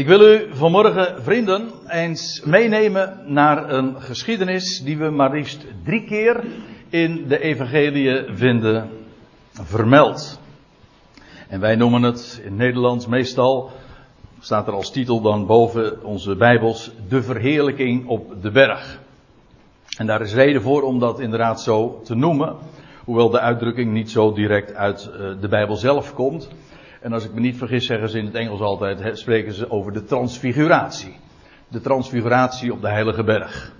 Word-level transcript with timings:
Ik 0.00 0.06
wil 0.06 0.20
u 0.20 0.48
vanmorgen, 0.52 1.22
vrienden, 1.22 1.70
eens 1.88 2.42
meenemen 2.44 3.18
naar 3.26 3.70
een 3.70 4.00
geschiedenis 4.00 4.82
die 4.84 4.98
we 4.98 5.10
maar 5.10 5.30
liefst 5.30 5.66
drie 5.84 6.04
keer 6.04 6.44
in 6.88 7.28
de 7.28 7.40
evangelie 7.40 8.24
vinden 8.32 8.90
vermeld. 9.52 10.40
En 11.48 11.60
wij 11.60 11.76
noemen 11.76 12.02
het 12.02 12.40
in 12.44 12.56
Nederlands 12.56 13.06
meestal, 13.06 13.70
staat 14.38 14.66
er 14.66 14.72
als 14.72 14.90
titel 14.90 15.20
dan 15.20 15.46
boven 15.46 16.04
onze 16.04 16.36
Bijbels, 16.36 16.90
de 17.08 17.22
verheerlijking 17.22 18.06
op 18.08 18.42
de 18.42 18.50
berg. 18.50 19.00
En 19.96 20.06
daar 20.06 20.20
is 20.20 20.34
reden 20.34 20.62
voor 20.62 20.82
om 20.82 20.98
dat 20.98 21.20
inderdaad 21.20 21.60
zo 21.60 22.00
te 22.04 22.14
noemen, 22.14 22.56
hoewel 23.04 23.30
de 23.30 23.40
uitdrukking 23.40 23.92
niet 23.92 24.10
zo 24.10 24.32
direct 24.32 24.74
uit 24.74 25.10
eh, 25.12 25.40
de 25.40 25.48
Bijbel 25.48 25.76
zelf 25.76 26.14
komt. 26.14 26.50
En 27.00 27.12
als 27.12 27.24
ik 27.24 27.32
me 27.32 27.40
niet 27.40 27.56
vergis, 27.56 27.86
zeggen 27.86 28.08
ze 28.08 28.18
in 28.18 28.24
het 28.24 28.34
Engels 28.34 28.60
altijd, 28.60 29.18
spreken 29.18 29.52
ze 29.52 29.70
over 29.70 29.92
de 29.92 30.04
transfiguratie. 30.04 31.16
De 31.68 31.80
transfiguratie 31.80 32.72
op 32.72 32.80
de 32.80 32.88
Heilige 32.88 33.24
Berg. 33.24 33.72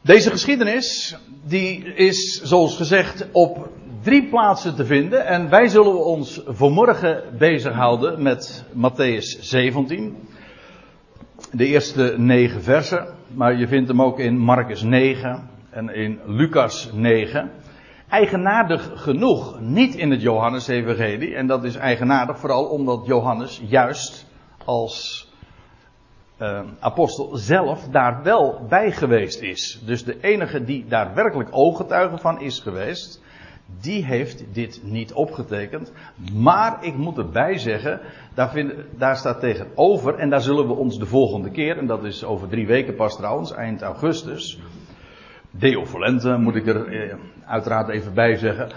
Deze 0.00 0.30
geschiedenis, 0.30 1.16
die 1.44 1.84
is 1.94 2.42
zoals 2.42 2.76
gezegd 2.76 3.26
op 3.32 3.68
drie 4.02 4.28
plaatsen 4.28 4.74
te 4.74 4.84
vinden. 4.84 5.26
En 5.26 5.48
wij 5.48 5.68
zullen 5.68 6.04
ons 6.04 6.42
vanmorgen 6.46 7.22
bezighouden 7.38 8.22
met 8.22 8.64
Matthäus 8.72 9.40
17. 9.40 10.16
De 11.52 11.66
eerste 11.66 12.14
negen 12.16 12.62
versen. 12.62 13.06
Maar 13.34 13.58
je 13.58 13.68
vindt 13.68 13.88
hem 13.88 14.02
ook 14.02 14.18
in 14.18 14.38
Marcus 14.38 14.82
9 14.82 15.50
en 15.70 15.94
in 15.94 16.20
Lucas 16.26 16.90
9 16.92 17.50
eigenaardig 18.08 18.90
genoeg 18.94 19.60
niet 19.60 19.94
in 19.94 20.10
het 20.10 20.22
Johannes-evangelie. 20.22 21.34
En 21.34 21.46
dat 21.46 21.64
is 21.64 21.76
eigenaardig 21.76 22.38
vooral 22.38 22.64
omdat 22.64 23.06
Johannes 23.06 23.62
juist 23.66 24.26
als 24.64 25.26
uh, 26.38 26.60
apostel 26.78 27.36
zelf 27.36 27.88
daar 27.90 28.22
wel 28.22 28.66
bij 28.68 28.92
geweest 28.92 29.40
is. 29.40 29.80
Dus 29.84 30.04
de 30.04 30.20
enige 30.20 30.64
die 30.64 30.84
daar 30.88 31.14
werkelijk 31.14 31.48
ooggetuige 31.52 32.18
van 32.18 32.40
is 32.40 32.60
geweest, 32.60 33.22
die 33.80 34.04
heeft 34.04 34.44
dit 34.52 34.80
niet 34.82 35.12
opgetekend. 35.12 35.92
Maar 36.32 36.84
ik 36.84 36.96
moet 36.96 37.18
erbij 37.18 37.58
zeggen, 37.58 38.00
daar, 38.34 38.50
vind, 38.50 38.72
daar 38.96 39.16
staat 39.16 39.40
tegenover, 39.40 40.14
en 40.14 40.30
daar 40.30 40.40
zullen 40.40 40.66
we 40.66 40.72
ons 40.72 40.98
de 40.98 41.06
volgende 41.06 41.50
keer, 41.50 41.78
en 41.78 41.86
dat 41.86 42.04
is 42.04 42.24
over 42.24 42.48
drie 42.48 42.66
weken 42.66 42.94
pas 42.94 43.16
trouwens, 43.16 43.52
eind 43.52 43.82
augustus, 43.82 44.58
Deo 45.50 45.84
Volente 45.84 46.36
moet 46.36 46.54
ik 46.54 46.66
er 46.66 46.86
eh, 46.86 47.16
uiteraard 47.46 47.88
even 47.88 48.14
bij 48.14 48.36
zeggen. 48.36 48.72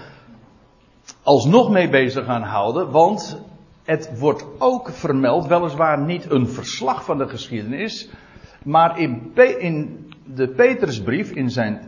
Alsnog 1.23 1.69
mee 1.69 1.89
bezig 1.89 2.25
gaan 2.25 2.43
houden, 2.43 2.91
want 2.91 3.41
het 3.83 4.19
wordt 4.19 4.45
ook 4.57 4.89
vermeld, 4.89 5.47
weliswaar 5.47 5.99
niet 5.99 6.31
een 6.31 6.47
verslag 6.47 7.05
van 7.05 7.17
de 7.17 7.27
geschiedenis, 7.27 8.09
maar 8.63 8.99
in, 8.99 9.31
in 9.59 10.09
de 10.35 10.47
Petrusbrief, 10.47 11.31
in 11.31 11.49
zijn, 11.49 11.81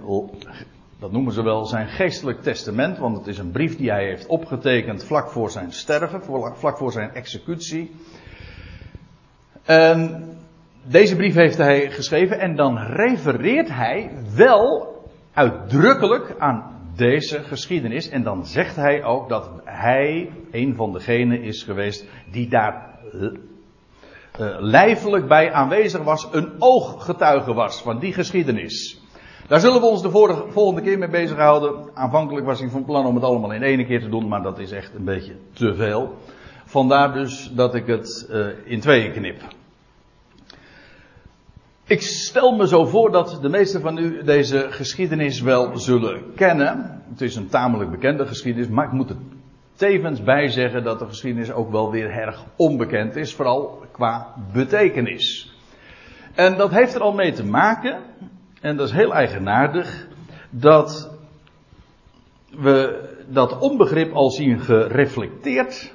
dat 1.00 1.12
noemen 1.12 1.34
ze 1.34 1.44
wel 1.44 1.66
zijn 1.66 1.88
geestelijk 1.88 2.42
testament, 2.42 2.97
want 2.97 3.18
het 3.18 3.28
is 3.28 3.38
een 3.38 3.52
brief 3.52 3.78
die 3.78 3.90
hij 3.90 4.06
heeft 4.06 4.25
opgetekend 4.25 5.03
vlak 5.03 5.30
voor 5.30 5.52
zijn 5.52 5.72
sterven, 5.72 6.22
vlak 6.56 6.78
voor 6.78 6.92
zijn 6.92 7.14
executie. 7.14 7.95
En 9.64 10.33
deze 10.84 11.16
brief 11.16 11.36
heeft 11.36 11.58
hij 11.58 11.92
geschreven 11.92 12.39
en 12.39 12.56
dan 12.56 12.78
refereert 12.78 13.70
hij 13.70 14.12
wel 14.36 14.94
uitdrukkelijk 15.34 16.36
aan 16.38 16.73
deze 16.95 17.40
geschiedenis. 17.40 18.09
En 18.09 18.23
dan 18.23 18.45
zegt 18.45 18.75
hij 18.75 19.03
ook 19.03 19.30
dat 19.30 19.50
hij 19.64 20.30
een 20.52 20.75
van 20.75 20.94
degenen 20.94 21.42
is 21.42 21.64
geweest 21.64 22.06
die 22.31 22.50
daar 22.50 23.00
uh, 23.14 24.56
lijfelijk 24.59 25.28
bij 25.28 25.52
aanwezig 25.52 26.03
was, 26.03 26.28
een 26.31 26.50
ooggetuige 26.59 27.53
was 27.53 27.81
van 27.81 28.00
die 28.00 28.14
geschiedenis. 28.14 29.02
Daar 29.47 29.59
zullen 29.59 29.81
we 29.81 29.88
ons 29.88 30.02
de 30.02 30.09
volgende 30.50 30.81
keer 30.81 30.97
mee 30.97 31.09
bezighouden. 31.09 31.90
Aanvankelijk 31.94 32.46
was 32.46 32.62
ik 32.62 32.69
van 32.69 32.85
plan 32.85 33.06
om 33.06 33.16
het 33.16 33.24
allemaal 33.24 33.52
in 33.52 33.63
één 33.63 33.85
keer 33.85 34.02
te 34.02 34.09
doen, 34.09 34.28
maar 34.28 34.41
dat 34.41 34.59
is 34.59 34.72
echt 34.72 34.96
een 34.96 35.03
beetje 35.03 35.35
te 35.53 35.75
veel. 35.75 36.18
Vandaar 36.66 37.13
dus 37.13 37.52
dat 37.56 37.75
ik 37.75 37.88
het 37.88 38.28
uh, 38.31 38.47
in 38.66 38.79
tweeën 38.79 39.12
knip. 39.12 39.41
Ik 41.86 42.02
stel 42.02 42.56
me 42.56 42.68
zo 42.68 42.86
voor 42.86 43.12
dat 43.12 43.38
de 43.42 43.50
meesten 43.50 43.82
van 43.82 43.98
u 43.98 44.24
deze 44.24 44.68
geschiedenis 44.70 45.42
wel 45.42 45.78
zullen 45.78 46.34
kennen. 46.36 47.04
Het 47.10 47.22
is 47.22 47.36
een 47.36 47.50
tamelijk 47.50 47.92
bekende 47.92 48.28
geschiedenis, 48.28 48.70
maar 48.70 48.86
ik 48.86 48.92
moet 48.92 49.10
er 49.10 49.18
tevens 49.76 50.24
bij 50.24 50.48
zeggen 50.50 50.84
dat 50.84 51.00
de 51.00 51.06
geschiedenis 51.06 51.52
ook 51.52 51.72
wel 51.72 51.92
weer 51.92 52.10
erg 52.10 52.46
onbekend 52.56 53.16
is, 53.16 53.34
vooral 53.34 53.86
qua 53.92 54.34
betekenis. 54.54 55.56
En 56.36 56.58
dat 56.58 56.72
heeft 56.72 56.96
er 56.96 57.02
al 57.02 57.14
mee 57.14 57.32
te 57.32 57.46
maken, 57.46 58.00
en 58.62 58.78
dat 58.78 58.88
is 58.88 58.94
heel 58.94 59.14
eigenaardig, 59.14 60.08
dat 60.50 61.12
we 62.50 63.10
dat 63.28 63.60
onbegrip 63.60 64.14
al 64.14 64.30
zien 64.30 64.60
gereflecteerd 64.60 65.94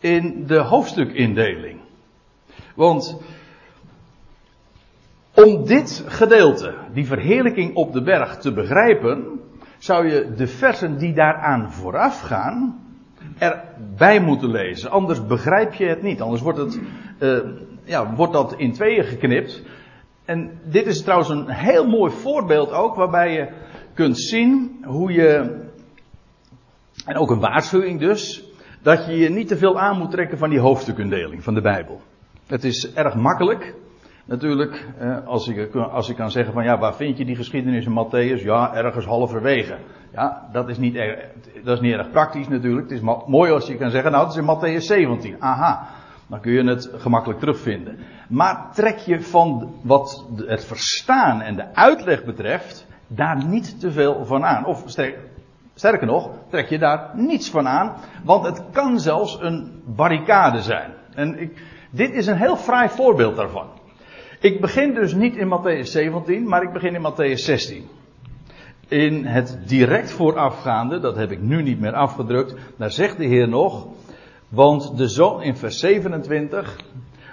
in 0.00 0.46
de 0.46 0.58
hoofdstukindeling. 0.58 1.80
Want 2.74 3.18
om 5.34 5.66
dit 5.66 6.04
gedeelte, 6.06 6.74
die 6.92 7.06
verheerlijking 7.06 7.74
op 7.74 7.92
de 7.92 8.02
berg, 8.02 8.36
te 8.36 8.52
begrijpen, 8.52 9.40
zou 9.78 10.08
je 10.08 10.32
de 10.36 10.46
versen 10.46 10.98
die 10.98 11.14
daaraan 11.14 11.72
vooraf 11.72 12.20
gaan, 12.20 12.82
erbij 13.38 14.20
moeten 14.20 14.50
lezen. 14.50 14.90
Anders 14.90 15.26
begrijp 15.26 15.74
je 15.74 15.86
het 15.86 16.02
niet. 16.02 16.20
Anders 16.20 16.42
wordt, 16.42 16.58
het, 16.58 16.80
uh, 17.18 17.38
ja, 17.84 18.14
wordt 18.14 18.32
dat 18.32 18.54
in 18.56 18.72
tweeën 18.72 19.04
geknipt. 19.04 19.62
En 20.24 20.60
dit 20.64 20.86
is 20.86 21.02
trouwens 21.02 21.28
een 21.30 21.48
heel 21.48 21.86
mooi 21.86 22.12
voorbeeld 22.12 22.72
ook, 22.72 22.94
waarbij 22.94 23.32
je 23.32 23.48
kunt 23.94 24.18
zien 24.18 24.80
hoe 24.84 25.12
je, 25.12 25.56
en 27.06 27.16
ook 27.16 27.30
een 27.30 27.40
waarschuwing 27.40 28.00
dus, 28.00 28.44
dat 28.82 29.06
je 29.06 29.16
je 29.16 29.28
niet 29.28 29.48
te 29.48 29.56
veel 29.56 29.78
aan 29.78 29.98
moet 29.98 30.10
trekken 30.10 30.38
van 30.38 30.50
die 30.50 30.60
hoofdstukindeling 30.60 31.42
van 31.42 31.54
de 31.54 31.60
Bijbel. 31.60 32.00
Het 32.46 32.64
is 32.64 32.92
erg 32.92 33.14
makkelijk 33.14 33.74
Natuurlijk, 34.24 34.86
als 35.24 35.48
ik, 35.48 35.74
als 35.74 36.08
ik 36.08 36.16
kan 36.16 36.30
zeggen 36.30 36.52
van 36.52 36.64
ja, 36.64 36.78
waar 36.78 36.94
vind 36.94 37.18
je 37.18 37.24
die 37.24 37.36
geschiedenis 37.36 37.86
in 37.86 38.06
Matthäus? 38.06 38.42
Ja, 38.42 38.74
ergens 38.74 39.04
halverwege. 39.04 39.76
Ja, 40.12 40.48
dat 40.52 40.68
is 40.68 40.78
niet 40.78 40.94
erg, 40.94 41.20
dat 41.64 41.74
is 41.74 41.80
niet 41.80 41.92
erg 41.92 42.10
praktisch 42.10 42.48
natuurlijk. 42.48 42.90
Het 42.90 43.02
is 43.02 43.10
mooi 43.26 43.52
als 43.52 43.66
je 43.66 43.76
kan 43.76 43.90
zeggen, 43.90 44.10
nou, 44.10 44.24
het 44.24 44.32
is 44.32 44.40
in 44.40 44.56
Matthäus 44.56 44.84
17. 44.84 45.36
Aha, 45.42 45.86
dan 46.26 46.40
kun 46.40 46.52
je 46.52 46.64
het 46.64 46.90
gemakkelijk 46.96 47.40
terugvinden. 47.40 47.98
Maar 48.28 48.70
trek 48.74 48.98
je 48.98 49.20
van 49.20 49.74
wat 49.82 50.26
het 50.36 50.64
verstaan 50.64 51.40
en 51.40 51.56
de 51.56 51.74
uitleg 51.74 52.24
betreft, 52.24 52.86
daar 53.06 53.46
niet 53.46 53.80
te 53.80 53.90
veel 53.90 54.24
van 54.24 54.44
aan. 54.44 54.66
Of 54.66 54.84
sterker 55.74 56.06
nog, 56.06 56.30
trek 56.48 56.68
je 56.68 56.78
daar 56.78 57.10
niets 57.14 57.50
van 57.50 57.68
aan, 57.68 57.96
want 58.24 58.44
het 58.44 58.62
kan 58.72 59.00
zelfs 59.00 59.38
een 59.40 59.82
barricade 59.86 60.60
zijn. 60.60 60.92
En 61.14 61.40
ik, 61.40 61.62
dit 61.90 62.12
is 62.12 62.26
een 62.26 62.36
heel 62.36 62.56
fraai 62.56 62.88
voorbeeld 62.88 63.36
daarvan. 63.36 63.66
Ik 64.44 64.60
begin 64.60 64.94
dus 64.94 65.14
niet 65.14 65.36
in 65.36 65.48
Matthäus 65.48 65.90
17, 65.90 66.48
maar 66.48 66.62
ik 66.62 66.72
begin 66.72 66.94
in 66.94 67.12
Matthäus 67.12 67.44
16. 67.44 67.88
In 68.88 69.24
het 69.24 69.58
direct 69.66 70.10
voorafgaande, 70.12 71.00
dat 71.00 71.16
heb 71.16 71.30
ik 71.30 71.40
nu 71.40 71.62
niet 71.62 71.80
meer 71.80 71.92
afgedrukt, 71.92 72.54
daar 72.76 72.90
zegt 72.90 73.16
de 73.16 73.24
Heer 73.24 73.48
nog, 73.48 73.86
want 74.48 74.96
de 74.96 75.08
zoon, 75.08 75.42
in 75.42 75.56
vers 75.56 75.78
27, 75.78 76.76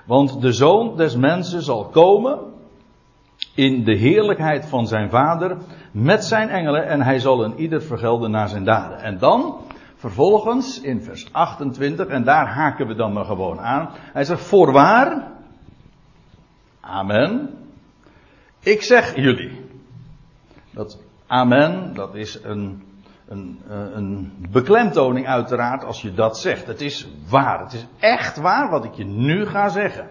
want 0.05 0.41
de 0.41 0.51
zoon 0.51 0.97
des 0.97 1.16
mensen 1.16 1.61
zal 1.61 1.85
komen 1.85 2.39
in 3.55 3.83
de 3.83 3.95
heerlijkheid 3.95 4.66
van 4.66 4.88
zijn 4.88 5.09
vader 5.09 5.57
met 5.91 6.23
zijn 6.23 6.49
engelen 6.49 6.88
en 6.88 7.01
hij 7.01 7.19
zal 7.19 7.43
een 7.43 7.59
ieder 7.59 7.81
vergelden 7.81 8.31
naar 8.31 8.49
zijn 8.49 8.63
daden. 8.63 8.99
En 8.99 9.17
dan, 9.17 9.55
vervolgens 9.95 10.81
in 10.81 11.01
vers 11.01 11.33
28, 11.33 12.07
en 12.07 12.23
daar 12.23 12.47
haken 12.47 12.88
we 12.88 12.95
dan 12.95 13.13
maar 13.13 13.25
gewoon 13.25 13.59
aan, 13.59 13.90
hij 14.13 14.23
zegt, 14.23 14.41
voorwaar, 14.41 15.40
Amen. 16.91 17.49
Ik 18.59 18.82
zeg 18.82 19.16
jullie. 19.16 19.66
Dat 20.72 20.97
amen, 21.28 21.93
dat 21.93 22.16
is 22.16 22.40
een, 22.43 22.84
een, 23.28 23.59
eh, 23.70 23.78
een 23.93 24.34
beklemtoning 24.52 25.28
uiteraard 25.28 25.84
als 25.84 26.02
je 26.02 26.14
dat 26.14 26.40
zegt. 26.40 26.67
Het 26.67 26.82
is 26.82 27.08
waar. 27.29 27.59
Het 27.59 27.73
is 27.73 27.85
echt 27.99 28.38
waar 28.38 28.70
wat 28.70 28.85
ik 28.85 28.93
je 28.93 29.05
nu 29.05 29.46
ga 29.46 29.70
zeggen. 29.70 30.08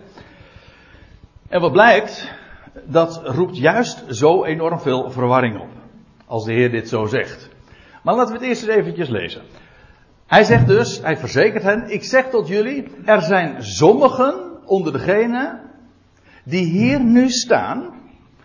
En 1.48 1.60
wat 1.60 1.72
blijkt, 1.72 2.32
dat 2.84 3.20
roept 3.24 3.56
juist 3.56 4.04
zo 4.08 4.44
enorm 4.44 4.80
veel 4.80 5.10
verwarring 5.10 5.60
op. 5.60 5.70
Als 6.26 6.44
de 6.44 6.52
Heer 6.52 6.70
dit 6.70 6.88
zo 6.88 7.06
zegt. 7.06 7.48
Maar 8.02 8.14
laten 8.14 8.32
we 8.32 8.38
het 8.38 8.48
eerst 8.48 8.62
eens 8.62 8.76
eventjes 8.76 9.08
lezen. 9.08 9.42
Hij 10.26 10.44
zegt 10.44 10.66
dus, 10.66 11.00
hij 11.00 11.16
verzekert 11.16 11.62
hen, 11.62 11.90
ik 11.90 12.04
zeg 12.04 12.30
tot 12.30 12.48
jullie, 12.48 12.90
er 13.04 13.22
zijn 13.22 13.62
sommigen 13.62 14.34
onder 14.66 14.92
degenen 14.92 15.69
die 16.44 16.64
hier 16.64 17.00
nu 17.00 17.28
staan. 17.28 17.98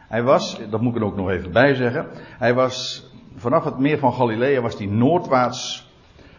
Hij 0.08 0.24
was, 0.24 0.60
dat 0.70 0.82
moet 0.82 0.96
ik 0.96 1.02
er 1.02 1.08
ook 1.08 1.16
nog 1.16 1.30
even 1.30 1.52
bij 1.52 1.76
zeggen. 1.76 2.08
Hij 2.38 2.54
was 2.54 3.10
vanaf 3.36 3.64
het 3.64 3.80
meer 3.80 4.00
van 4.00 4.14
Galilea 4.14 4.62
was 4.62 4.78
hij 4.78 4.88
noordwaarts 4.88 5.92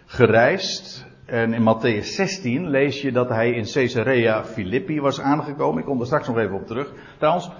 gereisd. 0.04 1.06
En 1.24 1.52
in 1.52 1.62
Matthäus 1.62 2.04
16 2.04 2.70
lees 2.70 3.02
je 3.02 3.12
dat 3.12 3.28
hij 3.28 3.50
in 3.50 3.64
Caesarea 3.72 4.44
Philippi 4.44 5.00
was 5.00 5.20
aangekomen. 5.20 5.78
Ik 5.78 5.84
kom 5.84 6.00
er 6.00 6.06
straks 6.06 6.28
nog 6.28 6.38
even 6.38 6.54
op 6.54 6.66
terug. 6.66 6.92
Trouwens, 7.18 7.50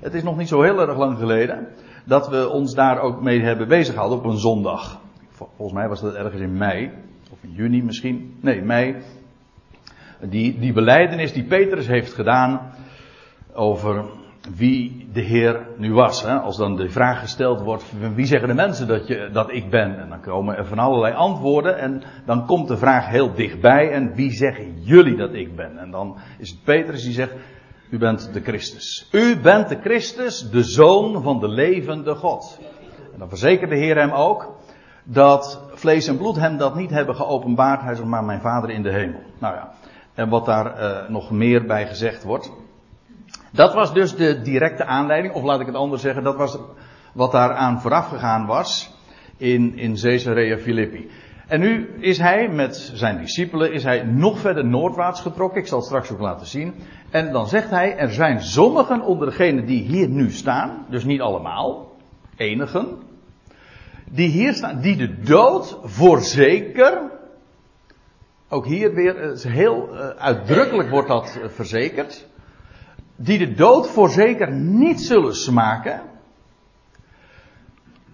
het 0.00 0.14
is 0.14 0.22
nog 0.22 0.36
niet 0.36 0.48
zo 0.48 0.62
heel 0.62 0.80
erg 0.80 0.96
lang 0.96 1.18
geleden 1.18 1.68
dat 2.04 2.28
we 2.28 2.48
ons 2.48 2.74
daar 2.74 3.00
ook 3.00 3.22
mee 3.22 3.40
hebben 3.40 3.68
bezig 3.68 4.04
op 4.04 4.24
een 4.24 4.38
zondag. 4.38 5.00
Volgens 5.28 5.72
mij 5.72 5.88
was 5.88 6.00
dat 6.00 6.14
ergens 6.14 6.40
in 6.40 6.56
mei, 6.56 6.90
of 7.30 7.38
in 7.40 7.52
juni 7.52 7.82
misschien. 7.82 8.36
Nee, 8.40 8.62
mei. 8.62 8.96
Die, 10.20 10.58
die 10.58 10.72
beleidenis 10.72 11.32
die 11.32 11.44
Petrus 11.44 11.86
heeft 11.86 12.12
gedaan 12.12 12.72
over 13.56 14.04
wie 14.54 15.08
de 15.12 15.20
Heer 15.20 15.66
nu 15.76 15.92
was. 15.92 16.22
Hè? 16.22 16.34
Als 16.34 16.56
dan 16.56 16.76
de 16.76 16.90
vraag 16.90 17.20
gesteld 17.20 17.60
wordt, 17.60 17.84
wie 18.14 18.26
zeggen 18.26 18.48
de 18.48 18.54
mensen 18.54 18.86
dat, 18.86 19.06
je, 19.06 19.30
dat 19.32 19.52
ik 19.52 19.70
ben? 19.70 19.98
En 19.98 20.08
dan 20.08 20.20
komen 20.20 20.56
er 20.56 20.66
van 20.66 20.78
allerlei 20.78 21.14
antwoorden 21.14 21.78
en 21.78 22.02
dan 22.26 22.46
komt 22.46 22.68
de 22.68 22.76
vraag 22.76 23.08
heel 23.08 23.34
dichtbij 23.34 23.90
en 23.90 24.14
wie 24.14 24.30
zeggen 24.30 24.82
jullie 24.82 25.16
dat 25.16 25.34
ik 25.34 25.56
ben? 25.56 25.78
En 25.78 25.90
dan 25.90 26.18
is 26.38 26.50
het 26.50 26.64
Petrus 26.64 27.02
die 27.02 27.12
zegt, 27.12 27.32
u 27.90 27.98
bent 27.98 28.32
de 28.32 28.40
Christus. 28.40 29.08
U 29.12 29.40
bent 29.40 29.68
de 29.68 29.78
Christus, 29.80 30.50
de 30.50 30.62
Zoon 30.62 31.22
van 31.22 31.40
de 31.40 31.48
levende 31.48 32.14
God. 32.14 32.58
En 33.12 33.18
dan 33.18 33.28
verzekert 33.28 33.70
de 33.70 33.76
Heer 33.76 33.96
hem 33.96 34.10
ook 34.10 34.54
dat 35.04 35.62
vlees 35.72 36.06
en 36.06 36.16
bloed 36.16 36.36
hem 36.36 36.56
dat 36.56 36.74
niet 36.74 36.90
hebben 36.90 37.16
geopenbaard. 37.16 37.80
Hij 37.80 37.94
zegt 37.94 38.08
maar 38.08 38.24
mijn 38.24 38.40
Vader 38.40 38.70
in 38.70 38.82
de 38.82 38.92
hemel. 38.92 39.20
Nou 39.38 39.54
ja, 39.54 39.72
en 40.14 40.28
wat 40.28 40.44
daar 40.44 40.80
uh, 40.80 41.08
nog 41.08 41.30
meer 41.30 41.66
bij 41.66 41.86
gezegd 41.86 42.24
wordt. 42.24 42.52
Dat 43.56 43.74
was 43.74 43.94
dus 43.94 44.16
de 44.16 44.42
directe 44.42 44.84
aanleiding, 44.84 45.34
of 45.34 45.42
laat 45.42 45.60
ik 45.60 45.66
het 45.66 45.74
anders 45.74 46.02
zeggen, 46.02 46.22
dat 46.22 46.36
was 46.36 46.58
wat 47.12 47.32
daaraan 47.32 47.80
vooraf 47.80 48.08
gegaan 48.08 48.46
was 48.46 48.94
in, 49.36 49.78
in 49.78 49.96
Caesarea 50.00 50.58
Philippi. 50.58 51.10
En 51.46 51.60
nu 51.60 51.88
is 51.98 52.18
hij 52.18 52.48
met 52.48 52.90
zijn 52.94 53.18
discipelen 53.18 53.72
is 53.72 53.82
hij 53.82 54.02
nog 54.02 54.38
verder 54.38 54.64
noordwaarts 54.64 55.20
getrokken. 55.20 55.60
Ik 55.60 55.66
zal 55.66 55.78
het 55.78 55.86
straks 55.86 56.12
ook 56.12 56.20
laten 56.20 56.46
zien. 56.46 56.74
En 57.10 57.32
dan 57.32 57.46
zegt 57.46 57.70
hij, 57.70 57.96
er 57.96 58.12
zijn 58.12 58.42
sommigen 58.42 59.00
onder 59.00 59.26
degenen 59.26 59.66
die 59.66 59.82
hier 59.82 60.08
nu 60.08 60.30
staan, 60.30 60.86
dus 60.90 61.04
niet 61.04 61.20
allemaal, 61.20 61.96
enigen, 62.36 62.98
die 64.10 64.28
hier 64.28 64.54
staan, 64.54 64.80
die 64.80 64.96
de 64.96 65.20
dood 65.20 65.78
voorzeker, 65.82 67.10
ook 68.48 68.66
hier 68.66 68.94
weer, 68.94 69.38
heel 69.48 69.88
uh, 69.92 70.08
uitdrukkelijk 70.08 70.90
wordt 70.90 71.08
dat 71.08 71.38
uh, 71.38 71.48
verzekerd, 71.48 72.26
die 73.16 73.38
de 73.38 73.54
dood 73.54 73.88
voorzeker 73.88 74.52
niet 74.52 75.00
zullen 75.00 75.34
smaken, 75.34 76.00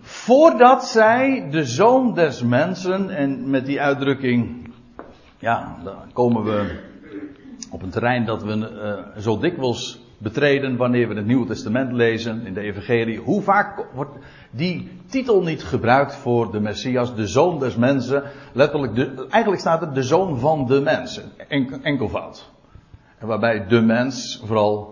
voordat 0.00 0.84
zij 0.84 1.48
de 1.50 1.64
zoon 1.64 2.14
des 2.14 2.42
mensen, 2.42 3.10
en 3.10 3.50
met 3.50 3.66
die 3.66 3.80
uitdrukking, 3.80 4.70
ja, 5.38 5.76
dan 5.84 6.12
komen 6.12 6.44
we 6.44 6.80
op 7.70 7.82
een 7.82 7.90
terrein 7.90 8.24
dat 8.24 8.42
we 8.42 8.56
uh, 8.56 9.22
zo 9.22 9.38
dikwijls 9.38 10.00
betreden 10.18 10.76
wanneer 10.76 11.08
we 11.08 11.14
het 11.14 11.26
Nieuwe 11.26 11.46
Testament 11.46 11.92
lezen 11.92 12.46
in 12.46 12.54
de 12.54 12.60
Evangelie. 12.60 13.18
Hoe 13.18 13.42
vaak 13.42 13.86
wordt 13.94 14.16
die 14.50 14.90
titel 15.06 15.42
niet 15.42 15.64
gebruikt 15.64 16.14
voor 16.14 16.52
de 16.52 16.60
Messias, 16.60 17.14
de 17.14 17.26
zoon 17.26 17.58
des 17.58 17.76
mensen? 17.76 18.22
Letterlijk, 18.52 18.94
de, 18.94 19.26
eigenlijk 19.30 19.62
staat 19.62 19.82
er 19.82 19.94
de 19.94 20.02
zoon 20.02 20.38
van 20.38 20.66
de 20.66 20.80
mensen, 20.80 21.22
enkelvoud. 21.82 22.50
En 23.18 23.26
waarbij 23.26 23.66
de 23.66 23.80
mens 23.80 24.42
vooral 24.44 24.91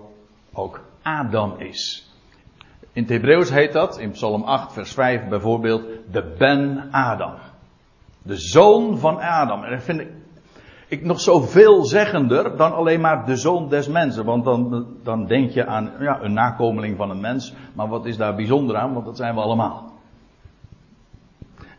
ook 0.52 0.80
Adam 1.02 1.54
is. 1.58 2.10
In 2.92 3.02
het 3.02 3.10
Hebreeuws 3.10 3.50
heet 3.50 3.72
dat, 3.72 3.98
in 3.98 4.10
Psalm 4.10 4.42
8, 4.42 4.72
vers 4.72 4.92
5 4.92 5.28
bijvoorbeeld, 5.28 5.82
de 6.10 6.34
Ben 6.38 6.88
Adam. 6.90 7.32
De 8.22 8.36
zoon 8.36 8.98
van 8.98 9.20
Adam. 9.20 9.64
En 9.64 9.70
dat 9.70 9.82
vind 9.82 10.00
ik, 10.00 10.08
ik 10.88 11.04
nog 11.04 11.20
zoveel 11.20 11.84
zeggender 11.84 12.56
dan 12.56 12.74
alleen 12.74 13.00
maar 13.00 13.26
de 13.26 13.36
zoon 13.36 13.68
des 13.68 13.88
mensen. 13.88 14.24
Want 14.24 14.44
dan, 14.44 14.86
dan 15.02 15.26
denk 15.26 15.50
je 15.50 15.66
aan 15.66 15.92
ja, 16.00 16.22
een 16.22 16.32
nakomeling 16.32 16.96
van 16.96 17.10
een 17.10 17.20
mens. 17.20 17.54
Maar 17.72 17.88
wat 17.88 18.06
is 18.06 18.16
daar 18.16 18.34
bijzonder 18.34 18.76
aan? 18.76 18.92
Want 18.92 19.04
dat 19.04 19.16
zijn 19.16 19.34
we 19.34 19.40
allemaal. 19.40 19.92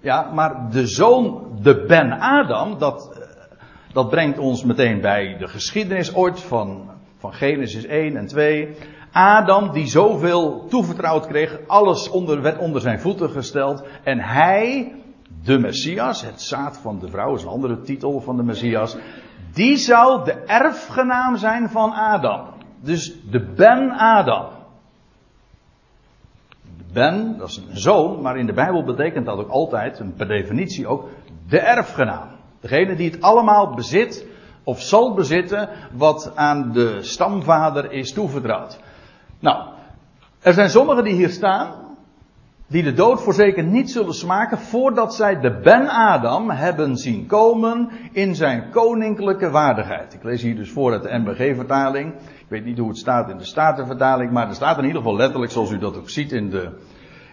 Ja, 0.01 0.31
maar 0.33 0.71
de 0.71 0.87
zoon, 0.87 1.43
de 1.61 1.85
Ben 1.87 2.11
Adam, 2.11 2.77
dat, 2.77 3.27
dat 3.93 4.09
brengt 4.09 4.37
ons 4.37 4.63
meteen 4.63 5.01
bij 5.01 5.37
de 5.37 5.47
geschiedenis 5.47 6.15
ooit 6.15 6.39
van, 6.39 6.90
van 7.21 7.33
Genesis 7.33 7.85
1 7.85 8.17
en 8.17 8.27
2. 8.27 8.75
Adam 9.11 9.71
die 9.71 9.87
zoveel 9.87 10.65
toevertrouwd 10.69 11.27
kreeg, 11.27 11.59
alles 11.67 12.09
onder, 12.09 12.41
werd 12.41 12.57
onder 12.57 12.81
zijn 12.81 12.99
voeten 12.99 13.29
gesteld. 13.29 13.83
En 14.03 14.19
hij, 14.19 14.95
de 15.43 15.59
Messias, 15.59 16.21
het 16.21 16.41
zaad 16.41 16.77
van 16.77 16.99
de 16.99 17.09
vrouw 17.09 17.35
is 17.35 17.43
een 17.43 17.49
andere 17.49 17.81
titel 17.81 18.21
van 18.21 18.35
de 18.35 18.43
Messias. 18.43 18.97
Die 19.53 19.77
zou 19.77 20.25
de 20.25 20.33
erfgenaam 20.33 21.37
zijn 21.37 21.69
van 21.69 21.91
Adam. 21.93 22.47
Dus 22.79 23.15
de 23.29 23.39
Ben 23.55 23.91
Adam. 23.91 24.45
Ben, 26.93 27.37
dat 27.37 27.49
is 27.49 27.57
een 27.57 27.77
zoon, 27.77 28.21
maar 28.21 28.37
in 28.37 28.45
de 28.45 28.53
Bijbel 28.53 28.83
betekent 28.83 29.25
dat 29.25 29.37
ook 29.37 29.49
altijd, 29.49 30.03
per 30.17 30.27
definitie 30.27 30.87
ook, 30.87 31.09
de 31.49 31.59
erfgenaam. 31.59 32.27
Degene 32.59 32.95
die 32.95 33.11
het 33.11 33.21
allemaal 33.21 33.73
bezit, 33.73 34.25
of 34.63 34.81
zal 34.81 35.13
bezitten, 35.13 35.69
wat 35.91 36.31
aan 36.35 36.71
de 36.71 36.97
stamvader 37.01 37.91
is 37.91 38.13
toevertrouwd. 38.13 38.79
Nou, 39.39 39.67
er 40.39 40.53
zijn 40.53 40.69
sommigen 40.69 41.03
die 41.03 41.13
hier 41.13 41.29
staan, 41.29 41.81
die 42.71 42.83
de 42.83 42.93
dood 42.93 43.21
voorzeker 43.21 43.63
niet 43.63 43.91
zullen 43.91 44.13
smaken 44.13 44.57
voordat 44.57 45.15
zij 45.15 45.39
de 45.39 45.59
Ben-Adam 45.63 46.49
hebben 46.49 46.97
zien 46.97 47.25
komen 47.25 47.89
in 48.11 48.35
zijn 48.35 48.69
koninklijke 48.69 49.49
waardigheid. 49.49 50.13
Ik 50.13 50.23
lees 50.23 50.41
hier 50.41 50.55
dus 50.55 50.71
voor 50.71 50.91
uit 50.91 51.03
de 51.03 51.17
MBG-vertaling. 51.17 52.13
Ik 52.13 52.45
weet 52.47 52.65
niet 52.65 52.77
hoe 52.77 52.87
het 52.87 52.97
staat 52.97 53.29
in 53.29 53.37
de 53.37 53.45
Statenvertaling, 53.45 54.31
maar 54.31 54.47
er 54.47 54.55
staat 54.55 54.77
in 54.77 54.83
ieder 54.83 55.01
geval 55.01 55.15
letterlijk, 55.15 55.51
zoals 55.51 55.71
u 55.71 55.77
dat 55.77 55.97
ook 55.97 56.09
ziet 56.09 56.31
in 56.31 56.49
de, 56.49 56.69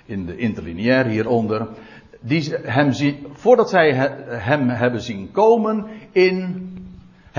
in 0.05 0.27
de 0.27 0.37
interlineair 0.37 1.07
hieronder. 1.07 1.69
Die 2.21 2.55
hem 2.63 2.93
zien, 2.93 3.27
voordat 3.33 3.71
zij 3.71 3.93
hem 4.29 4.69
hebben 4.69 5.01
zien 5.01 5.31
komen 5.31 5.87
in 6.13 6.73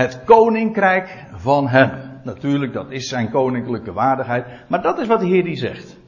het 0.00 0.24
koninkrijk 0.24 1.24
van 1.34 1.68
hem. 1.68 1.90
Natuurlijk, 2.24 2.72
dat 2.72 2.90
is 2.90 3.08
zijn 3.08 3.30
koninklijke 3.30 3.92
waardigheid. 3.92 4.46
Maar 4.68 4.82
dat 4.82 4.98
is 4.98 5.06
wat 5.06 5.20
de 5.20 5.26
Heer 5.26 5.44
die 5.44 5.56
zegt. 5.56 5.98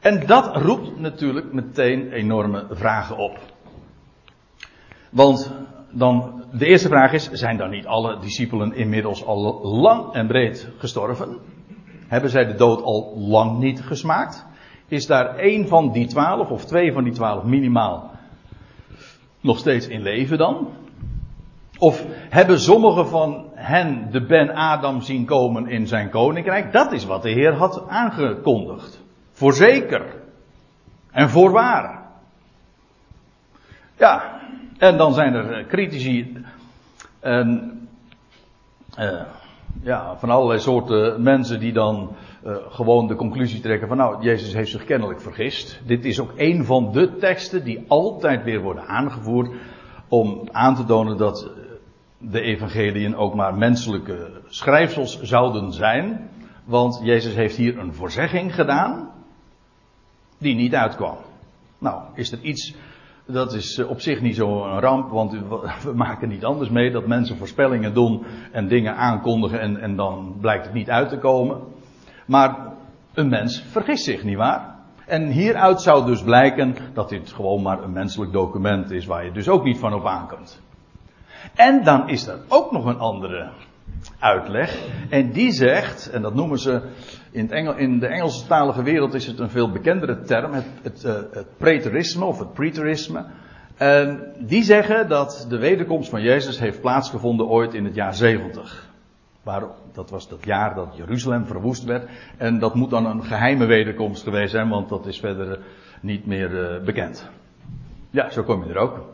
En 0.00 0.26
dat 0.26 0.56
roept 0.56 0.98
natuurlijk 0.98 1.52
meteen 1.52 2.12
enorme 2.12 2.66
vragen 2.70 3.16
op. 3.16 3.38
Want 5.10 5.52
dan, 5.90 6.44
de 6.52 6.66
eerste 6.66 6.88
vraag 6.88 7.12
is, 7.12 7.30
zijn 7.30 7.56
dan 7.56 7.70
niet 7.70 7.86
alle 7.86 8.18
discipelen 8.18 8.74
inmiddels 8.74 9.24
al 9.24 9.60
lang 9.62 10.12
en 10.12 10.26
breed 10.26 10.68
gestorven? 10.78 11.38
Hebben 12.06 12.30
zij 12.30 12.44
de 12.44 12.54
dood 12.54 12.82
al 12.82 13.14
lang 13.16 13.58
niet 13.58 13.82
gesmaakt? 13.82 14.46
Is 14.88 15.06
daar 15.06 15.36
één 15.36 15.68
van 15.68 15.92
die 15.92 16.06
twaalf 16.06 16.50
of 16.50 16.64
twee 16.64 16.92
van 16.92 17.04
die 17.04 17.12
twaalf 17.12 17.44
minimaal 17.44 18.15
nog 19.40 19.58
steeds 19.58 19.88
in 19.88 20.02
leven 20.02 20.38
dan? 20.38 20.68
Of 21.78 22.04
hebben 22.10 22.60
sommigen 22.60 23.08
van 23.08 23.44
hen 23.54 24.08
de 24.10 24.26
Ben 24.26 24.54
Adam 24.54 25.00
zien 25.00 25.24
komen 25.24 25.68
in 25.68 25.86
zijn 25.86 26.10
koninkrijk? 26.10 26.72
Dat 26.72 26.92
is 26.92 27.04
wat 27.04 27.22
de 27.22 27.30
Heer 27.30 27.52
had 27.52 27.88
aangekondigd. 27.88 29.02
Voorzeker. 29.32 30.22
En 31.10 31.30
voorwaar. 31.30 32.04
Ja, 33.98 34.40
en 34.78 34.96
dan 34.96 35.14
zijn 35.14 35.34
er 35.34 35.52
eh, 35.52 35.66
critici 35.66 36.44
en 37.20 37.80
uh, 38.98 39.22
ja, 39.82 40.16
van 40.16 40.30
allerlei 40.30 40.60
soorten 40.60 41.22
mensen 41.22 41.60
die 41.60 41.72
dan 41.72 42.16
uh, 42.46 42.56
gewoon 42.68 43.06
de 43.06 43.14
conclusie 43.14 43.60
trekken 43.60 43.88
van 43.88 43.96
nou, 43.96 44.22
Jezus 44.22 44.54
heeft 44.54 44.70
zich 44.70 44.84
kennelijk 44.84 45.20
vergist. 45.20 45.80
Dit 45.86 46.04
is 46.04 46.20
ook 46.20 46.32
een 46.36 46.64
van 46.64 46.92
de 46.92 47.16
teksten 47.16 47.64
die 47.64 47.84
altijd 47.88 48.44
weer 48.44 48.60
worden 48.60 48.86
aangevoerd 48.86 49.50
om 50.08 50.48
aan 50.52 50.74
te 50.74 50.84
tonen 50.84 51.16
dat 51.16 51.50
de 52.18 52.40
evangeliën 52.40 53.16
ook 53.16 53.34
maar 53.34 53.54
menselijke 53.54 54.40
schrijfsels 54.46 55.20
zouden 55.20 55.72
zijn. 55.72 56.30
Want 56.64 57.00
Jezus 57.02 57.34
heeft 57.34 57.56
hier 57.56 57.78
een 57.78 57.94
voorzegging 57.94 58.54
gedaan 58.54 59.10
die 60.38 60.54
niet 60.54 60.74
uitkwam. 60.74 61.16
Nou, 61.78 62.02
is 62.14 62.32
er 62.32 62.40
iets, 62.40 62.74
dat 63.26 63.52
is 63.52 63.84
op 63.84 64.00
zich 64.00 64.20
niet 64.20 64.36
zo'n 64.36 64.80
ramp, 64.80 65.10
want 65.10 65.32
we 65.82 65.92
maken 65.94 66.28
niet 66.28 66.44
anders 66.44 66.70
mee 66.70 66.90
dat 66.90 67.06
mensen 67.06 67.36
voorspellingen 67.36 67.94
doen 67.94 68.24
en 68.52 68.68
dingen 68.68 68.96
aankondigen 68.96 69.60
en, 69.60 69.80
en 69.80 69.96
dan 69.96 70.36
blijkt 70.40 70.64
het 70.64 70.74
niet 70.74 70.90
uit 70.90 71.08
te 71.08 71.18
komen. 71.18 71.74
Maar 72.26 72.56
een 73.14 73.28
mens 73.28 73.62
vergist 73.70 74.04
zich, 74.04 74.22
nietwaar? 74.24 74.74
En 75.06 75.26
hieruit 75.26 75.80
zou 75.80 76.06
dus 76.06 76.22
blijken 76.22 76.76
dat 76.92 77.08
dit 77.08 77.32
gewoon 77.32 77.62
maar 77.62 77.82
een 77.82 77.92
menselijk 77.92 78.32
document 78.32 78.90
is 78.90 79.06
waar 79.06 79.24
je 79.24 79.32
dus 79.32 79.48
ook 79.48 79.64
niet 79.64 79.78
van 79.78 79.94
op 79.94 80.06
aankomt. 80.06 80.60
En 81.54 81.84
dan 81.84 82.08
is 82.08 82.26
er 82.26 82.38
ook 82.48 82.72
nog 82.72 82.84
een 82.84 82.98
andere 82.98 83.50
uitleg. 84.18 84.78
En 85.10 85.32
die 85.32 85.52
zegt, 85.52 86.10
en 86.10 86.22
dat 86.22 86.34
noemen 86.34 86.58
ze 86.58 86.82
in, 87.30 87.42
het 87.42 87.50
Engel, 87.50 87.76
in 87.76 87.98
de 87.98 88.06
Engelstalige 88.06 88.82
wereld 88.82 89.14
is 89.14 89.26
het 89.26 89.38
een 89.38 89.50
veel 89.50 89.70
bekendere 89.70 90.20
term, 90.20 90.52
het, 90.52 90.66
het, 90.82 91.04
uh, 91.04 91.12
het 91.30 91.56
preterisme 91.56 92.24
of 92.24 92.38
het 92.38 92.52
preterisme. 92.52 93.24
En 93.76 94.32
die 94.38 94.62
zeggen 94.62 95.08
dat 95.08 95.46
de 95.48 95.58
wederkomst 95.58 96.10
van 96.10 96.22
Jezus 96.22 96.58
heeft 96.58 96.80
plaatsgevonden 96.80 97.46
ooit 97.46 97.74
in 97.74 97.84
het 97.84 97.94
jaar 97.94 98.14
70. 98.14 98.88
Waar, 99.46 99.62
dat 99.92 100.10
was 100.10 100.28
dat 100.28 100.44
jaar 100.44 100.74
dat 100.74 100.96
Jeruzalem 100.96 101.46
verwoest 101.46 101.84
werd. 101.84 102.08
En 102.36 102.58
dat 102.58 102.74
moet 102.74 102.90
dan 102.90 103.06
een 103.06 103.24
geheime 103.24 103.66
wederkomst 103.66 104.22
geweest 104.22 104.50
zijn, 104.50 104.68
want 104.68 104.88
dat 104.88 105.06
is 105.06 105.20
verder 105.20 105.58
niet 106.00 106.26
meer 106.26 106.50
uh, 106.50 106.84
bekend. 106.84 107.30
Ja, 108.10 108.30
zo 108.30 108.42
kom 108.42 108.64
je 108.64 108.70
er 108.70 108.76
ook. 108.76 109.04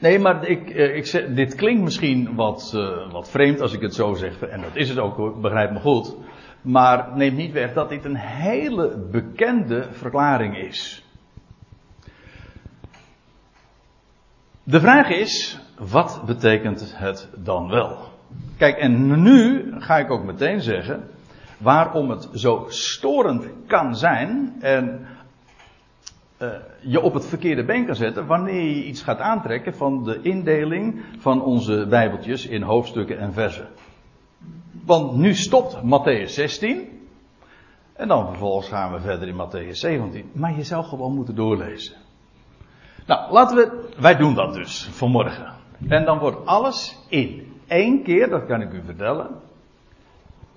Nee, 0.00 0.18
maar 0.18 0.48
ik, 0.48 0.74
uh, 0.74 0.96
ik 0.96 1.36
dit 1.36 1.54
klinkt 1.54 1.82
misschien 1.82 2.34
wat, 2.34 2.72
wat 3.10 3.30
vreemd 3.30 3.60
als 3.60 3.72
ik 3.72 3.80
het 3.80 3.94
zo 3.94 4.14
zeg. 4.14 4.42
En 4.42 4.60
dat 4.60 4.76
is 4.76 4.88
het 4.88 4.98
ook, 4.98 5.40
begrijp 5.40 5.70
me 5.70 5.80
goed. 5.80 6.16
Maar 6.62 7.16
neemt 7.16 7.36
niet 7.36 7.52
weg 7.52 7.72
dat 7.72 7.88
dit 7.88 8.04
een 8.04 8.16
hele 8.16 9.08
bekende 9.10 9.86
verklaring 9.90 10.56
is. 10.56 11.01
De 14.64 14.80
vraag 14.80 15.08
is, 15.08 15.60
wat 15.78 16.22
betekent 16.26 16.94
het 16.96 17.28
dan 17.36 17.68
wel? 17.68 17.98
Kijk, 18.56 18.76
en 18.76 19.22
nu 19.22 19.72
ga 19.78 19.98
ik 19.98 20.10
ook 20.10 20.24
meteen 20.24 20.60
zeggen 20.60 21.08
waarom 21.58 22.10
het 22.10 22.28
zo 22.34 22.66
storend 22.68 23.46
kan 23.66 23.96
zijn 23.96 24.54
en 24.60 25.06
uh, 26.38 26.48
je 26.80 27.00
op 27.00 27.14
het 27.14 27.26
verkeerde 27.26 27.64
been 27.64 27.86
kan 27.86 27.94
zetten 27.94 28.26
wanneer 28.26 28.62
je 28.62 28.84
iets 28.84 29.02
gaat 29.02 29.18
aantrekken 29.18 29.74
van 29.74 30.04
de 30.04 30.18
indeling 30.22 31.02
van 31.18 31.42
onze 31.42 31.86
Bijbeltjes 31.88 32.46
in 32.46 32.62
hoofdstukken 32.62 33.18
en 33.18 33.32
versen. 33.32 33.68
Want 34.84 35.16
nu 35.16 35.34
stopt 35.34 35.76
Matthäus 35.76 36.30
16 36.30 36.88
en 37.92 38.08
dan 38.08 38.26
vervolgens 38.26 38.68
gaan 38.68 38.92
we 38.92 39.00
verder 39.00 39.28
in 39.28 39.36
Matthäus 39.36 39.76
17. 39.78 40.30
Maar 40.32 40.56
je 40.56 40.64
zou 40.64 40.84
gewoon 40.84 41.14
moeten 41.14 41.34
doorlezen. 41.34 42.01
Nou, 43.06 43.32
laten 43.32 43.56
we, 43.56 43.88
wij 43.98 44.16
doen 44.16 44.34
dat 44.34 44.54
dus 44.54 44.88
vanmorgen. 44.90 45.52
En 45.88 46.04
dan 46.04 46.18
wordt 46.18 46.46
alles 46.46 46.98
in 47.08 47.52
één 47.66 48.02
keer, 48.02 48.28
dat 48.28 48.46
kan 48.46 48.60
ik 48.60 48.72
u 48.72 48.82
vertellen, 48.84 49.28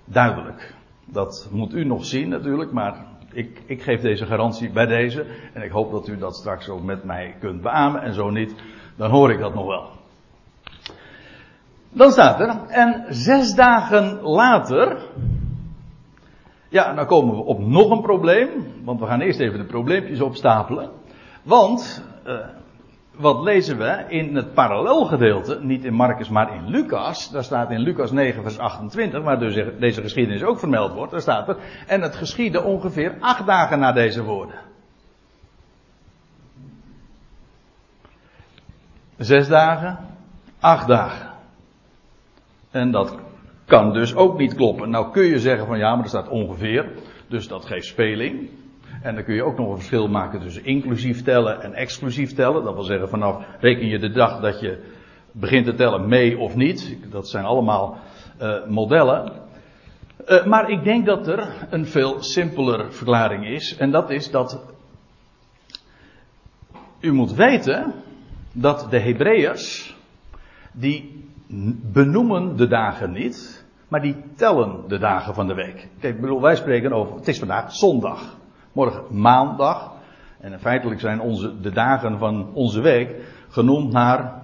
duidelijk. 0.04 0.74
Dat 1.04 1.48
moet 1.50 1.72
u 1.72 1.84
nog 1.84 2.04
zien 2.04 2.28
natuurlijk, 2.28 2.72
maar 2.72 3.06
ik, 3.32 3.62
ik 3.66 3.82
geef 3.82 4.00
deze 4.00 4.26
garantie 4.26 4.70
bij 4.70 4.86
deze. 4.86 5.26
En 5.52 5.62
ik 5.62 5.70
hoop 5.70 5.90
dat 5.90 6.08
u 6.08 6.18
dat 6.18 6.36
straks 6.36 6.68
ook 6.68 6.82
met 6.82 7.04
mij 7.04 7.34
kunt 7.40 7.62
beamen. 7.62 8.02
En 8.02 8.14
zo 8.14 8.30
niet, 8.30 8.54
dan 8.96 9.10
hoor 9.10 9.30
ik 9.30 9.38
dat 9.38 9.54
nog 9.54 9.66
wel. 9.66 9.90
Dan 11.90 12.10
staat 12.10 12.40
er, 12.40 12.56
en 12.68 13.04
zes 13.08 13.54
dagen 13.54 14.20
later, 14.22 14.98
ja, 16.68 16.94
dan 16.94 17.06
komen 17.06 17.36
we 17.36 17.42
op 17.42 17.58
nog 17.58 17.90
een 17.90 18.02
probleem, 18.02 18.48
want 18.84 19.00
we 19.00 19.06
gaan 19.06 19.20
eerst 19.20 19.40
even 19.40 19.58
de 19.58 19.64
probleempjes 19.64 20.20
opstapelen. 20.20 20.90
Want 21.42 22.04
uh, 22.26 22.38
wat 23.16 23.42
lezen 23.42 23.78
we 23.78 24.04
in 24.08 24.36
het 24.36 24.54
parallelgedeelte, 24.54 25.58
niet 25.60 25.84
in 25.84 25.94
Marcus, 25.94 26.28
maar 26.28 26.54
in 26.54 26.68
Lucas. 26.68 27.30
Daar 27.30 27.44
staat 27.44 27.70
in 27.70 27.80
Lucas 27.80 28.10
9, 28.10 28.42
vers 28.42 28.58
28, 28.58 29.22
waar 29.22 29.38
dus 29.38 29.64
deze 29.78 30.02
geschiedenis 30.02 30.42
ook 30.42 30.58
vermeld 30.58 30.92
wordt. 30.92 31.12
Daar 31.12 31.20
staat 31.20 31.48
er, 31.48 31.56
en 31.86 32.02
het 32.02 32.16
geschiedde 32.16 32.62
ongeveer 32.62 33.14
acht 33.20 33.46
dagen 33.46 33.78
na 33.78 33.92
deze 33.92 34.22
woorden. 34.22 34.54
Zes 39.16 39.48
dagen, 39.48 39.98
acht 40.60 40.88
dagen. 40.88 41.30
En 42.70 42.90
dat 42.90 43.16
kan 43.64 43.92
dus 43.92 44.14
ook 44.14 44.38
niet 44.38 44.54
kloppen. 44.54 44.90
Nou 44.90 45.12
kun 45.12 45.24
je 45.24 45.38
zeggen 45.38 45.66
van 45.66 45.78
ja, 45.78 45.94
maar 45.94 46.02
er 46.02 46.08
staat 46.08 46.28
ongeveer, 46.28 46.92
dus 47.28 47.48
dat 47.48 47.64
geeft 47.64 47.86
speling. 47.86 48.50
En 49.06 49.14
dan 49.14 49.24
kun 49.24 49.34
je 49.34 49.42
ook 49.42 49.58
nog 49.58 49.68
een 49.68 49.76
verschil 49.76 50.08
maken 50.08 50.40
tussen 50.40 50.64
inclusief 50.64 51.22
tellen 51.22 51.62
en 51.62 51.74
exclusief 51.74 52.34
tellen. 52.34 52.64
Dat 52.64 52.74
wil 52.74 52.82
zeggen, 52.82 53.08
vanaf 53.08 53.44
reken 53.60 53.86
je 53.86 53.98
de 53.98 54.10
dag 54.10 54.40
dat 54.40 54.60
je 54.60 54.82
begint 55.32 55.64
te 55.64 55.74
tellen 55.74 56.08
mee 56.08 56.38
of 56.38 56.54
niet. 56.54 56.98
Dat 57.10 57.28
zijn 57.28 57.44
allemaal 57.44 57.98
uh, 58.42 58.66
modellen. 58.66 59.32
Uh, 60.28 60.44
maar 60.44 60.70
ik 60.70 60.84
denk 60.84 61.06
dat 61.06 61.28
er 61.28 61.66
een 61.70 61.86
veel 61.86 62.22
simpeler 62.22 62.92
verklaring 62.92 63.46
is. 63.46 63.76
En 63.76 63.90
dat 63.90 64.10
is 64.10 64.30
dat 64.30 64.64
u 67.00 67.12
moet 67.12 67.32
weten 67.32 67.92
dat 68.52 68.86
de 68.90 69.00
Hebreeërs, 69.00 69.96
die 70.72 71.24
benoemen 71.92 72.56
de 72.56 72.66
dagen 72.66 73.12
niet, 73.12 73.64
maar 73.88 74.02
die 74.02 74.16
tellen 74.36 74.88
de 74.88 74.98
dagen 74.98 75.34
van 75.34 75.46
de 75.46 75.54
week. 75.54 75.88
Kijk, 76.00 76.14
ik 76.14 76.20
bedoel, 76.20 76.40
wij 76.40 76.56
spreken 76.56 76.92
over, 76.92 77.14
het 77.16 77.28
is 77.28 77.38
vandaag 77.38 77.72
zondag. 77.72 78.36
Morgen 78.76 79.20
maandag. 79.20 79.92
En 80.40 80.60
feitelijk 80.60 81.00
zijn 81.00 81.20
onze, 81.20 81.60
de 81.60 81.70
dagen 81.70 82.18
van 82.18 82.50
onze 82.52 82.80
week 82.80 83.14
genoemd 83.48 83.92
naar, 83.92 84.42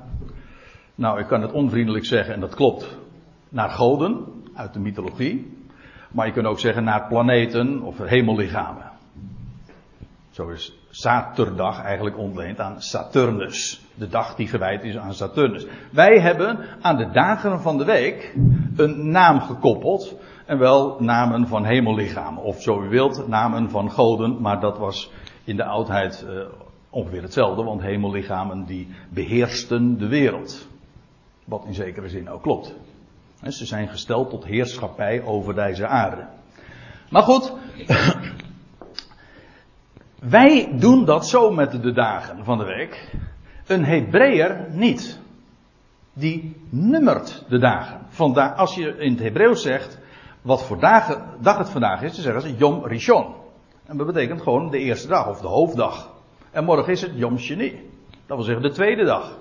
nou 0.94 1.20
ik 1.20 1.26
kan 1.26 1.42
het 1.42 1.52
onvriendelijk 1.52 2.04
zeggen 2.04 2.34
en 2.34 2.40
dat 2.40 2.54
klopt, 2.54 2.98
naar 3.48 3.70
goden 3.70 4.24
uit 4.54 4.72
de 4.72 4.78
mythologie. 4.78 5.56
Maar 6.10 6.26
je 6.26 6.32
kunt 6.32 6.46
ook 6.46 6.58
zeggen 6.58 6.84
naar 6.84 7.06
planeten 7.08 7.82
of 7.82 7.98
hemellichamen. 7.98 8.90
Zo 10.30 10.48
is 10.48 10.78
Saterdag 10.90 11.82
eigenlijk 11.82 12.18
ontleend 12.18 12.60
aan 12.60 12.82
Saturnus. 12.82 13.86
De 13.94 14.08
dag 14.08 14.34
die 14.34 14.48
gewijd 14.48 14.84
is 14.84 14.96
aan 14.96 15.14
Saturnus. 15.14 15.66
Wij 15.90 16.20
hebben 16.20 16.58
aan 16.80 16.96
de 16.96 17.10
dagen 17.10 17.60
van 17.60 17.78
de 17.78 17.84
week 17.84 18.34
een 18.76 19.10
naam 19.10 19.40
gekoppeld. 19.40 20.14
En 20.52 20.58
wel 20.58 20.96
namen 20.98 21.46
van 21.48 21.64
hemellichamen. 21.64 22.42
Of 22.42 22.62
zo 22.62 22.82
u 22.82 22.88
wilt, 22.88 23.28
namen 23.28 23.70
van 23.70 23.90
goden. 23.90 24.40
Maar 24.40 24.60
dat 24.60 24.78
was 24.78 25.10
in 25.44 25.56
de 25.56 25.64
oudheid 25.64 26.24
uh, 26.28 26.40
ongeveer 26.90 27.22
hetzelfde. 27.22 27.62
Want 27.62 27.80
hemellichamen 27.80 28.64
die 28.64 28.88
beheersten 29.08 29.98
de 29.98 30.06
wereld. 30.06 30.66
Wat 31.44 31.64
in 31.64 31.74
zekere 31.74 32.08
zin 32.08 32.30
ook 32.30 32.42
klopt. 32.42 32.74
En 33.40 33.52
ze 33.52 33.66
zijn 33.66 33.88
gesteld 33.88 34.30
tot 34.30 34.44
heerschappij 34.44 35.22
over 35.22 35.54
deze 35.54 35.86
aarde. 35.86 36.26
Maar 37.10 37.22
goed. 37.22 37.52
Wij 40.38 40.72
doen 40.78 41.04
dat 41.04 41.26
zo 41.26 41.50
met 41.50 41.82
de 41.82 41.92
dagen 41.92 42.44
van 42.44 42.58
de 42.58 42.64
week. 42.64 43.14
Een 43.66 43.84
Hebreeër 43.84 44.66
niet. 44.70 45.20
Die 46.12 46.56
nummert 46.68 47.44
de 47.48 47.58
dagen. 47.58 48.00
Vandaar, 48.08 48.54
als 48.54 48.74
je 48.74 48.96
in 48.98 49.12
het 49.12 49.20
Hebreeuws 49.20 49.62
zegt 49.62 50.00
wat 50.42 50.64
voor 50.64 50.78
dagen, 50.78 51.24
dag 51.40 51.58
het 51.58 51.70
vandaag 51.70 52.02
is, 52.02 52.14
dan 52.14 52.22
zeggen 52.22 52.42
ze 52.42 52.56
Yom 52.56 52.84
Rishon. 52.86 53.34
En 53.86 53.96
dat 53.96 54.06
betekent 54.06 54.42
gewoon 54.42 54.70
de 54.70 54.78
eerste 54.78 55.08
dag 55.08 55.28
of 55.28 55.40
de 55.40 55.46
hoofddag. 55.46 56.10
En 56.50 56.64
morgen 56.64 56.92
is 56.92 57.00
het 57.00 57.12
Yom 57.14 57.38
Sheni. 57.38 57.90
Dat 58.26 58.36
wil 58.36 58.46
zeggen 58.46 58.62
de 58.62 58.72
tweede 58.72 59.04
dag. 59.04 59.38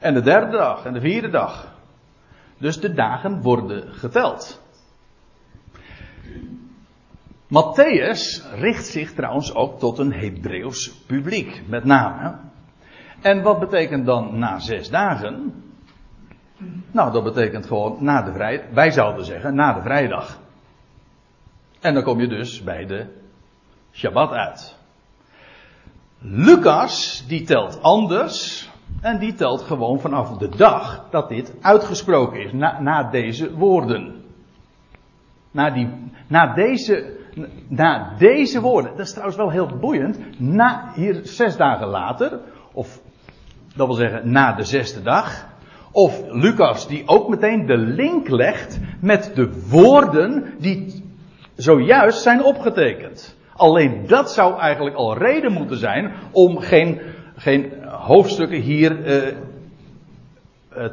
En 0.00 0.14
de 0.14 0.20
derde 0.20 0.56
dag 0.56 0.84
en 0.84 0.92
de 0.92 1.00
vierde 1.00 1.30
dag. 1.30 1.72
Dus 2.58 2.80
de 2.80 2.92
dagen 2.92 3.42
worden 3.42 3.92
geteld. 3.92 4.62
Matthäus 7.46 8.42
richt 8.54 8.86
zich 8.86 9.12
trouwens 9.12 9.54
ook 9.54 9.78
tot 9.78 9.98
een 9.98 10.12
Hebreeuws 10.12 10.92
publiek, 11.06 11.62
met 11.66 11.84
name. 11.84 12.34
En 13.20 13.42
wat 13.42 13.60
betekent 13.60 14.06
dan 14.06 14.38
na 14.38 14.58
zes 14.58 14.90
dagen? 14.90 15.62
Nou, 16.90 17.12
dat 17.12 17.24
betekent 17.24 17.66
gewoon 17.66 17.96
na 18.00 18.22
de 18.22 18.32
vrijdag. 18.32 18.66
Wij 18.72 18.90
zouden 18.90 19.24
zeggen 19.24 19.54
na 19.54 19.72
de 19.72 19.82
vrijdag. 19.82 20.38
En 21.80 21.94
dan 21.94 22.02
kom 22.02 22.20
je 22.20 22.28
dus 22.28 22.62
bij 22.62 22.86
de 22.86 23.06
Shabbat 23.92 24.30
uit. 24.30 24.76
Lucas, 26.18 27.24
die 27.28 27.42
telt 27.42 27.82
anders. 27.82 28.68
En 29.00 29.18
die 29.18 29.34
telt 29.34 29.62
gewoon 29.62 30.00
vanaf 30.00 30.36
de 30.36 30.48
dag 30.48 31.06
dat 31.10 31.28
dit 31.28 31.54
uitgesproken 31.60 32.40
is. 32.40 32.52
Na, 32.52 32.80
na 32.80 33.10
deze 33.10 33.54
woorden. 33.54 34.22
Na, 35.50 35.70
die, 35.70 36.10
na, 36.26 36.54
deze, 36.54 37.16
na 37.68 38.14
deze 38.18 38.60
woorden. 38.60 38.90
Dat 38.90 39.06
is 39.06 39.10
trouwens 39.10 39.36
wel 39.36 39.50
heel 39.50 39.78
boeiend. 39.80 40.40
Na, 40.40 40.92
hier 40.94 41.20
zes 41.22 41.56
dagen 41.56 41.86
later. 41.86 42.40
Of 42.72 43.00
dat 43.76 43.86
wil 43.86 43.96
zeggen 43.96 44.30
na 44.30 44.52
de 44.52 44.64
zesde 44.64 45.02
dag. 45.02 45.46
Of 45.94 46.22
Lucas 46.30 46.88
die 46.88 47.02
ook 47.06 47.28
meteen 47.28 47.66
de 47.66 47.76
link 47.76 48.28
legt 48.28 48.80
met 49.00 49.30
de 49.34 49.68
woorden 49.68 50.54
die 50.58 51.02
zojuist 51.56 52.22
zijn 52.22 52.44
opgetekend. 52.44 53.38
Alleen 53.56 54.06
dat 54.06 54.30
zou 54.30 54.60
eigenlijk 54.60 54.96
al 54.96 55.18
reden 55.18 55.52
moeten 55.52 55.76
zijn 55.76 56.12
om 56.30 56.58
geen, 56.58 57.00
geen 57.36 57.72
hoofdstukken 57.86 58.60
hier 58.60 58.98
uh, 58.98 59.34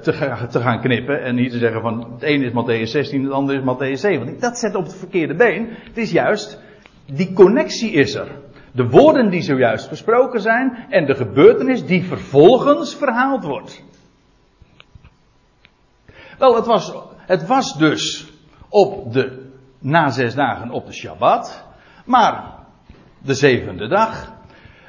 te, 0.01 0.13
gaan, 0.13 0.47
te 0.47 0.59
gaan 0.59 0.81
knippen 0.81 1.23
en 1.23 1.35
niet 1.35 1.51
te 1.51 1.57
zeggen 1.57 1.81
van 1.81 2.07
het 2.13 2.21
ene 2.21 2.45
is 2.45 2.51
Matthäus 2.51 2.89
16, 2.89 3.23
het 3.23 3.31
andere 3.31 3.57
is 3.57 3.63
Matthäus 3.63 3.99
17. 3.99 4.39
Dat 4.39 4.57
zet 4.57 4.75
op 4.75 4.83
het 4.83 4.95
verkeerde 4.95 5.35
been. 5.35 5.67
Het 5.69 5.97
is 5.97 6.11
juist, 6.11 6.61
die 7.05 7.33
connectie 7.33 7.91
is 7.91 8.15
er. 8.15 8.27
De 8.71 8.87
woorden 8.87 9.29
die 9.29 9.41
zojuist 9.41 9.87
gesproken 9.87 10.41
zijn 10.41 10.85
en 10.89 11.05
de 11.05 11.15
gebeurtenis 11.15 11.85
die 11.85 12.03
vervolgens 12.03 12.95
verhaald 12.95 13.43
wordt. 13.43 13.83
Wel, 16.41 16.55
het 16.55 16.65
was, 16.65 16.93
het 17.17 17.47
was 17.47 17.77
dus 17.77 18.31
op 18.69 19.13
de, 19.13 19.51
na 19.79 20.09
zes 20.09 20.35
dagen 20.35 20.71
op 20.71 20.85
de 20.85 20.93
Shabbat. 20.93 21.65
Maar 22.05 22.53
de 23.19 23.33
zevende 23.33 23.87
dag. 23.87 24.33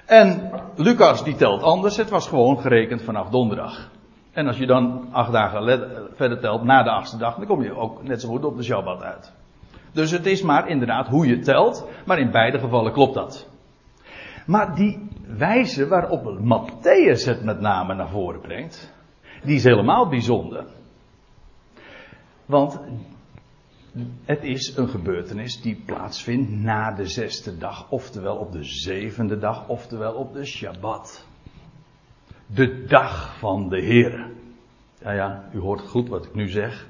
En 0.07 0.51
Lucas 0.77 1.25
die 1.25 1.35
telt 1.35 1.63
anders. 1.63 1.97
Het 1.97 2.11
was 2.11 2.29
gewoon 2.29 2.61
gerekend 2.61 3.03
vanaf 3.03 3.29
donderdag. 3.29 3.91
En 4.33 4.47
als 4.47 4.59
je 4.59 4.67
dan 4.67 5.09
acht 5.11 5.33
dagen 5.33 5.91
verder 6.15 6.41
telt 6.41 6.63
na 6.63 6.83
de 6.83 6.91
achtste 6.91 7.17
dag, 7.17 7.37
dan 7.37 7.47
kom 7.47 7.63
je 7.63 7.77
ook 7.77 8.03
net 8.03 8.21
zo 8.21 8.29
goed 8.29 8.45
op 8.45 8.57
de 8.57 8.63
Shabbat 8.63 9.03
uit. 9.03 9.33
Dus 9.93 10.11
het 10.11 10.27
is 10.27 10.43
maar 10.43 10.69
inderdaad 10.69 11.09
hoe 11.09 11.27
je 11.27 11.39
telt, 11.39 11.89
maar 12.07 12.19
in 12.19 12.31
beide 12.31 12.59
gevallen 12.59 12.93
klopt 12.93 13.15
dat. 13.15 13.49
Maar 14.47 14.75
die 14.75 15.09
wijze 15.27 15.89
waarop 15.89 16.39
Matthäus 16.41 17.25
het 17.25 17.45
met 17.45 17.61
name 17.61 17.95
naar 17.95 18.09
voren 18.09 18.41
brengt, 18.41 18.93
die 19.43 19.57
is 19.57 19.65
helemaal 19.65 20.09
bijzonder. 20.09 20.65
Want 22.47 22.81
het 24.25 24.43
is 24.43 24.77
een 24.77 24.89
gebeurtenis 24.89 25.61
die 25.61 25.83
plaatsvindt 25.87 26.51
na 26.51 26.93
de 26.93 27.07
zesde 27.07 27.59
dag, 27.59 27.91
oftewel 27.91 28.37
op 28.37 28.53
de 28.53 28.65
zevende 28.65 29.39
dag, 29.39 29.69
oftewel 29.69 30.13
op 30.13 30.33
de 30.33 30.45
Shabbat. 30.45 31.27
De 32.47 32.85
dag 32.85 33.39
van 33.39 33.69
de 33.69 33.81
Heer. 33.81 34.31
Ja, 35.01 35.13
ja, 35.13 35.45
u 35.55 35.59
hoort 35.59 35.81
goed 35.81 36.09
wat 36.09 36.25
ik 36.25 36.35
nu 36.35 36.49
zeg. 36.49 36.87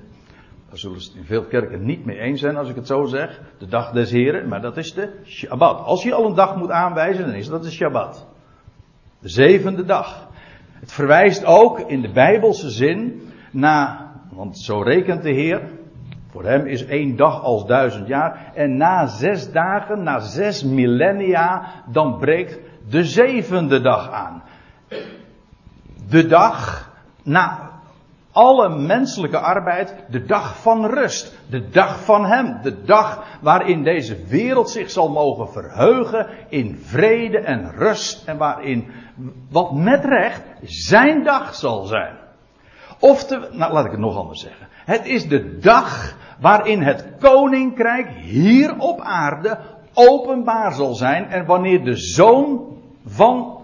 Daar 0.69 0.79
zullen 0.79 1.01
ze 1.01 1.09
het 1.09 1.19
in 1.19 1.25
veel 1.25 1.45
kerken 1.45 1.85
niet 1.85 2.05
mee 2.05 2.19
eens 2.19 2.41
zijn 2.41 2.57
als 2.57 2.69
ik 2.69 2.75
het 2.75 2.87
zo 2.87 3.05
zeg. 3.05 3.41
De 3.59 3.67
dag 3.67 3.93
des 3.93 4.11
Heren, 4.11 4.49
maar 4.49 4.61
dat 4.61 4.77
is 4.77 4.95
de 4.95 5.21
Shabbat. 5.25 5.81
Als 5.81 6.03
je 6.03 6.15
al 6.15 6.27
een 6.27 6.35
dag 6.35 6.57
moet 6.57 6.71
aanwijzen, 6.71 7.27
dan 7.27 7.35
is 7.35 7.47
dat 7.47 7.63
de 7.63 7.71
Shabbat. 7.71 8.27
De 9.19 9.29
zevende 9.29 9.85
dag. 9.85 10.29
Het 10.73 10.93
verwijst 10.93 11.45
ook 11.45 11.79
in 11.79 12.01
de 12.01 12.11
Bijbelse 12.13 12.71
zin 12.71 13.29
na, 13.51 14.02
want 14.35 14.59
zo 14.59 14.81
rekent 14.81 15.23
de 15.23 15.31
Heer. 15.31 15.63
Voor 16.31 16.45
hem 16.45 16.67
is 16.67 16.87
één 16.87 17.17
dag 17.17 17.43
als 17.43 17.67
duizend 17.67 18.07
jaar. 18.07 18.53
En 18.55 18.77
na 18.77 19.07
zes 19.07 19.53
dagen, 19.53 20.03
na 20.03 20.19
zes 20.19 20.65
millennia, 20.65 21.67
dan 21.87 22.19
breekt 22.19 22.59
de 22.89 23.05
zevende 23.05 23.81
dag 23.81 24.11
aan. 24.11 24.43
De 26.09 26.27
dag 26.27 26.91
na 27.23 27.71
alle 28.33 28.69
menselijke 28.69 29.39
arbeid, 29.39 29.95
de 30.09 30.25
dag 30.25 30.61
van 30.61 30.87
rust, 30.87 31.39
de 31.51 31.69
dag 31.69 32.05
van 32.05 32.27
Hem, 32.27 32.59
de 32.63 32.83
dag 32.83 33.25
waarin 33.41 33.83
deze 33.83 34.25
wereld 34.25 34.71
zich 34.71 34.91
zal 34.91 35.09
mogen 35.09 35.49
verheugen 35.49 36.27
in 36.49 36.77
vrede 36.83 37.39
en 37.39 37.71
rust 37.71 38.29
en 38.29 38.37
waarin 38.37 38.91
wat 39.51 39.73
met 39.73 40.05
recht 40.05 40.43
Zijn 40.63 41.25
dag 41.25 41.55
zal 41.55 41.85
zijn. 41.85 42.22
Of 43.03 43.29
nou 43.31 43.73
laat 43.73 43.85
ik 43.85 43.91
het 43.91 44.01
nog 44.01 44.17
anders 44.17 44.41
zeggen. 44.41 44.67
Het 44.73 45.07
is 45.07 45.29
de 45.29 45.59
dag 45.59 46.17
waarin 46.41 46.83
het 46.83 47.07
koninkrijk 47.19 48.09
hier 48.09 48.79
op 48.79 49.01
aarde 49.01 49.59
openbaar 49.95 50.73
zal 50.73 50.95
zijn 50.95 51.27
en 51.27 51.47
wanneer 51.47 51.85
de 51.85 51.97
zoon 51.97 52.77
van 53.07 53.63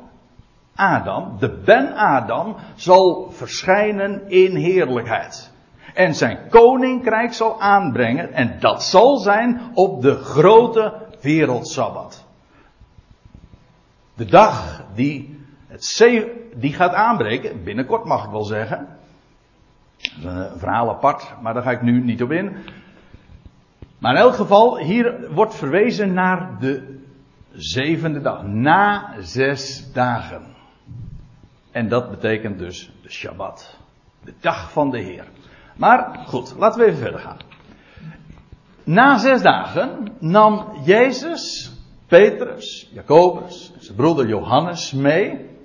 Adam, 0.75 1.37
de 1.39 1.61
Ben-Adam, 1.65 2.57
zal 2.75 3.31
verschijnen 3.31 4.31
in 4.31 4.57
heerlijkheid. 4.57 5.53
En 5.95 6.15
zijn 6.15 6.39
koninkrijk 6.49 7.33
zal 7.33 7.61
aanbrengen. 7.61 8.33
En 8.33 8.57
dat 8.61 8.83
zal 8.83 9.17
zijn 9.17 9.61
op 9.75 10.03
de 10.03 10.15
grote 10.15 10.95
wereldsabbat. 11.21 12.25
De 14.15 14.25
dag 14.25 14.85
die, 14.95 15.41
het 15.67 15.85
die 16.57 16.73
gaat 16.73 16.93
aanbreken, 16.93 17.65
binnenkort 17.65 18.05
mag 18.05 18.25
ik 18.25 18.31
wel 18.31 18.45
zeggen. 18.45 18.98
Dat 20.17 20.33
is 20.33 20.53
een 20.53 20.59
verhaal 20.59 20.91
apart, 20.91 21.35
maar 21.43 21.55
daar 21.55 21.63
ga 21.63 21.71
ik 21.71 21.83
nu 21.83 22.01
niet 22.01 22.23
op 22.23 22.31
in. 22.31 22.57
Maar 23.99 24.13
in 24.15 24.21
elk 24.21 24.35
geval, 24.35 24.79
hier 24.79 25.33
wordt 25.33 25.55
verwezen 25.55 26.13
naar 26.13 26.57
de 26.61 27.01
zevende 27.53 28.21
dag. 28.21 28.43
Na 28.43 29.15
zes 29.21 29.93
dagen. 29.93 30.43
En 31.71 31.89
dat 31.89 32.11
betekent 32.11 32.59
dus 32.59 32.93
de 33.03 33.11
Shabbat. 33.11 33.77
De 34.25 34.35
dag 34.41 34.73
van 34.73 34.91
de 34.91 34.99
Heer. 34.99 35.25
Maar 35.77 36.25
goed, 36.27 36.55
laten 36.59 36.81
we 36.81 36.87
even 36.87 36.99
verder 36.99 37.21
gaan. 37.21 37.37
Na 38.85 39.19
zes 39.19 39.43
dagen 39.43 40.09
nam 40.19 40.67
Jezus, 40.85 41.73
Petrus, 42.07 42.91
Jacobus, 42.93 43.73
zijn 43.79 43.97
broeder 43.97 44.29
Johannes 44.29 44.93
mee. 44.93 45.58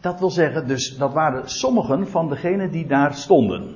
Dat 0.00 0.18
wil 0.18 0.30
zeggen, 0.30 0.66
dus 0.66 0.96
dat 0.96 1.12
waren 1.12 1.50
sommigen 1.50 2.08
van 2.08 2.28
degenen 2.28 2.70
die 2.70 2.86
daar 2.86 3.14
stonden. 3.14 3.74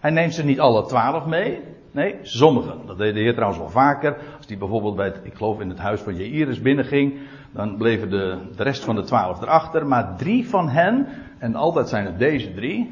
Hij 0.00 0.10
neemt 0.10 0.34
ze 0.34 0.44
niet 0.44 0.60
alle 0.60 0.86
twaalf 0.86 1.26
mee. 1.26 1.60
Nee, 1.90 2.18
sommigen. 2.22 2.78
Dat 2.86 2.98
deed 2.98 3.14
de 3.14 3.20
Heer 3.20 3.32
trouwens 3.32 3.60
wel 3.60 3.70
vaker. 3.70 4.16
Als 4.36 4.46
hij 4.46 4.58
bijvoorbeeld 4.58 4.96
bij 4.96 5.06
het, 5.06 5.20
ik 5.22 5.34
geloof 5.34 5.60
in 5.60 5.68
het 5.68 5.78
huis 5.78 6.00
van 6.00 6.16
Jairus 6.16 6.60
binnenging. 6.60 7.18
Dan 7.50 7.76
bleven 7.76 8.10
de, 8.10 8.38
de 8.56 8.62
rest 8.62 8.84
van 8.84 8.94
de 8.94 9.02
twaalf 9.02 9.42
erachter. 9.42 9.86
Maar 9.86 10.16
drie 10.16 10.48
van 10.48 10.68
hen, 10.68 11.06
en 11.38 11.54
altijd 11.54 11.88
zijn 11.88 12.06
het 12.06 12.18
deze 12.18 12.54
drie. 12.54 12.90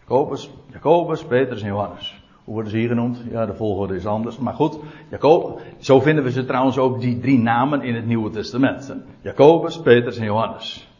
Jacobus, 0.00 0.50
Jacobus, 0.72 1.24
Petrus 1.24 1.62
en 1.62 1.68
Johannes. 1.68 2.22
Hoe 2.44 2.54
worden 2.54 2.72
ze 2.72 2.78
hier 2.78 2.88
genoemd? 2.88 3.22
Ja, 3.30 3.46
de 3.46 3.54
volgorde 3.54 3.94
is 3.94 4.06
anders. 4.06 4.38
Maar 4.38 4.54
goed, 4.54 4.78
Jacob, 5.10 5.60
zo 5.78 6.00
vinden 6.00 6.24
we 6.24 6.30
ze 6.30 6.44
trouwens 6.44 6.78
ook 6.78 7.00
die 7.00 7.18
drie 7.18 7.38
namen 7.38 7.82
in 7.82 7.94
het 7.94 8.06
Nieuwe 8.06 8.30
Testament. 8.30 8.94
Jacobus, 9.20 9.80
Petrus 9.80 10.16
en 10.16 10.24
Johannes. 10.24 10.93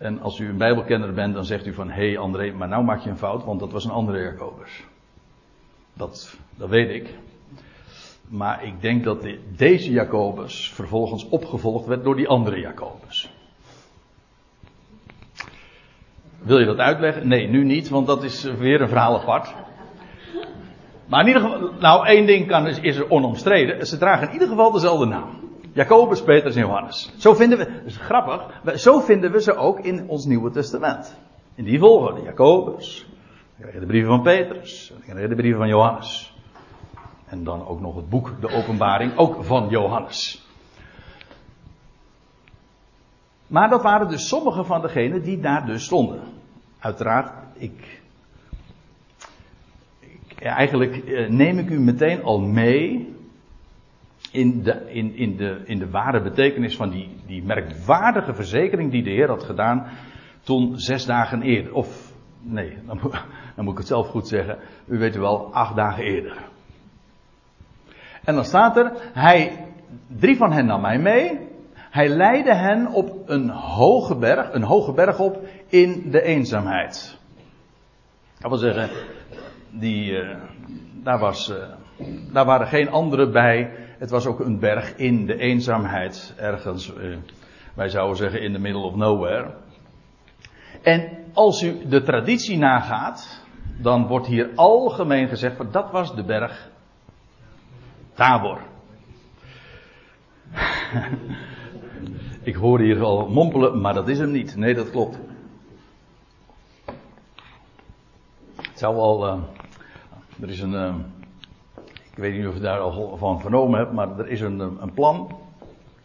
En 0.00 0.20
als 0.20 0.38
u 0.38 0.48
een 0.48 0.56
Bijbelkenner 0.56 1.12
bent, 1.12 1.34
dan 1.34 1.44
zegt 1.44 1.66
u 1.66 1.72
van, 1.72 1.90
hé 1.90 2.06
hey 2.06 2.18
André, 2.18 2.52
maar 2.52 2.68
nou 2.68 2.84
maak 2.84 3.00
je 3.00 3.10
een 3.10 3.16
fout, 3.16 3.44
want 3.44 3.60
dat 3.60 3.72
was 3.72 3.84
een 3.84 3.90
andere 3.90 4.22
Jacobus. 4.22 4.84
Dat, 5.92 6.36
dat 6.56 6.68
weet 6.68 6.90
ik. 6.90 7.14
Maar 8.28 8.64
ik 8.64 8.80
denk 8.80 9.04
dat 9.04 9.26
deze 9.56 9.90
Jacobus 9.90 10.72
vervolgens 10.72 11.28
opgevolgd 11.28 11.86
werd 11.86 12.04
door 12.04 12.16
die 12.16 12.28
andere 12.28 12.60
Jacobus. 12.60 13.30
Wil 16.38 16.58
je 16.58 16.66
dat 16.66 16.78
uitleggen? 16.78 17.28
Nee, 17.28 17.48
nu 17.48 17.64
niet, 17.64 17.88
want 17.88 18.06
dat 18.06 18.22
is 18.22 18.42
weer 18.42 18.80
een 18.80 18.88
verhaal 18.88 19.20
apart. 19.20 19.54
Maar 21.06 21.20
in 21.20 21.26
ieder 21.26 21.42
geval, 21.42 21.72
nou 21.80 22.06
één 22.06 22.26
ding 22.26 22.46
kan, 22.46 22.66
is, 22.66 22.80
is 22.80 22.96
er 22.96 23.10
onomstreden. 23.10 23.86
Ze 23.86 23.98
dragen 23.98 24.26
in 24.26 24.32
ieder 24.32 24.48
geval 24.48 24.70
dezelfde 24.70 25.06
naam. 25.06 25.49
Jacobus, 25.72 26.22
Petrus 26.22 26.54
en 26.54 26.60
Johannes. 26.60 27.12
Zo 27.16 27.34
vinden 27.34 27.58
we, 27.58 27.64
dat 27.64 27.84
is 27.84 27.96
grappig, 27.96 28.60
zo 28.80 29.00
vinden 29.00 29.32
we 29.32 29.42
ze 29.42 29.54
ook 29.54 29.80
in 29.80 30.08
ons 30.08 30.24
Nieuwe 30.24 30.50
Testament. 30.50 31.16
In 31.54 31.64
die 31.64 31.78
volgorde, 31.78 32.22
Jacobus, 32.22 33.06
de 33.56 33.86
brieven 33.86 34.10
van 34.10 34.22
Petrus, 34.22 34.92
de 35.06 35.34
brieven 35.34 35.58
van 35.58 35.68
Johannes. 35.68 36.34
En 37.26 37.44
dan 37.44 37.66
ook 37.66 37.80
nog 37.80 37.96
het 37.96 38.08
boek, 38.08 38.40
de 38.40 38.48
openbaring, 38.48 39.16
ook 39.16 39.44
van 39.44 39.68
Johannes. 39.68 40.48
Maar 43.46 43.68
dat 43.68 43.82
waren 43.82 44.08
dus 44.08 44.28
sommige 44.28 44.64
van 44.64 44.80
degenen 44.80 45.22
die 45.22 45.40
daar 45.40 45.66
dus 45.66 45.84
stonden. 45.84 46.20
Uiteraard, 46.78 47.32
ik. 47.52 48.00
ik 49.98 50.40
eigenlijk 50.40 50.96
eh, 50.96 51.28
neem 51.28 51.58
ik 51.58 51.70
u 51.70 51.80
meteen 51.80 52.22
al 52.22 52.40
mee. 52.40 53.14
In 54.32 54.62
de, 54.62 54.92
in, 54.92 55.14
in, 55.14 55.36
de, 55.36 55.62
in 55.64 55.78
de 55.78 55.90
ware 55.90 56.22
betekenis 56.22 56.76
van 56.76 56.90
die, 56.90 57.08
die 57.26 57.42
merkwaardige 57.42 58.34
verzekering 58.34 58.90
die 58.90 59.02
de 59.02 59.10
Heer 59.10 59.28
had 59.28 59.42
gedaan. 59.42 59.86
toen 60.40 60.78
zes 60.78 61.06
dagen 61.06 61.42
eerder. 61.42 61.74
Of, 61.74 62.12
nee, 62.40 62.78
dan 62.86 62.98
moet, 63.02 63.12
dan 63.56 63.64
moet 63.64 63.72
ik 63.72 63.78
het 63.78 63.86
zelf 63.86 64.08
goed 64.08 64.28
zeggen. 64.28 64.58
U 64.86 64.98
weet 64.98 65.16
wel, 65.16 65.52
acht 65.54 65.76
dagen 65.76 66.04
eerder. 66.04 66.36
En 68.24 68.34
dan 68.34 68.44
staat 68.44 68.76
er, 68.76 68.92
hij, 69.12 69.66
drie 70.06 70.36
van 70.36 70.52
hen 70.52 70.66
nam 70.66 70.80
mij 70.80 70.98
mee. 70.98 71.48
Hij 71.90 72.08
leidde 72.08 72.54
hen 72.54 72.86
op 72.86 73.22
een 73.26 73.48
hoge 73.50 74.16
berg, 74.16 74.52
een 74.52 74.62
hoge 74.62 74.92
berg 74.92 75.18
op 75.18 75.46
in 75.66 76.10
de 76.10 76.22
eenzaamheid. 76.22 77.18
Dat 78.38 78.50
wil 78.50 78.58
zeggen, 78.58 78.90
die, 79.70 80.10
uh, 80.10 80.36
daar, 81.02 81.18
was, 81.18 81.50
uh, 81.50 81.56
daar 82.32 82.44
waren 82.44 82.66
geen 82.66 82.90
anderen 82.90 83.32
bij. 83.32 83.70
Het 84.00 84.10
was 84.10 84.26
ook 84.26 84.40
een 84.40 84.58
berg 84.58 84.96
in 84.96 85.26
de 85.26 85.36
eenzaamheid, 85.36 86.34
ergens, 86.36 86.94
uh, 86.94 87.16
wij 87.74 87.88
zouden 87.88 88.16
zeggen 88.16 88.42
in 88.42 88.52
the 88.52 88.58
middle 88.58 88.82
of 88.82 88.94
nowhere. 88.94 89.54
En 90.82 91.24
als 91.32 91.62
u 91.62 91.88
de 91.88 92.02
traditie 92.02 92.58
nagaat, 92.58 93.44
dan 93.78 94.06
wordt 94.06 94.26
hier 94.26 94.50
algemeen 94.54 95.28
gezegd, 95.28 95.56
van 95.56 95.70
dat 95.70 95.90
was 95.90 96.14
de 96.14 96.24
berg 96.24 96.70
Tabor. 98.14 98.60
ik 102.42 102.54
hoor 102.54 102.80
hier 102.80 103.02
al 103.02 103.28
mompelen, 103.28 103.80
maar 103.80 103.94
dat 103.94 104.08
is 104.08 104.18
hem 104.18 104.30
niet. 104.30 104.56
Nee, 104.56 104.74
dat 104.74 104.90
klopt. 104.90 105.18
Het 108.56 108.78
zou 108.78 108.96
al. 108.96 109.26
Uh, 109.26 109.42
er 110.40 110.48
is 110.48 110.60
een. 110.60 110.72
Uh, 110.72 110.94
ik 112.10 112.18
weet 112.18 112.34
niet 112.36 112.46
of 112.46 112.54
je 112.54 112.60
daar 112.60 112.78
al 112.78 113.16
van 113.16 113.40
vernomen 113.40 113.78
hebt, 113.78 113.92
maar 113.92 114.18
er 114.18 114.28
is 114.28 114.40
een, 114.40 114.60
een 114.60 114.92
plan 114.94 115.36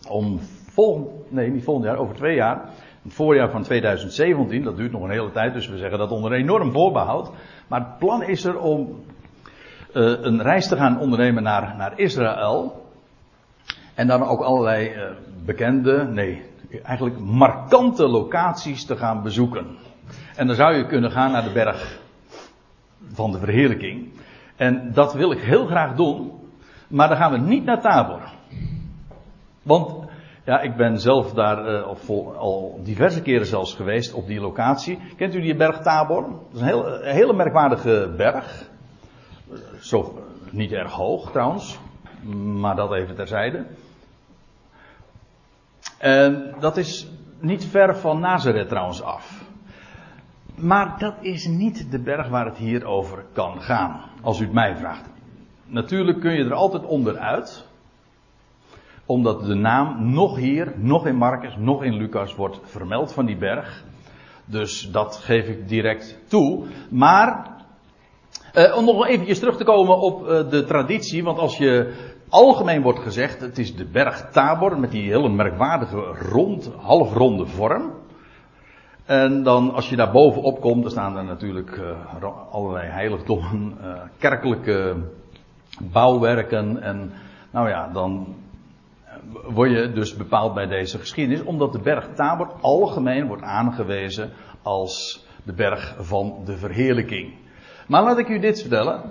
om 0.08 0.40
volgend. 0.70 1.08
Nee, 1.32 1.50
niet 1.50 1.64
volgend 1.64 1.86
jaar, 1.86 1.98
over 1.98 2.16
twee 2.16 2.36
jaar. 2.36 2.62
Het 3.04 3.14
voorjaar 3.14 3.50
van 3.50 3.64
2017, 3.64 4.64
dat 4.64 4.78
duurt 4.78 4.92
nog 4.92 5.04
een 5.04 5.10
hele 5.10 5.32
tijd, 5.32 5.54
dus 5.54 5.68
we 5.68 5.78
zeggen 5.78 5.98
dat 5.98 6.12
onder 6.12 6.32
enorm 6.32 6.72
voorbehoud. 6.72 7.32
Maar 7.68 7.80
het 7.80 7.98
plan 7.98 8.24
is 8.24 8.44
er 8.44 8.60
om 8.60 9.04
uh, 9.94 10.14
een 10.22 10.42
reis 10.42 10.68
te 10.68 10.76
gaan 10.76 11.00
ondernemen 11.00 11.44
naar, 11.44 11.76
naar 11.78 12.00
Israël. 12.00 12.86
En 13.94 14.08
dan 14.08 14.24
ook 14.24 14.42
allerlei 14.42 14.90
uh, 14.90 15.04
bekende, 15.46 16.04
nee, 16.04 16.42
eigenlijk 16.84 17.20
markante 17.20 18.08
locaties 18.08 18.86
te 18.86 18.96
gaan 18.96 19.24
bezoeken. 19.24 19.66
En 20.36 20.48
dan 20.48 20.56
zou 20.56 20.76
je 20.76 20.86
kunnen 20.86 21.12
gaan 21.12 21.32
naar 21.32 21.44
de 21.44 21.52
berg 21.52 22.00
van 23.14 23.32
de 23.32 23.40
verheerlijking. 23.40 24.15
En 24.56 24.92
dat 24.94 25.14
wil 25.14 25.32
ik 25.32 25.40
heel 25.40 25.66
graag 25.66 25.96
doen. 25.96 26.32
Maar 26.88 27.08
dan 27.08 27.18
gaan 27.18 27.32
we 27.32 27.38
niet 27.38 27.64
naar 27.66 27.82
Tabor. 27.82 28.22
Want 29.64 30.06
ja, 30.46 30.60
ik 30.60 30.76
ben 30.76 31.00
zelf 31.00 31.34
daar 31.34 31.70
uh, 31.70 32.38
al 32.38 32.80
diverse 32.84 33.22
keren 33.22 33.46
zelfs 33.46 33.74
geweest 33.74 34.14
op 34.14 34.28
die 34.28 34.40
locatie. 34.40 35.00
Kent 35.18 35.36
u 35.36 35.42
die 35.42 35.56
berg 35.56 35.80
Tabor? 35.80 36.22
Dat 36.22 36.54
is 36.54 36.60
een, 36.60 36.68
heel, 36.68 36.88
een 36.88 37.14
hele 37.14 37.34
merkwaardige 37.34 38.14
berg. 38.18 38.70
Zo, 39.80 40.24
niet 40.50 40.72
erg 40.72 40.92
hoog 40.92 41.32
trouwens. 41.32 41.80
Maar 42.60 42.76
dat 42.76 42.94
even 42.94 43.16
terzijde. 43.16 43.66
En 45.98 46.56
dat 46.60 46.78
is 46.78 47.08
niet 47.40 47.66
ver 47.66 47.98
van 47.98 48.20
Nazareth 48.20 48.70
trouwens 48.70 49.02
af. 49.02 49.44
Maar 50.58 50.96
dat 51.00 51.14
is 51.22 51.48
niet 51.48 51.92
de 51.92 52.00
berg 52.00 52.28
waar 52.28 52.46
het 52.46 52.58
hier 52.58 52.86
over 52.86 53.26
kan 53.34 53.62
gaan, 53.62 54.02
als 54.22 54.40
u 54.40 54.44
het 54.44 54.54
mij 54.54 54.76
vraagt. 54.76 55.10
Natuurlijk 55.66 56.20
kun 56.20 56.34
je 56.34 56.44
er 56.44 56.54
altijd 56.54 56.86
onderuit, 56.86 57.68
omdat 59.06 59.46
de 59.46 59.54
naam 59.54 60.14
nog 60.14 60.36
hier, 60.36 60.74
nog 60.78 61.06
in 61.06 61.16
Marcus, 61.16 61.56
nog 61.58 61.84
in 61.84 61.94
Lucas 61.94 62.36
wordt 62.36 62.60
vermeld 62.64 63.14
van 63.14 63.26
die 63.26 63.38
berg. 63.38 63.84
Dus 64.46 64.92
dat 64.92 65.16
geef 65.16 65.48
ik 65.48 65.68
direct 65.68 66.20
toe. 66.28 66.66
Maar, 66.90 67.50
eh, 68.54 68.78
om 68.78 68.86
nog 68.86 69.08
eventjes 69.08 69.40
terug 69.40 69.58
te 69.58 69.64
komen 69.64 70.00
op 70.00 70.28
eh, 70.28 70.50
de 70.50 70.64
traditie, 70.64 71.24
want 71.24 71.38
als 71.38 71.58
je 71.58 71.94
algemeen 72.30 72.82
wordt 72.82 73.00
gezegd, 73.00 73.42
het 73.42 73.58
is 73.58 73.76
de 73.76 73.86
berg 73.86 74.30
Tabor 74.32 74.80
met 74.80 74.92
die 74.92 75.12
hele 75.12 75.30
merkwaardige 75.30 75.98
rond, 76.32 76.72
halfronde 76.78 77.46
vorm. 77.46 77.95
En 79.06 79.44
dan 79.44 79.74
als 79.74 79.90
je 79.90 79.96
daar 79.96 80.12
bovenop 80.12 80.62
komt, 80.62 80.82
dan 80.82 80.92
staan 80.92 81.18
er 81.18 81.24
natuurlijk 81.24 81.78
uh, 81.78 82.24
allerlei 82.52 82.88
heiligdommen, 82.88 83.78
uh, 83.82 84.02
kerkelijke 84.18 84.96
bouwwerken. 85.82 86.82
En 86.82 87.12
nou 87.52 87.70
ja, 87.70 87.90
dan 87.94 88.36
word 89.48 89.72
je 89.72 89.92
dus 89.92 90.16
bepaald 90.16 90.54
bij 90.54 90.68
deze 90.68 91.00
geschiedenis, 91.00 91.44
omdat 91.44 91.72
de 91.72 91.80
berg 91.80 92.08
Tabor 92.16 92.52
algemeen 92.62 93.28
wordt 93.28 93.44
aangewezen 93.44 94.32
als 94.62 95.26
de 95.44 95.54
berg 95.54 95.96
van 96.00 96.42
de 96.46 96.58
verheerlijking. 96.58 97.34
Maar 97.88 98.04
laat 98.04 98.18
ik 98.18 98.28
u 98.28 98.40
dit 98.40 98.60
vertellen. 98.60 99.02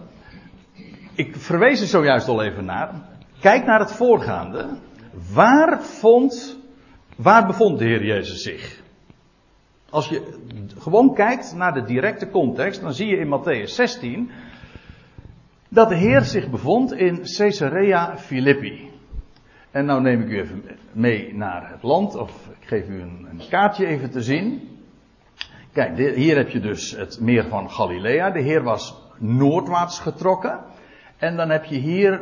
Ik 1.14 1.36
verwees 1.36 1.80
er 1.80 1.86
zojuist 1.86 2.28
al 2.28 2.42
even 2.42 2.64
naar. 2.64 2.90
Kijk 3.40 3.64
naar 3.64 3.80
het 3.80 3.92
voorgaande. 3.92 4.66
Waar 5.34 5.82
vond, 5.82 6.58
waar 7.16 7.46
bevond 7.46 7.78
de 7.78 7.84
Heer 7.84 8.04
Jezus 8.04 8.42
zich? 8.42 8.82
Als 9.94 10.08
je 10.08 10.22
gewoon 10.78 11.14
kijkt 11.14 11.54
naar 11.54 11.72
de 11.72 11.84
directe 11.84 12.30
context, 12.30 12.80
dan 12.80 12.92
zie 12.92 13.06
je 13.06 13.16
in 13.16 13.38
Matthäus 13.38 13.74
16 13.74 14.30
dat 15.68 15.88
de 15.88 15.96
Heer 15.96 16.20
zich 16.20 16.50
bevond 16.50 16.92
in 16.92 17.22
Caesarea 17.36 18.16
Philippi. 18.18 18.90
En 19.70 19.84
nou 19.84 20.02
neem 20.02 20.20
ik 20.20 20.28
u 20.28 20.38
even 20.38 20.64
mee 20.92 21.34
naar 21.34 21.70
het 21.70 21.82
land, 21.82 22.16
of 22.16 22.48
ik 22.60 22.68
geef 22.68 22.88
u 22.88 23.00
een, 23.00 23.26
een 23.30 23.48
kaartje 23.50 23.86
even 23.86 24.10
te 24.10 24.22
zien. 24.22 24.68
Kijk, 25.72 26.14
hier 26.16 26.36
heb 26.36 26.48
je 26.48 26.60
dus 26.60 26.90
het 26.90 27.20
meer 27.20 27.48
van 27.48 27.70
Galilea. 27.70 28.30
De 28.30 28.42
Heer 28.42 28.62
was 28.62 28.94
noordwaarts 29.18 30.00
getrokken. 30.00 30.60
En 31.16 31.36
dan 31.36 31.50
heb 31.50 31.64
je 31.64 31.76
hier 31.76 32.20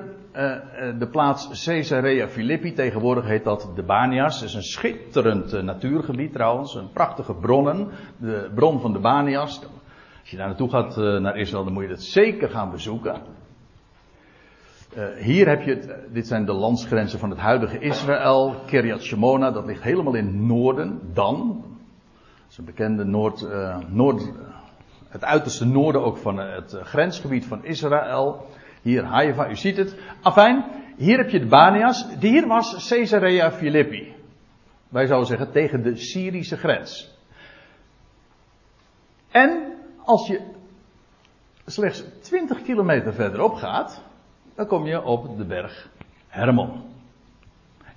de 0.99 1.09
plaats 1.11 1.65
Caesarea 1.65 2.29
Philippi. 2.29 2.73
Tegenwoordig 2.73 3.27
heet 3.27 3.45
dat 3.45 3.71
de 3.75 3.83
Banias. 3.83 4.41
Het 4.41 4.49
is 4.49 4.55
een 4.55 4.63
schitterend 4.63 5.55
uh, 5.55 5.63
natuurgebied 5.63 6.33
trouwens. 6.33 6.75
Een 6.75 6.93
prachtige 6.93 7.35
bronnen. 7.35 7.89
De 8.17 8.51
bron 8.55 8.81
van 8.81 8.93
de 8.93 8.99
Banias. 8.99 9.61
Als 10.21 10.31
je 10.31 10.37
daar 10.37 10.47
naartoe 10.47 10.71
gaat 10.71 10.97
naar 10.97 11.37
Israël, 11.37 11.65
dan 11.65 11.73
moet 11.73 11.83
je 11.83 11.89
dat 11.89 12.03
zeker 12.03 12.51
gaan 12.51 12.71
bezoeken. 12.71 13.17
hier 15.19 15.49
heb 15.49 15.63
je 15.63 15.75
het, 15.75 15.95
dit 16.13 16.27
zijn 16.27 16.45
de 16.45 16.53
landsgrenzen 16.53 17.19
van 17.19 17.31
het 17.31 17.39
huidige 17.39 17.79
Israël. 17.79 18.55
Kiryat 18.67 19.03
Shemona, 19.03 19.51
dat 19.51 19.67
ligt 19.67 19.83
helemaal 19.83 20.15
in 20.15 20.27
het 20.27 20.35
noorden. 20.35 21.01
Dan, 21.13 21.65
dat 22.37 22.51
is 22.51 22.59
een 22.59 22.65
bekende 22.65 23.05
Noord, 23.05 23.47
Noord 23.89 24.33
het 25.09 25.25
uiterste 25.25 25.67
noorden 25.67 26.05
ook 26.05 26.17
van 26.17 26.39
het 26.39 26.77
grensgebied 26.83 27.47
van 27.47 27.65
Israël. 27.65 28.47
Hier 28.83 29.05
Haifa, 29.05 29.51
u 29.51 29.57
ziet 29.57 29.77
het. 29.77 29.97
Afijn, 30.23 30.65
hier 30.97 31.17
heb 31.17 31.31
je 31.31 31.39
de 31.39 31.47
Banias. 31.47 32.07
Hier 32.21 32.47
was 32.47 32.89
Caesarea 32.89 33.53
Philippi. 33.53 34.15
Wij 34.89 35.07
zouden 35.07 35.29
zeggen 35.29 35.53
tegen 35.53 35.83
de 35.83 35.97
Syrische 35.97 36.57
grens. 36.57 37.19
En 39.31 39.73
als 40.05 40.27
je 40.27 40.41
slechts 41.67 42.05
20 42.21 42.63
kilometer 42.63 43.15
verderop 43.15 43.55
gaat, 43.55 44.03
dan 44.55 44.67
kom 44.67 44.87
je 44.87 45.03
op 45.03 45.37
de 45.37 45.45
berg 45.45 45.89
Hermon. 46.29 46.91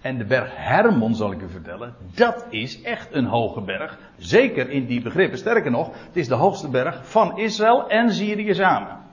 En 0.01 0.17
de 0.17 0.25
berg 0.25 0.51
Hermon, 0.55 1.15
zal 1.15 1.31
ik 1.31 1.41
u 1.41 1.49
vertellen, 1.49 1.95
dat 2.15 2.45
is 2.49 2.81
echt 2.81 3.13
een 3.13 3.25
hoge 3.25 3.61
berg. 3.61 3.99
Zeker 4.17 4.69
in 4.69 4.85
die 4.85 5.01
begrippen. 5.01 5.37
Sterker 5.37 5.71
nog, 5.71 5.89
het 5.93 6.15
is 6.15 6.27
de 6.27 6.35
hoogste 6.35 6.69
berg 6.69 7.09
van 7.09 7.37
Israël 7.37 7.89
en 7.89 8.13
Syrië 8.13 8.53
samen. 8.53 9.04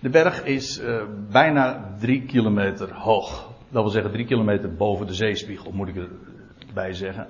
De 0.00 0.08
berg 0.08 0.44
is 0.44 0.80
uh, 0.80 1.02
bijna 1.30 1.94
drie 2.00 2.22
kilometer 2.22 2.94
hoog. 2.94 3.50
Dat 3.68 3.82
wil 3.82 3.92
zeggen 3.92 4.12
drie 4.12 4.26
kilometer 4.26 4.74
boven 4.74 5.06
de 5.06 5.14
zeespiegel, 5.14 5.72
moet 5.72 5.88
ik 5.88 6.08
erbij 6.68 6.92
zeggen. 6.92 7.26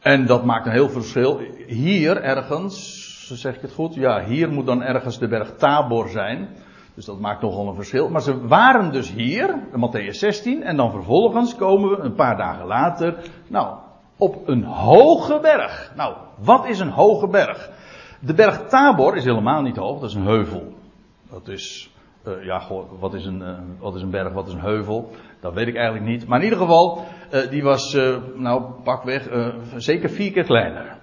En 0.00 0.26
dat 0.26 0.44
maakt 0.44 0.66
een 0.66 0.72
heel 0.72 0.88
verschil. 0.88 1.40
Hier 1.66 2.22
ergens, 2.22 3.30
zeg 3.32 3.54
ik 3.54 3.60
het 3.60 3.72
goed? 3.72 3.94
Ja, 3.94 4.24
hier 4.24 4.48
moet 4.52 4.66
dan 4.66 4.82
ergens 4.82 5.18
de 5.18 5.28
berg 5.28 5.56
Tabor 5.56 6.08
zijn. 6.08 6.48
Dus 6.94 7.04
dat 7.04 7.20
maakt 7.20 7.42
nogal 7.42 7.68
een 7.68 7.74
verschil. 7.74 8.08
Maar 8.08 8.22
ze 8.22 8.46
waren 8.46 8.92
dus 8.92 9.12
hier, 9.12 9.58
Matthäus 9.72 10.10
16, 10.10 10.62
en 10.62 10.76
dan 10.76 10.90
vervolgens 10.90 11.56
komen 11.56 11.90
we 11.90 11.96
een 11.96 12.14
paar 12.14 12.36
dagen 12.36 12.66
later, 12.66 13.16
nou, 13.46 13.76
op 14.16 14.48
een 14.48 14.64
hoge 14.64 15.38
berg. 15.42 15.92
Nou, 15.96 16.14
wat 16.38 16.66
is 16.66 16.78
een 16.78 16.90
hoge 16.90 17.28
berg? 17.28 17.70
De 18.20 18.34
berg 18.34 18.68
Tabor 18.68 19.16
is 19.16 19.24
helemaal 19.24 19.62
niet 19.62 19.76
hoog, 19.76 20.00
dat 20.00 20.08
is 20.08 20.14
een 20.14 20.26
heuvel. 20.26 20.75
Dat 21.30 21.48
is, 21.48 21.90
uh, 22.26 22.44
ja, 22.44 22.62
wat 22.98 23.14
is, 23.14 23.24
een, 23.24 23.40
uh, 23.40 23.58
wat 23.78 23.94
is 23.94 24.02
een 24.02 24.10
berg, 24.10 24.32
wat 24.32 24.46
is 24.46 24.52
een 24.52 24.60
heuvel? 24.60 25.10
Dat 25.40 25.54
weet 25.54 25.66
ik 25.66 25.76
eigenlijk 25.76 26.06
niet. 26.06 26.26
Maar 26.26 26.38
in 26.38 26.44
ieder 26.44 26.58
geval, 26.58 27.04
uh, 27.32 27.50
die 27.50 27.62
was, 27.62 27.94
nou, 28.34 28.62
pakweg, 28.82 29.28
zeker 29.76 30.10
vier 30.10 30.32
keer 30.32 30.44
kleiner. 30.44 30.98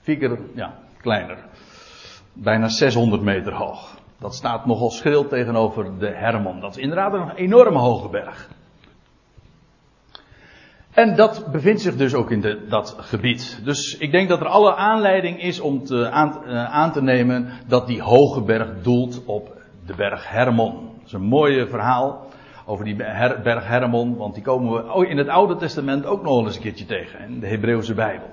Vier 0.00 0.16
keer, 0.16 0.38
ja, 0.54 0.78
kleiner. 1.00 1.38
Bijna 2.32 2.68
600 2.68 3.22
meter 3.22 3.54
hoog. 3.54 4.00
Dat 4.18 4.34
staat 4.34 4.66
nogal 4.66 4.90
schil 4.90 5.26
tegenover 5.26 5.98
de 5.98 6.10
Hermon. 6.10 6.60
Dat 6.60 6.70
is 6.70 6.82
inderdaad 6.82 7.12
een 7.12 7.30
enorm 7.30 7.74
hoge 7.74 8.08
berg. 8.08 8.48
En 10.92 11.16
dat 11.16 11.46
bevindt 11.52 11.80
zich 11.80 11.96
dus 11.96 12.14
ook 12.14 12.30
in 12.30 12.40
de, 12.40 12.66
dat 12.68 12.96
gebied. 12.98 13.60
Dus 13.64 13.96
ik 13.96 14.10
denk 14.10 14.28
dat 14.28 14.40
er 14.40 14.46
alle 14.46 14.74
aanleiding 14.74 15.42
is 15.42 15.60
om 15.60 15.84
te, 15.84 16.10
aan, 16.10 16.44
aan, 16.46 16.92
te 16.92 17.02
nemen 17.02 17.52
dat 17.66 17.86
die 17.86 18.02
hoge 18.02 18.42
berg 18.42 18.82
doelt 18.82 19.22
op 19.24 19.62
de 19.86 19.94
berg 19.94 20.28
Hermon. 20.28 20.72
Dat 20.96 21.06
is 21.06 21.12
een 21.12 21.22
mooi 21.22 21.66
verhaal 21.66 22.26
over 22.66 22.84
die 22.84 22.96
berg 23.42 23.66
Hermon, 23.66 24.16
want 24.16 24.34
die 24.34 24.42
komen 24.42 24.72
we 24.72 25.06
in 25.08 25.18
het 25.18 25.28
Oude 25.28 25.56
Testament 25.56 26.06
ook 26.06 26.22
nog 26.22 26.44
eens 26.44 26.56
een 26.56 26.62
keertje 26.62 26.84
tegen, 26.84 27.20
in 27.20 27.40
de 27.40 27.46
Hebreeuwse 27.46 27.94
Bijbel. 27.94 28.30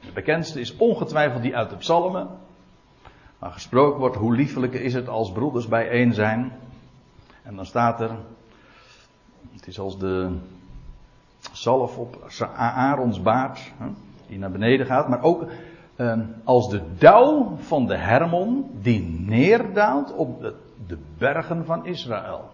De 0.00 0.12
bekendste 0.12 0.60
is 0.60 0.76
ongetwijfeld 0.76 1.42
die 1.42 1.56
uit 1.56 1.70
de 1.70 1.76
Psalmen, 1.76 2.28
waar 3.38 3.52
gesproken 3.52 4.00
wordt 4.00 4.16
hoe 4.16 4.34
liefelijk 4.34 4.72
is 4.72 4.94
het 4.94 5.08
als 5.08 5.32
broeders 5.32 5.68
bijeen 5.68 6.14
zijn. 6.14 6.52
En 7.42 7.56
dan 7.56 7.66
staat 7.66 8.00
er, 8.00 8.10
het 9.52 9.66
is 9.66 9.78
als 9.78 9.98
de 9.98 10.38
zalf 11.52 11.98
op 11.98 12.30
Aarons 12.54 13.22
baard, 13.22 13.72
die 14.26 14.38
naar 14.38 14.50
beneden 14.50 14.86
gaat, 14.86 15.08
maar 15.08 15.22
ook 15.22 15.46
ehm, 15.96 16.24
als 16.44 16.70
de 16.70 16.82
dauw 16.98 17.56
van 17.56 17.86
de 17.86 17.96
Hermon 17.96 18.70
die 18.80 19.02
neerdaalt 19.26 20.14
op 20.14 20.40
de, 20.86 20.98
bergen 21.18 21.64
van 21.64 21.86
Israël. 21.86 22.50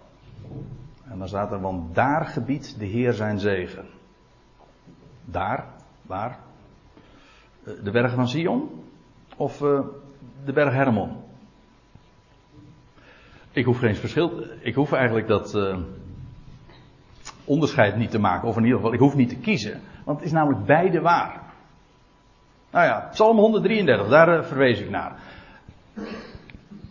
En 1.09 1.19
dan 1.19 1.29
staat 1.29 1.53
er, 1.53 1.61
want 1.61 1.95
daar 1.95 2.27
gebiedt 2.27 2.79
de 2.79 2.85
Heer 2.85 3.13
zijn 3.13 3.39
zegen. 3.39 3.85
Daar, 5.25 5.67
waar? 6.03 6.39
Eh, 7.65 7.73
de 7.83 7.91
bergen 7.91 8.17
van 8.17 8.29
Sion? 8.29 8.69
Of 9.37 9.61
uh, 9.61 9.81
de 10.45 10.53
berg 10.53 10.73
Hermon? 10.73 11.17
Ik 13.53 13.65
hoef 13.65 13.79
geen 13.79 13.97
verschil. 13.97 14.43
Ik 14.61 14.75
hoef 14.75 14.93
eigenlijk 14.93 15.29
dat. 15.29 15.55
Uh, 15.55 15.77
onderscheid 17.47 17.97
niet 17.97 18.11
te 18.11 18.19
maken. 18.19 18.49
Of 18.49 18.57
in 18.57 18.63
ieder 18.63 18.77
geval, 18.77 18.95
ik 18.95 19.01
hoef 19.01 19.15
niet 19.15 19.29
te 19.29 19.39
kiezen. 19.39 19.81
Want 20.05 20.19
het 20.19 20.27
is 20.27 20.33
namelijk 20.33 20.67
beide 20.67 21.01
waar. 21.01 21.41
Nou 22.71 22.87
ja, 22.87 23.09
Psalm 23.13 23.37
133, 23.37 24.09
daar 24.09 24.39
uh, 24.39 24.45
verwees 24.45 24.81
ik 24.81 24.91
naar. 24.91 25.17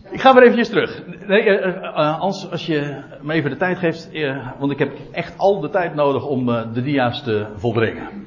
Ik 0.10 0.22
ga 0.22 0.34
weer 0.34 0.44
eventjes 0.44 0.70
terug. 0.70 1.04
Nee, 1.28 1.66
als, 1.98 2.52
als 2.52 2.66
je 2.66 3.02
me 3.22 3.34
even 3.34 3.50
de 3.50 3.58
tijd 3.58 3.78
geeft, 3.78 4.10
want 4.60 4.72
ik 4.72 4.80
heb 4.80 4.98
echt 5.12 5.38
al 5.38 5.60
de 5.60 5.70
tijd 5.70 5.96
nodig 5.96 6.26
om 6.26 6.46
de 6.46 6.82
dia's 6.82 7.24
te 7.24 7.48
volbrengen. 7.56 8.26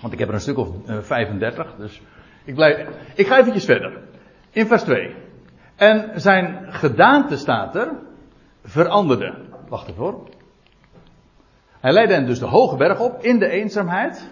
Want 0.00 0.12
ik 0.12 0.18
heb 0.18 0.28
er 0.28 0.34
een 0.34 0.40
stuk 0.40 0.58
of 0.58 0.68
35, 0.86 1.74
dus 1.78 2.00
ik, 2.44 2.54
blijf, 2.54 2.88
ik 3.14 3.26
ga 3.26 3.38
eventjes 3.38 3.64
verder. 3.64 3.98
In 4.50 4.66
vers 4.66 4.82
2. 4.82 5.14
En 5.76 6.20
zijn 6.20 6.72
gedaante 6.72 7.36
staat 7.36 7.76
er, 7.76 7.92
veranderde. 8.64 9.34
Wacht 9.68 9.88
even 9.88 10.02
hoor. 10.02 10.28
Hij 11.84 11.92
leidde 11.92 12.14
hen 12.14 12.26
dus 12.26 12.38
de 12.38 12.46
hoge 12.46 12.76
berg 12.76 13.00
op 13.00 13.22
in 13.22 13.38
de 13.38 13.48
eenzaamheid. 13.48 14.30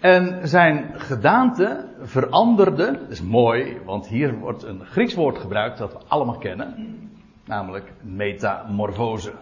En 0.00 0.48
zijn 0.48 0.90
gedaante 0.94 1.88
veranderde. 2.00 2.92
Dat 2.92 3.10
is 3.10 3.22
mooi, 3.22 3.78
want 3.84 4.06
hier 4.06 4.38
wordt 4.38 4.62
een 4.62 4.84
Grieks 4.84 5.14
woord 5.14 5.38
gebruikt 5.38 5.78
dat 5.78 5.92
we 5.92 5.98
allemaal 6.08 6.38
kennen. 6.38 6.98
Namelijk 7.44 7.92
metamorfose. 8.00 9.32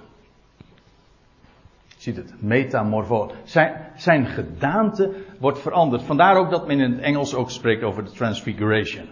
Ziet 1.96 2.16
het, 2.16 2.35
metamorfose. 2.38 3.35
Zijn, 3.44 3.75
zijn 3.96 4.27
gedaante 4.27 5.12
wordt 5.38 5.59
veranderd. 5.59 6.03
Vandaar 6.03 6.37
ook 6.37 6.51
dat 6.51 6.66
men 6.66 6.81
in 6.81 6.92
het 6.92 7.01
Engels 7.01 7.35
ook 7.35 7.51
spreekt 7.51 7.83
over 7.83 8.05
de 8.05 8.11
transfiguration. 8.11 9.07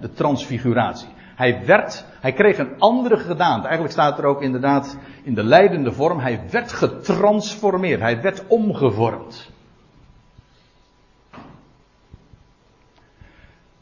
De 0.00 0.12
transfiguratie. 0.12 1.08
Hij 1.36 1.66
werd, 1.66 2.04
hij 2.20 2.32
kreeg 2.32 2.58
een 2.58 2.78
andere 2.78 3.16
gedaante. 3.16 3.62
Eigenlijk 3.62 3.92
staat 3.92 4.18
er 4.18 4.24
ook 4.24 4.42
inderdaad 4.42 4.96
in 5.22 5.34
de 5.34 5.44
leidende 5.44 5.92
vorm. 5.92 6.18
Hij 6.18 6.40
werd 6.50 6.72
getransformeerd. 6.72 8.00
Hij 8.00 8.22
werd 8.22 8.46
omgevormd. 8.46 9.50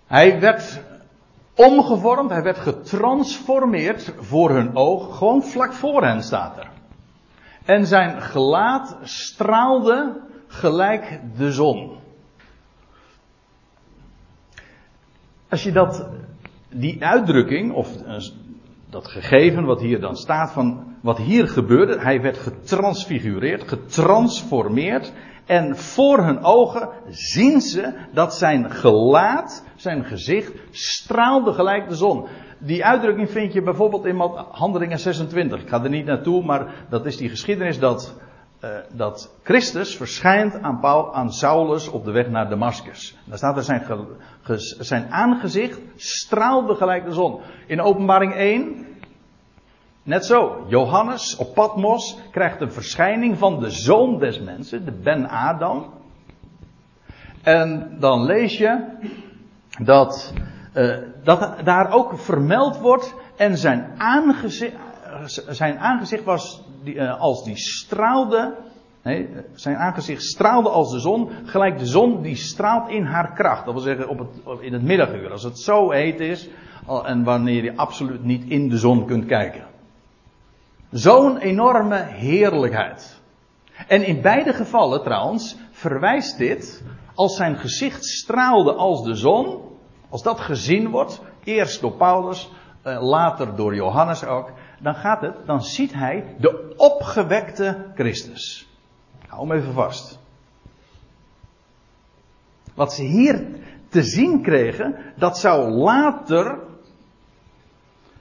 Hij 0.07 0.41
werd 0.41 0.81
omgevormd, 1.55 2.31
hij 2.31 2.43
werd 2.43 2.59
getransformeerd 2.59 4.15
voor 4.19 4.51
hun 4.51 4.77
oog. 4.77 5.19
Gewoon 5.19 5.43
vlak 5.43 5.73
voor 5.73 6.05
hen 6.05 6.23
staat 6.23 6.59
er. 6.59 6.69
En 7.65 7.87
zijn 7.87 8.23
gelaat 8.23 8.97
straalde 9.03 10.21
gelijk 10.47 11.21
de 11.37 11.53
zon. 11.53 11.99
Als 15.49 15.63
je 15.63 15.73
dat, 15.73 16.07
die 16.75 17.05
uitdrukking, 17.05 17.73
of 17.73 18.03
eh, 18.03 18.17
dat 18.91 19.09
gegeven 19.09 19.65
wat 19.65 19.81
hier 19.81 20.01
dan 20.01 20.17
staat 20.17 20.53
van 20.53 20.95
wat 21.01 21.19
hier 21.19 21.49
gebeurde, 21.49 22.01
hij 22.01 22.23
werd 22.23 22.39
getransfigureerd, 22.39 23.69
getransformeerd. 23.69 25.13
En 25.45 25.77
voor 25.77 26.25
hun 26.25 26.45
ogen 26.45 26.89
zien 27.09 27.61
ze 27.61 27.95
dat 28.13 28.35
zijn 28.35 28.71
gelaat, 28.71 29.65
zijn 29.77 30.05
gezicht, 30.05 30.53
straalde 30.71 31.53
gelijk 31.53 31.89
de 31.89 31.95
zon. 31.95 32.27
Die 32.59 32.85
uitdrukking 32.85 33.31
vind 33.31 33.53
je 33.53 33.63
bijvoorbeeld 33.63 34.05
in 34.05 34.17
Handelingen 34.51 34.99
26. 34.99 35.61
Ik 35.61 35.69
ga 35.69 35.83
er 35.83 35.91
niet 35.91 36.07
naartoe, 36.07 36.45
maar 36.45 36.75
dat 36.89 37.07
is 37.07 37.17
die 37.17 37.29
geschiedenis 37.29 37.79
dat, 37.79 38.15
uh, 38.65 38.71
dat 38.93 39.35
Christus 39.43 39.97
verschijnt 39.97 40.63
aan, 40.63 40.81
Paul, 40.81 41.15
aan 41.15 41.33
Saulus 41.33 41.89
op 41.89 42.05
de 42.05 42.11
weg 42.11 42.29
naar 42.29 42.49
Damascus. 42.49 43.17
Daar 43.25 43.39
staat 43.39 43.57
er 43.57 43.63
zijn, 43.63 44.07
zijn 44.79 45.13
aangezicht 45.13 45.81
straalde 45.97 46.75
gelijk 46.75 47.05
de 47.05 47.13
zon. 47.13 47.41
In 47.67 47.81
openbaring 47.81 48.35
1 48.35 48.87
Net 50.05 50.25
zo, 50.25 50.65
Johannes 50.69 51.37
op 51.37 51.55
Patmos 51.55 52.19
krijgt 52.31 52.61
een 52.61 52.73
verschijning 52.73 53.39
van 53.39 53.61
de 53.61 53.71
zoon 53.71 54.19
des 54.19 54.41
mensen, 54.41 54.85
de 54.85 54.93
Ben 54.93 55.29
Adam. 55.29 55.93
En 57.43 57.97
dan 58.01 58.25
lees 58.25 58.59
je 58.59 58.85
dat, 59.83 60.33
uh, 60.75 60.97
dat 61.23 61.65
daar 61.65 61.93
ook 61.93 62.19
vermeld 62.19 62.79
wordt 62.79 63.15
en 63.37 63.59
zijn 63.59 63.95
aangezicht, 63.99 64.77
zijn 65.49 65.79
aangezicht 65.79 66.25
was 66.25 66.64
uh, 66.85 67.21
als 67.21 67.45
die 67.45 67.57
straalde, 67.57 68.57
zijn 69.55 69.77
aangezicht 69.77 70.23
straalde 70.23 70.69
als 70.69 70.91
de 70.91 70.99
zon, 70.99 71.31
gelijk 71.45 71.79
de 71.79 71.87
zon 71.87 72.23
die 72.23 72.37
straalt 72.37 72.89
in 72.89 73.05
haar 73.05 73.33
kracht. 73.33 73.65
Dat 73.65 73.75
wil 73.75 73.83
zeggen 73.83 74.09
op 74.09 74.19
het, 74.19 74.61
in 74.61 74.73
het 74.73 74.83
middaguur, 74.83 75.31
als 75.31 75.43
het 75.43 75.59
zo 75.59 75.91
heet 75.91 76.21
is 76.21 76.49
en 77.05 77.25
wanneer 77.25 77.65
je 77.65 77.77
absoluut 77.77 78.25
niet 78.25 78.45
in 78.49 78.69
de 78.69 78.79
zon 78.79 79.07
kunt 79.07 79.27
kijken. 79.27 79.65
Zo'n 80.91 81.39
enorme 81.39 81.97
heerlijkheid. 81.97 83.21
En 83.89 84.07
in 84.07 84.21
beide 84.21 84.53
gevallen 84.53 85.03
trouwens 85.03 85.57
verwijst 85.71 86.39
dit, 86.39 86.83
als 87.15 87.37
zijn 87.37 87.57
gezicht 87.57 88.05
straalde 88.05 88.73
als 88.73 89.05
de 89.05 89.15
zon, 89.15 89.61
als 90.09 90.23
dat 90.23 90.41
gezien 90.41 90.91
wordt, 90.91 91.21
eerst 91.45 91.81
door 91.81 91.93
Paulus, 91.93 92.51
eh, 92.83 93.03
later 93.03 93.57
door 93.57 93.75
Johannes 93.75 94.25
ook, 94.25 94.53
dan 94.85 94.95
gaat 94.95 95.21
het, 95.21 95.47
dan 95.47 95.63
ziet 95.63 95.93
hij 95.95 96.35
de 96.39 96.75
opgewekte 96.77 97.87
Christus. 97.95 98.69
Hou 99.27 99.49
hem 99.49 99.59
even 99.59 99.73
vast. 99.73 100.19
Wat 102.75 102.93
ze 102.93 103.03
hier 103.03 103.47
te 103.89 104.03
zien 104.03 104.43
kregen, 104.43 104.97
dat 105.17 105.39
zou 105.39 105.71
later 105.71 106.59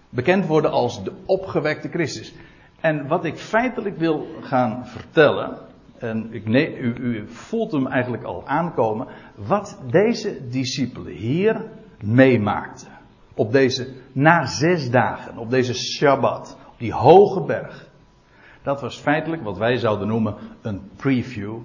bekend 0.09 0.45
worden 0.45 0.71
als 0.71 1.03
de 1.03 1.11
opgewekte 1.25 1.89
Christus. 1.89 2.33
En 2.79 3.07
wat 3.07 3.25
ik 3.25 3.37
feitelijk 3.37 3.97
wil 3.97 4.27
gaan 4.41 4.87
vertellen, 4.87 5.57
en 5.97 6.33
ik, 6.33 6.47
nee, 6.47 6.77
u, 6.77 6.93
u 6.93 7.27
voelt 7.27 7.71
hem 7.71 7.87
eigenlijk 7.87 8.23
al 8.23 8.47
aankomen, 8.47 9.07
wat 9.35 9.79
deze 9.89 10.47
discipelen 10.47 11.13
hier 11.13 11.65
meemaakten. 12.03 12.92
Op 13.33 13.51
deze, 13.51 13.93
na 14.11 14.45
zes 14.45 14.91
dagen, 14.91 15.37
op 15.37 15.49
deze 15.49 15.73
Shabbat, 15.73 16.57
op 16.67 16.79
die 16.79 16.93
hoge 16.93 17.41
berg. 17.41 17.89
Dat 18.63 18.81
was 18.81 18.97
feitelijk 18.97 19.43
wat 19.43 19.57
wij 19.57 19.77
zouden 19.77 20.07
noemen 20.07 20.35
een 20.61 20.89
preview 20.95 21.57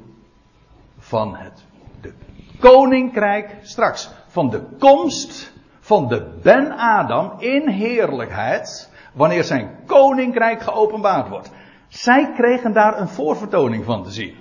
van 0.98 1.37
het 1.37 1.66
de 2.00 2.12
koninkrijk 2.59 3.57
straks. 3.62 4.11
Van 4.26 4.50
de 4.50 4.62
komst 4.78 5.52
van 5.81 6.09
de 6.09 6.38
Ben 6.42 6.72
Adam 6.72 7.33
in 7.38 7.68
heerlijkheid 7.68 8.92
wanneer 9.12 9.44
zijn 9.44 9.76
koninkrijk 9.87 10.62
geopenbaard 10.62 11.28
wordt. 11.28 11.50
Zij 11.88 12.33
kregen 12.33 12.72
daar 12.72 13.00
een 13.00 13.09
voorvertoning 13.09 13.85
van 13.85 14.02
te 14.02 14.11
zien. 14.11 14.35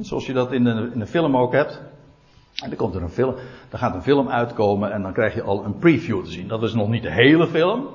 Zoals 0.00 0.26
je 0.26 0.32
dat 0.32 0.52
in 0.52 0.66
in 0.66 0.98
de 0.98 1.06
film 1.06 1.36
ook 1.36 1.52
hebt. 1.52 1.80
En 2.62 2.68
dan 2.68 2.78
komt 2.78 2.94
er 2.94 3.02
een 3.02 3.08
film, 3.08 3.34
dan 3.68 3.78
gaat 3.78 3.94
een 3.94 4.02
film 4.02 4.28
uitkomen 4.28 4.92
en 4.92 5.02
dan 5.02 5.12
krijg 5.12 5.34
je 5.34 5.42
al 5.42 5.64
een 5.64 5.78
preview 5.78 6.24
te 6.24 6.30
zien. 6.30 6.48
Dat 6.48 6.62
is 6.62 6.74
nog 6.74 6.88
niet 6.88 7.02
de 7.02 7.12
hele 7.12 7.46
film. 7.46 7.86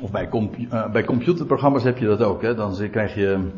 Of 0.00 0.10
bij, 0.10 0.28
uh, 0.32 0.90
bij 0.90 1.04
computerprogramma's 1.04 1.82
heb 1.82 1.98
je 1.98 2.06
dat 2.06 2.22
ook. 2.22 2.42
Hè? 2.42 2.54
Dan 2.54 2.90
krijg 2.90 3.14
je 3.14 3.50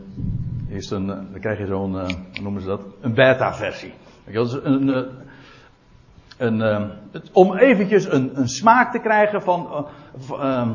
eerst 0.71 0.90
een, 0.92 1.07
dan 1.07 1.40
krijg 1.40 1.59
je 1.59 1.66
zo'n, 1.66 1.92
uh, 1.92 2.07
hoe 2.07 2.42
noemen 2.42 2.62
ze 2.62 2.68
dat? 2.68 2.81
Een 3.01 3.14
beta-versie. 3.14 3.92
Dat 4.33 4.47
is 4.47 4.53
een, 4.62 5.07
een, 6.37 6.61
uh, 6.61 7.23
om 7.33 7.57
eventjes 7.57 8.12
een, 8.12 8.38
een, 8.38 8.49
smaak 8.49 8.92
te 8.92 8.99
krijgen 8.99 9.42
van. 9.42 9.87
Uh, 10.31 10.68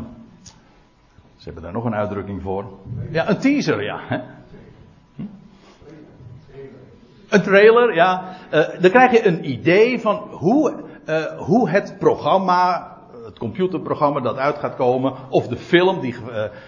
ze 1.35 1.43
hebben 1.43 1.63
daar 1.63 1.73
nog 1.73 1.85
een 1.85 1.95
uitdrukking 1.95 2.41
voor. 2.41 2.65
Ja, 3.11 3.29
een 3.29 3.37
teaser, 3.37 3.83
ja. 3.83 3.99
Hè? 4.01 4.19
Een 7.33 7.41
trailer, 7.41 7.95
ja. 7.95 8.35
Uh, 8.51 8.61
dan 8.79 8.91
krijg 8.91 9.11
je 9.11 9.25
een 9.25 9.49
idee 9.49 9.99
van 9.99 10.15
hoe, 10.15 10.83
hoe 11.37 11.69
het 11.69 11.95
programma, 11.99 12.91
het 13.25 13.39
computerprogramma 13.39 14.19
dat 14.19 14.37
uit 14.37 14.57
gaat 14.57 14.75
komen, 14.75 15.13
of 15.29 15.47
de 15.47 15.57
film 15.57 15.99
die, 15.99 16.15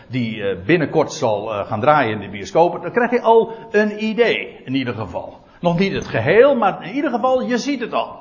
die 0.08 0.58
binnenkort 0.65 1.13
zal 1.13 1.47
gaan 1.47 1.80
draaien 1.80 2.12
in 2.12 2.19
de 2.19 2.30
bioscopen, 2.30 2.82
dan 2.82 2.91
krijg 2.91 3.12
je 3.12 3.21
al 3.21 3.51
een 3.71 4.04
idee, 4.04 4.62
in 4.63 4.75
ieder 4.75 4.93
geval. 4.93 5.38
Nog 5.60 5.80
niet 5.80 5.93
het 5.93 6.08
geheel, 6.08 6.56
maar 6.56 6.86
in 6.88 6.95
ieder 6.95 7.12
geval, 7.12 7.41
je 7.41 7.58
ziet 7.58 7.80
het 7.80 7.93
al. 7.93 8.19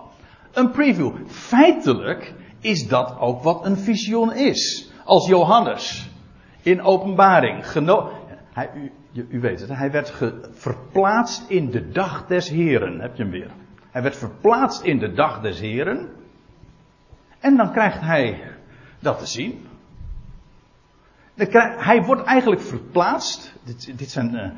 Een 0.52 0.70
preview. 0.70 1.12
Feitelijk 1.26 2.34
is 2.60 2.88
dat 2.88 3.16
ook 3.20 3.42
wat 3.42 3.66
een 3.66 3.76
visioen 3.76 4.34
is. 4.34 4.90
Als 5.04 5.26
Johannes 5.26 6.08
in 6.62 6.82
openbaring 6.82 7.72
hij, 8.54 8.70
u, 9.12 9.26
u, 9.28 9.40
weet 9.40 9.60
het, 9.60 9.68
hij 9.68 9.90
werd 9.90 10.14
verplaatst 10.50 11.48
in 11.48 11.70
de 11.70 11.88
dag 11.88 12.26
des 12.26 12.48
Heren. 12.48 13.00
Heb 13.00 13.16
je 13.16 13.22
hem 13.22 13.32
weer? 13.32 13.50
Hij 13.90 14.02
werd 14.02 14.16
verplaatst 14.16 14.82
in 14.82 14.98
de 14.98 15.12
dag 15.12 15.40
des 15.40 15.60
Heren. 15.60 16.08
En 17.40 17.56
dan 17.56 17.72
krijgt 17.72 18.00
hij 18.00 18.42
dat 18.98 19.18
te 19.18 19.26
zien. 19.26 19.66
Hij 21.76 22.02
wordt 22.02 22.22
eigenlijk 22.22 22.62
verplaatst. 22.62 23.54
Dit, 23.64 23.98
dit 23.98 24.10
zijn, 24.10 24.34
uh, 24.34 24.50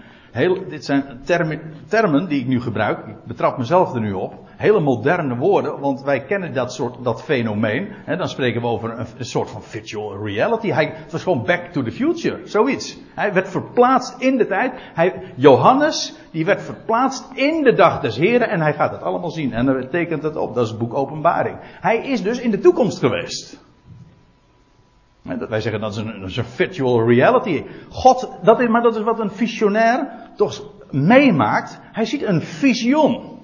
dit 0.68 0.85
zijn 0.85 1.20
termen, 1.25 1.61
termen 1.88 2.29
die 2.29 2.40
ik 2.40 2.46
nu 2.46 2.61
gebruik. 2.61 3.07
Ik 3.07 3.25
betrap 3.25 3.59
mezelf 3.59 3.94
er 3.94 4.01
nu 4.01 4.12
op. 4.12 4.35
Hele 4.57 4.81
moderne 4.81 5.37
woorden, 5.37 5.81
want 5.81 6.03
wij 6.03 6.25
kennen 6.25 6.55
dat 6.55 6.72
soort, 6.72 7.05
dat 7.05 7.22
fenomeen. 7.22 7.88
He, 8.05 8.16
dan 8.16 8.29
spreken 8.29 8.61
we 8.61 8.66
over 8.66 8.99
een, 8.99 9.25
soort 9.25 9.51
van 9.51 9.62
virtual 9.62 10.25
reality. 10.25 10.68
Hij, 10.68 10.92
het 10.94 11.12
was 11.12 11.22
gewoon 11.22 11.44
back 11.44 11.72
to 11.72 11.83
the 11.83 11.92
future, 11.92 12.40
zoiets. 12.44 12.99
Hij 13.14 13.33
werd 13.33 13.49
verplaatst 13.49 14.20
in 14.20 14.37
de 14.37 14.46
tijd. 14.46 14.72
Hij, 14.94 15.33
Johannes, 15.35 16.14
die 16.31 16.44
werd 16.44 16.62
verplaatst 16.62 17.29
in 17.35 17.62
de 17.62 17.72
dag 17.72 18.01
des 18.01 18.16
Heren 18.16 18.49
en 18.49 18.61
hij 18.61 18.75
gaat 18.75 18.92
het 18.92 19.03
allemaal 19.03 19.31
zien. 19.31 19.53
En 19.53 19.66
hij 19.66 19.87
tekent 19.87 20.22
het 20.22 20.37
op, 20.37 20.55
dat 20.55 20.66
is 20.66 20.77
boek 20.77 20.94
Openbaring. 20.94 21.57
Hij 21.81 21.99
is 21.99 22.22
dus 22.22 22.40
in 22.40 22.51
de 22.51 22.59
toekomst 22.59 22.99
geweest. 22.99 23.64
Wij 25.49 25.61
zeggen 25.61 25.81
dat 25.81 25.90
is 25.92 25.96
een, 25.96 26.20
dat 26.20 26.37
een 26.37 26.44
virtual 26.44 27.09
reality. 27.09 27.64
God, 27.90 28.31
dat 28.42 28.61
is, 28.61 28.68
maar 28.68 28.83
dat 28.83 28.96
is 28.96 29.03
wat 29.03 29.20
een 29.20 29.31
visionair 29.31 30.09
toch 30.37 30.62
meemaakt. 30.90 31.81
Hij 31.92 32.05
ziet 32.05 32.22
een 32.22 32.42
visioen. 32.42 33.35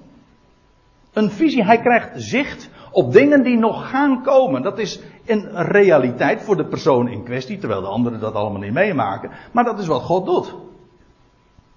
Een 1.13 1.31
visie, 1.31 1.63
hij 1.63 1.79
krijgt 1.79 2.09
zicht 2.15 2.69
op 2.91 3.13
dingen 3.13 3.43
die 3.43 3.57
nog 3.57 3.89
gaan 3.89 4.23
komen. 4.23 4.61
Dat 4.61 4.79
is 4.79 4.99
een 5.25 5.49
realiteit 5.55 6.41
voor 6.41 6.55
de 6.55 6.65
persoon 6.65 7.07
in 7.07 7.23
kwestie, 7.23 7.57
terwijl 7.57 7.81
de 7.81 7.87
anderen 7.87 8.19
dat 8.19 8.33
allemaal 8.33 8.61
niet 8.61 8.73
meemaken. 8.73 9.31
Maar 9.51 9.63
dat 9.63 9.79
is 9.79 9.87
wat 9.87 10.01
God 10.01 10.25
doet. 10.25 10.55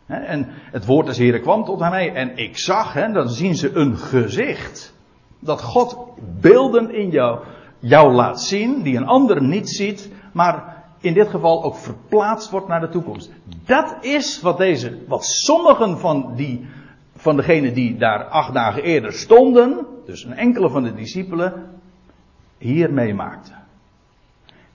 En 0.07 0.49
het 0.71 0.87
woord 0.87 1.07
des 1.07 1.19
Heren 1.19 1.41
kwam 1.41 1.65
tot 1.65 1.79
mij 1.79 2.15
en 2.15 2.37
ik 2.37 2.59
zag, 2.59 2.93
hè, 2.93 3.13
dan 3.13 3.29
zien 3.29 3.55
ze 3.55 3.75
een 3.75 3.97
gezicht. 3.97 4.95
Dat 5.39 5.63
God 5.63 5.97
beelden 6.41 6.95
in 6.95 7.11
jou 7.11 7.39
jou 7.79 8.13
laat 8.13 8.41
zien, 8.41 8.83
die 8.83 8.97
een 8.97 9.07
ander 9.07 9.43
niet 9.43 9.69
ziet, 9.71 10.11
maar 10.33 10.76
in 11.07 11.15
dit 11.15 11.29
geval 11.29 11.63
ook 11.63 11.77
verplaatst 11.77 12.51
wordt 12.51 12.69
naar 12.69 12.81
de 12.81 12.89
toekomst. 12.89 13.31
Dat 13.65 13.97
is 14.01 14.41
wat 14.41 14.59
deze, 14.59 14.99
wat 15.09 15.25
sommigen 15.25 15.99
van 15.99 16.33
die, 16.35 16.67
van 17.17 17.37
degenen 17.37 17.75
die 17.75 17.97
daar 17.97 18.25
acht 18.25 18.55
dagen 18.55 18.83
eerder 18.83 19.13
stonden, 19.13 19.87
dus 20.07 20.25
een 20.25 20.37
enkele 20.37 20.71
van 20.71 20.83
de 20.83 20.95
discipelen, 20.95 21.81
hier 22.59 22.93
meemaakten. 22.93 23.55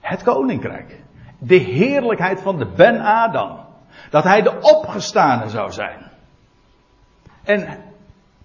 Het 0.00 0.22
koninkrijk. 0.22 1.00
De 1.38 1.56
heerlijkheid 1.56 2.40
van 2.40 2.58
de 2.58 2.66
Ben 2.76 3.00
Adam. 3.00 3.58
Dat 4.10 4.24
hij 4.24 4.42
de 4.42 4.58
opgestane 4.60 5.48
zou 5.48 5.72
zijn. 5.72 6.10
En 7.42 7.78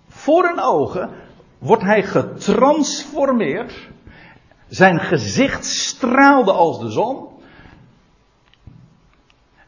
voor 0.08 0.44
hun 0.44 0.60
ogen 0.60 1.10
wordt 1.58 1.84
hij 1.84 2.04
getransformeerd 2.04 3.90
zijn 4.68 5.00
gezicht 5.00 5.66
straalde 5.66 6.52
als 6.52 6.80
de 6.80 6.90
zon. 6.90 7.28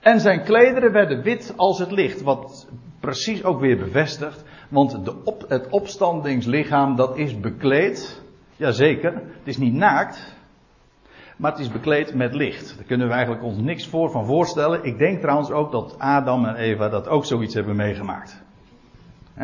En 0.10 0.20
zijn 0.20 0.44
klederen 0.44 0.92
werden 0.92 1.22
wit 1.22 1.54
als 1.56 1.80
het 1.80 1.92
licht. 1.92 2.22
Wat 2.22 2.68
precies 3.00 3.44
ook 3.44 3.60
weer 3.60 3.78
bevestigt. 3.78 4.44
Want 4.70 5.06
de 5.06 5.24
op, 5.24 5.46
het 5.48 5.70
opstandingslichaam 5.70 6.96
dat 6.96 7.18
is 7.18 7.40
bekleed. 7.40 8.22
Jazeker, 8.56 9.14
het 9.14 9.48
is 9.48 9.58
niet 9.58 9.74
naakt. 9.74 10.36
Maar 11.38 11.52
het 11.52 11.60
is 11.60 11.72
bekleed 11.72 12.14
met 12.14 12.34
licht. 12.34 12.76
Daar 12.78 12.86
kunnen 12.86 13.08
we 13.08 13.14
eigenlijk 13.14 13.44
ons 13.44 13.58
niks 13.58 13.88
voor 13.88 14.12
van 14.12 14.26
voorstellen. 14.26 14.84
Ik 14.84 14.98
denk 14.98 15.22
trouwens 15.22 15.52
ook 15.52 15.72
dat 15.72 15.96
Adam 16.00 16.46
en 16.46 16.56
Eva 16.56 16.90
dat 16.90 17.08
ook 17.08 17.26
zoiets 17.26 17.54
hebben 17.54 17.76
meegemaakt. 17.76 18.44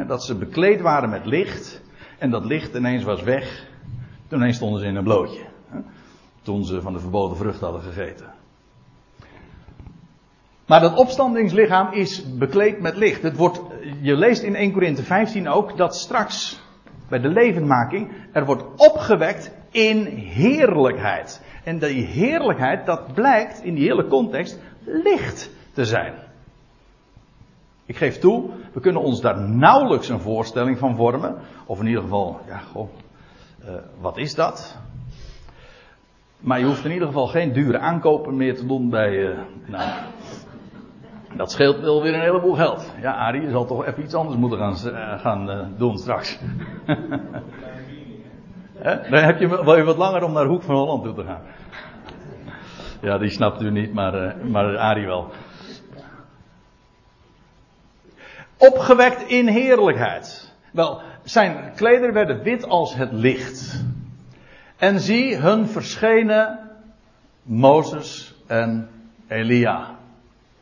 dat 0.08 0.24
ze 0.24 0.38
bekleed 0.38 0.82
waren 0.82 1.10
met 1.10 1.26
licht. 1.26 1.82
En 2.18 2.30
dat 2.30 2.46
licht 2.46 2.76
ineens 2.76 3.04
was 3.04 3.22
weg. 3.22 3.68
Toen 4.28 4.40
ineens 4.40 4.56
stonden 4.56 4.80
ze 4.80 4.88
in 4.88 4.96
een 4.96 5.04
blootje. 5.04 5.46
Toen 6.42 6.66
ze 6.66 6.82
van 6.82 6.94
de 6.94 7.00
verboden 7.00 7.38
vrucht 7.38 7.60
hadden 7.60 7.82
gegeten. 7.82 8.35
Maar 10.66 10.80
dat 10.80 10.98
opstandingslichaam 10.98 11.94
is 11.94 12.38
bekleed 12.38 12.82
met 12.82 12.96
licht. 12.96 13.22
Het 13.22 13.38
wordt, 13.38 13.62
je 14.02 14.16
leest 14.16 14.44
in 14.44 14.56
1 14.56 14.72
Korinthe 14.72 15.04
15 15.04 15.48
ook 15.48 15.78
dat 15.78 15.96
straks 15.96 16.64
bij 17.10 17.20
de 17.20 17.28
levendmaking 17.28 18.12
er 18.32 18.46
wordt 18.46 18.64
opgewekt 18.76 19.52
in 19.72 20.06
heerlijkheid. 20.16 21.42
En 21.64 21.80
die 21.80 22.06
heerlijkheid, 22.06 22.86
dat 22.86 23.14
blijkt 23.14 23.64
in 23.64 23.76
die 23.76 23.88
hele 23.88 24.08
context 24.08 24.60
licht 24.86 25.52
te 25.74 25.86
zijn. 25.86 26.14
Ik 27.86 27.98
geef 27.98 28.20
toe, 28.20 28.50
we 28.74 28.80
kunnen 28.80 29.02
ons 29.02 29.22
daar 29.22 29.40
nauwelijks 29.50 30.10
een 30.10 30.20
voorstelling 30.20 30.78
van 30.78 30.96
vormen. 30.96 31.36
Of 31.66 31.80
in 31.80 31.88
ieder 31.88 32.02
geval, 32.02 32.40
ja, 32.48 32.58
goh, 32.58 32.90
uh, 33.66 33.76
wat 34.00 34.18
is 34.18 34.36
dat? 34.36 34.78
Maar 36.40 36.60
je 36.60 36.66
hoeft 36.66 36.86
in 36.86 36.92
ieder 36.92 37.08
geval 37.08 37.28
geen 37.28 37.54
dure 37.54 37.80
aankopen 37.80 38.36
meer 38.36 38.56
te 38.56 38.66
doen 38.66 38.90
bij. 38.90 39.12
Uh, 39.12 39.40
nou, 39.66 39.90
dat 41.38 41.52
scheelt 41.52 41.80
wel 41.80 42.02
weer 42.02 42.14
een 42.14 42.22
heleboel 42.22 42.56
geld. 42.56 42.94
Ja, 43.02 43.14
Arie, 43.14 43.42
je 43.42 43.50
zal 43.50 43.66
toch 43.66 43.86
even 43.86 44.04
iets 44.04 44.14
anders 44.14 44.38
moeten 44.38 44.58
gaan, 44.58 44.94
uh, 44.94 45.20
gaan 45.20 45.74
doen 45.78 45.98
straks. 45.98 46.40
Dan 48.84 49.24
heb 49.24 49.40
je 49.40 49.48
wel 49.48 49.84
wat 49.84 49.98
langer 49.98 50.24
om 50.24 50.34
naar 50.34 50.46
Hoek 50.46 50.64
van 50.64 50.76
Holland 50.76 51.04
toe 51.04 51.14
te 51.14 51.24
gaan. 51.24 51.42
Ja, 53.02 53.18
die 53.18 53.30
snapt 53.30 53.62
u 53.62 53.72
niet, 53.72 53.94
maar, 53.94 54.36
maar 54.48 54.78
Arie 54.78 55.06
wel. 55.06 55.32
Opgewekt 58.58 59.22
in 59.22 59.48
heerlijkheid. 59.48 60.54
Wel, 60.72 61.02
zijn 61.24 61.72
klederen 61.76 62.14
werden 62.14 62.44
wit 62.44 62.68
als 62.68 62.96
het 62.96 63.12
licht. 63.12 63.84
En 64.78 65.00
zie, 65.00 65.38
hun 65.38 65.68
verschenen 65.68 66.60
Mozes 67.44 68.36
en 68.48 68.90
Elia. 69.28 69.96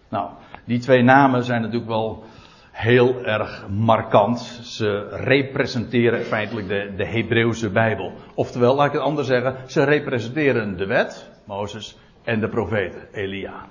Nou, 0.09 0.29
die 0.65 0.80
twee 0.80 1.02
namen 1.02 1.43
zijn 1.43 1.62
natuurlijk 1.62 1.89
wel 1.89 2.23
heel 2.71 3.26
erg 3.26 3.67
markant. 3.69 4.39
Ze 4.63 5.08
representeren 5.10 6.26
feitelijk 6.26 6.67
de, 6.67 6.93
de 6.97 7.06
Hebreeuwse 7.06 7.69
Bijbel. 7.69 8.13
Oftewel, 8.34 8.76
laat 8.76 8.88
ik 8.88 8.93
het 8.93 9.02
anders 9.02 9.28
zeggen, 9.28 9.56
ze 9.65 9.84
representeren 9.84 10.78
de 10.78 10.86
wet, 10.86 11.30
Mozes, 11.45 11.97
en 12.23 12.39
de 12.39 12.49
profeten, 12.49 13.08
Elia 13.12 13.65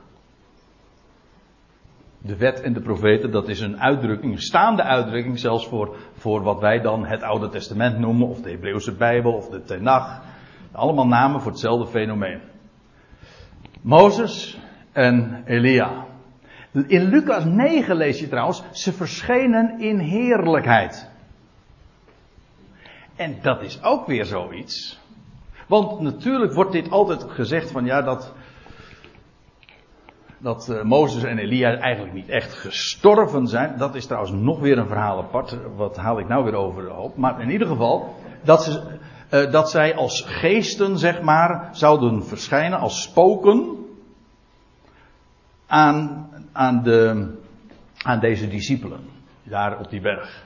de 2.23 2.37
wet 2.37 2.61
en 2.61 2.73
de 2.73 2.81
profeten, 2.81 3.31
dat 3.31 3.49
is 3.49 3.61
een 3.61 3.81
uitdrukking, 3.81 4.33
een 4.33 4.43
staande 4.43 4.83
uitdrukking, 4.83 5.39
zelfs 5.39 5.69
voor, 5.69 5.97
voor 6.13 6.43
wat 6.43 6.61
wij 6.61 6.81
dan 6.81 7.07
het 7.07 7.23
Oude 7.23 7.49
Testament 7.49 7.99
noemen, 7.99 8.29
of 8.29 8.41
de 8.41 8.51
Hebreeuwse 8.51 8.93
Bijbel, 8.93 9.33
of 9.33 9.49
de 9.49 9.63
Tenach. 9.63 10.23
Allemaal 10.73 11.07
namen 11.07 11.41
voor 11.41 11.51
hetzelfde 11.51 11.87
fenomeen. 11.87 12.41
Mozes 13.81 14.59
en 14.93 15.43
Elia. 15.47 16.07
In 16.73 17.03
Lucas 17.03 17.45
9 17.45 17.97
lees 17.97 18.21
je 18.21 18.29
trouwens, 18.29 18.63
ze 18.73 18.93
verschenen 18.93 19.81
in 19.81 19.99
heerlijkheid. 19.99 21.11
En 23.17 23.39
dat 23.43 23.63
is 23.63 23.83
ook 23.83 24.07
weer 24.07 24.25
zoiets. 24.25 25.01
Want 25.67 26.01
natuurlijk 26.01 26.53
wordt 26.53 26.73
dit 26.73 26.91
altijd 26.91 27.25
gezegd 27.29 27.71
van 27.71 27.85
ja, 27.85 28.03
dat, 28.03 28.33
dat 30.39 30.69
uh, 30.71 30.83
Mozes 30.83 31.23
en 31.23 31.39
Elia 31.39 31.77
eigenlijk 31.77 32.15
niet 32.15 32.29
echt 32.29 32.55
gestorven 32.55 33.47
zijn. 33.47 33.79
Dat 33.79 33.95
is 33.95 34.07
trouwens 34.07 34.33
nog 34.33 34.61
weer 34.61 34.79
een 34.79 34.87
verhaal 34.87 35.19
apart. 35.19 35.57
Wat 35.77 35.97
haal 35.97 36.19
ik 36.19 36.29
nou 36.29 36.45
weer 36.45 36.55
over 36.55 36.83
de 36.83 36.91
hoop. 36.91 37.17
Maar 37.17 37.41
in 37.41 37.51
ieder 37.51 37.67
geval, 37.67 38.15
dat, 38.43 38.65
ze, 38.65 38.99
uh, 39.31 39.53
dat 39.53 39.71
zij 39.71 39.95
als 39.95 40.21
geesten, 40.21 40.99
zeg 40.99 41.21
maar, 41.21 41.69
zouden 41.73 42.25
verschijnen, 42.25 42.79
als 42.79 43.03
spoken. 43.03 43.77
Aan, 45.67 46.31
aan, 46.53 46.83
de, 46.83 47.31
aan 48.03 48.21
deze 48.21 48.49
discipelen. 48.49 49.01
Daar 49.43 49.79
op 49.79 49.91
die 49.91 50.01
berg. 50.01 50.45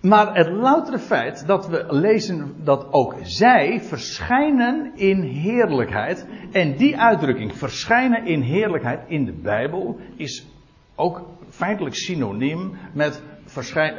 Maar 0.00 0.34
het 0.34 0.48
loutere 0.48 0.98
feit 0.98 1.46
dat 1.46 1.68
we 1.68 1.86
lezen 1.88 2.54
dat 2.64 2.92
ook 2.92 3.14
zij 3.22 3.80
verschijnen 3.80 4.92
in 4.96 5.20
heerlijkheid. 5.22 6.26
En 6.52 6.76
die 6.76 6.98
uitdrukking 6.98 7.56
verschijnen 7.56 8.26
in 8.26 8.40
heerlijkheid 8.40 9.00
in 9.06 9.24
de 9.24 9.32
Bijbel 9.32 9.98
is 10.16 10.46
ook 10.94 11.28
feitelijk 11.48 11.94
synoniem 11.94 12.76
met, 12.92 13.22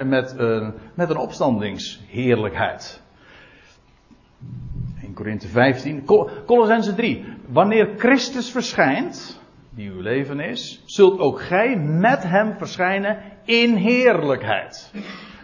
met, 0.04 0.36
uh, 0.40 0.70
met 0.94 1.10
een 1.10 1.18
opstandingsheerlijkheid. 1.18 3.02
In 5.02 5.14
Korinthe 5.14 5.48
15, 5.48 6.06
Colossense 6.46 6.96
3. 6.96 7.26
Wanneer 7.48 7.94
Christus 7.98 8.52
verschijnt, 8.52 9.42
die 9.70 9.90
uw 9.90 10.02
leven 10.02 10.40
is, 10.40 10.82
zult 10.86 11.20
ook 11.20 11.42
gij 11.42 11.76
met 11.78 12.24
hem 12.24 12.58
verschijnen 12.58 13.18
in 13.46 13.76
heerlijkheid. 13.76 14.92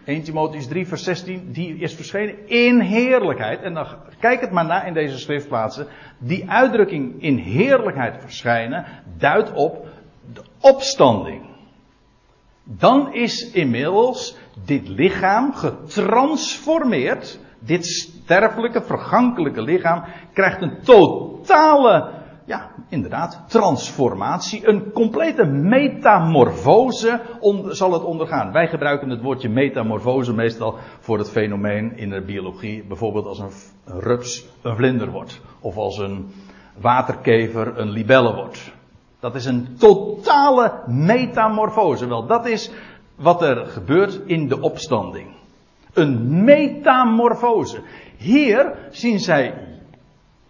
1 0.06 0.24
Timotheus 0.24 0.68
3 0.68 0.88
vers 0.88 1.04
16, 1.04 1.52
die 1.52 1.78
is 1.78 1.94
verschenen 1.94 2.48
in 2.48 2.80
heerlijkheid. 2.80 3.62
En 3.62 3.74
dan 3.74 3.88
kijk 4.20 4.42
het 4.42 4.52
maar 4.52 4.66
na 4.66 4.84
in 4.84 4.94
deze 4.94 5.20
schriftplaatsen. 5.20 5.88
Die 6.18 6.50
uitdrukking 6.50 7.22
in 7.22 7.38
heerlijkheid 7.38 8.18
verschijnen 8.20 8.86
duidt 9.18 9.54
op 9.54 9.88
de 10.34 10.42
opstanding. 10.60 11.42
Dan 12.64 13.14
is 13.14 13.52
inmiddels 13.52 14.38
dit 14.66 14.88
lichaam 14.88 15.54
getransformeerd. 15.54 17.40
Dit 17.66 17.86
sterfelijke, 17.86 18.82
vergankelijke 18.82 19.62
lichaam 19.62 20.04
krijgt 20.34 20.62
een 20.62 20.82
totale 20.84 22.12
ja, 22.46 22.72
inderdaad, 22.90 23.44
transformatie. 23.48 24.68
Een 24.68 24.92
complete 24.92 25.46
metamorfose 25.46 27.22
zal 27.68 27.94
het 27.94 28.04
ondergaan. 28.04 28.52
Wij 28.52 28.68
gebruiken 28.68 29.10
het 29.10 29.22
woordje 29.22 29.50
metamorfose 29.50 30.34
meestal 30.34 30.78
voor 31.00 31.18
het 31.18 31.30
fenomeen 31.30 31.98
in 31.98 32.10
de 32.10 32.22
biologie. 32.22 32.84
Bijvoorbeeld 32.84 33.26
als 33.26 33.40
een, 33.40 33.52
rups 33.86 34.46
een 34.62 34.76
vlinder 34.76 35.12
wordt. 35.12 35.42
Of 35.60 35.78
als 35.78 35.98
een 35.98 36.32
waterkever 36.78 37.78
een 37.78 37.90
libelle 37.90 38.36
wordt. 38.36 38.72
Dat 39.20 39.36
is 39.36 39.46
een 39.46 39.76
totale 39.78 40.84
metamorfose. 40.88 42.08
Wel, 42.08 42.28
dat 42.28 42.46
is 42.46 42.72
wat 43.16 43.42
er 43.42 43.66
gebeurt 43.66 44.22
in 44.26 44.48
de 44.48 44.62
opstanding. 44.62 45.28
Een 45.94 46.44
metamorfose. 46.44 47.82
Hier 48.18 48.76
zien 48.92 49.20
zij 49.20 49.54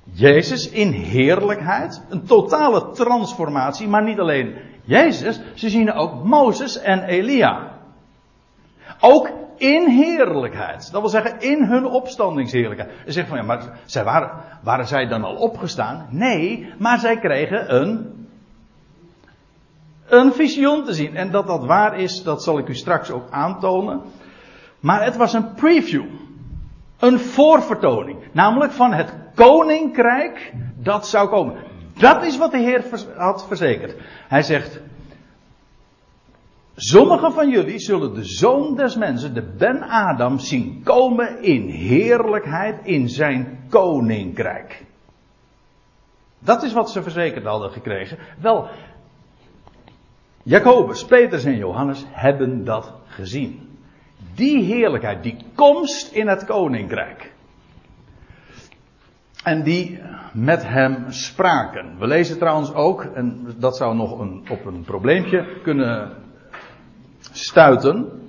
Jezus 0.03 0.69
in 0.69 0.91
heerlijkheid. 0.91 2.01
Een 2.09 2.25
totale 2.25 2.91
transformatie. 2.91 3.87
Maar 3.87 4.03
niet 4.03 4.19
alleen 4.19 4.55
Jezus. 4.83 5.41
Ze 5.53 5.69
zien 5.69 5.93
ook 5.93 6.23
Mozes 6.23 6.81
en 6.81 7.03
Elia. 7.03 7.71
Ook 8.99 9.29
in 9.57 9.89
heerlijkheid. 9.89 10.91
Dat 10.91 11.01
wil 11.01 11.09
zeggen 11.09 11.39
in 11.39 11.63
hun 11.63 11.85
opstandingsheerlijkheid. 11.85 12.91
Je 13.05 13.11
zegt 13.11 13.27
van 13.27 13.37
ja, 13.37 13.43
maar 13.43 13.79
zij 13.85 14.03
waren, 14.03 14.31
waren 14.63 14.87
zij 14.87 15.07
dan 15.07 15.23
al 15.23 15.35
opgestaan? 15.35 16.07
Nee, 16.09 16.73
maar 16.77 16.99
zij 16.99 17.17
kregen 17.17 17.75
een 17.75 18.13
een 20.07 20.33
visioen 20.33 20.83
te 20.83 20.93
zien. 20.93 21.15
En 21.15 21.31
dat 21.31 21.47
dat 21.47 21.65
waar 21.65 21.99
is, 21.99 22.23
dat 22.23 22.43
zal 22.43 22.57
ik 22.57 22.67
u 22.67 22.75
straks 22.75 23.11
ook 23.11 23.29
aantonen. 23.29 24.01
Maar 24.83 25.03
het 25.03 25.15
was 25.15 25.33
een 25.33 25.53
preview. 25.53 26.05
Een 26.99 27.19
voorvertoning. 27.19 28.17
Namelijk 28.31 28.71
van 28.71 28.93
het 28.93 29.13
koninkrijk 29.35 30.53
dat 30.75 31.07
zou 31.07 31.29
komen. 31.29 31.55
Dat 31.97 32.23
is 32.23 32.37
wat 32.37 32.51
de 32.51 32.57
Heer 32.57 32.83
had 33.17 33.47
verzekerd. 33.47 33.95
Hij 34.27 34.41
zegt. 34.41 34.81
Sommigen 36.75 37.31
van 37.31 37.49
jullie 37.49 37.79
zullen 37.79 38.13
de 38.13 38.23
zoon 38.23 38.75
des 38.75 38.95
mensen, 38.95 39.33
de 39.33 39.53
Ben 39.57 39.81
Adam, 39.81 40.39
zien 40.39 40.81
komen 40.83 41.43
in 41.43 41.69
heerlijkheid 41.69 42.85
in 42.85 43.09
zijn 43.09 43.59
koninkrijk. 43.69 44.85
Dat 46.39 46.63
is 46.63 46.73
wat 46.73 46.91
ze 46.91 47.03
verzekerd 47.03 47.45
hadden 47.45 47.71
gekregen. 47.71 48.17
Wel, 48.41 48.67
Jacobus, 50.43 51.05
Petrus 51.05 51.43
en 51.43 51.57
Johannes 51.57 52.05
hebben 52.09 52.65
dat 52.65 52.93
gezien. 53.05 53.72
Die 54.35 54.63
heerlijkheid, 54.63 55.23
die 55.23 55.37
komst 55.55 56.11
in 56.11 56.27
het 56.27 56.45
koninkrijk. 56.45 57.31
En 59.43 59.63
die 59.63 59.99
met 60.33 60.67
hem 60.67 61.05
spraken. 61.11 61.97
We 61.99 62.07
lezen 62.07 62.37
trouwens 62.37 62.73
ook, 62.73 63.03
en 63.03 63.55
dat 63.57 63.77
zou 63.77 63.95
nog 63.95 64.19
een, 64.19 64.43
op 64.49 64.65
een 64.65 64.83
probleempje 64.83 65.45
kunnen 65.63 66.11
stuiten. 67.31 68.21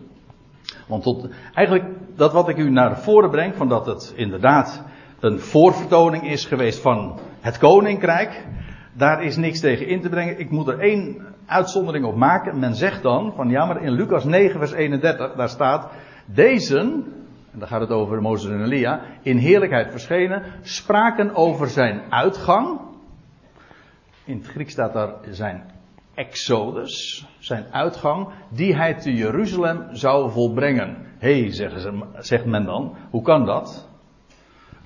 Want 0.88 1.02
tot, 1.02 1.28
eigenlijk 1.54 1.84
dat 2.16 2.32
wat 2.32 2.48
ik 2.48 2.56
u 2.56 2.70
naar 2.70 3.00
voren 3.00 3.30
breng, 3.30 3.54
van 3.56 3.68
dat 3.68 3.86
het 3.86 4.12
inderdaad 4.16 4.82
een 5.20 5.40
voorvertoning 5.40 6.30
is 6.30 6.44
geweest 6.44 6.80
van 6.80 7.18
het 7.40 7.58
koninkrijk. 7.58 8.46
Daar 8.92 9.22
is 9.22 9.36
niks 9.36 9.60
tegen 9.60 9.86
in 9.86 10.00
te 10.00 10.08
brengen. 10.08 10.38
Ik 10.38 10.50
moet 10.50 10.68
er 10.68 10.78
één 10.78 11.33
uitzondering 11.46 12.04
op 12.04 12.16
maken. 12.16 12.58
Men 12.58 12.74
zegt 12.74 13.02
dan 13.02 13.32
van 13.36 13.48
ja, 13.48 13.64
maar 13.64 13.82
in 13.82 13.92
Lucas 13.92 14.24
9, 14.24 14.58
vers 14.58 14.72
31, 14.72 15.34
daar 15.34 15.48
staat: 15.48 15.92
Deze, 16.26 16.78
en 17.52 17.58
dan 17.58 17.68
gaat 17.68 17.80
het 17.80 17.90
over 17.90 18.22
Mozes 18.22 18.50
en 18.50 18.64
Elia, 18.64 19.00
in 19.22 19.36
heerlijkheid 19.36 19.90
verschenen, 19.90 20.42
spraken 20.62 21.34
over 21.34 21.68
zijn 21.68 22.02
uitgang. 22.10 22.80
In 24.24 24.36
het 24.36 24.46
Grieks 24.46 24.72
staat 24.72 24.92
daar 24.92 25.14
zijn 25.30 25.64
exodus, 26.14 27.26
zijn 27.38 27.66
uitgang, 27.70 28.28
die 28.48 28.74
hij 28.76 28.94
te 28.94 29.14
Jeruzalem 29.14 29.88
zou 29.92 30.30
volbrengen. 30.30 30.96
Hé, 31.18 31.40
hey, 31.40 31.52
zeggen 31.52 31.80
ze, 31.80 32.04
zegt 32.18 32.44
men 32.44 32.64
dan, 32.64 32.96
hoe 33.10 33.22
kan 33.22 33.44
dat? 33.44 33.88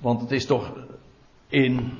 Want 0.00 0.20
het 0.20 0.30
is 0.30 0.46
toch 0.46 0.72
in 1.48 1.92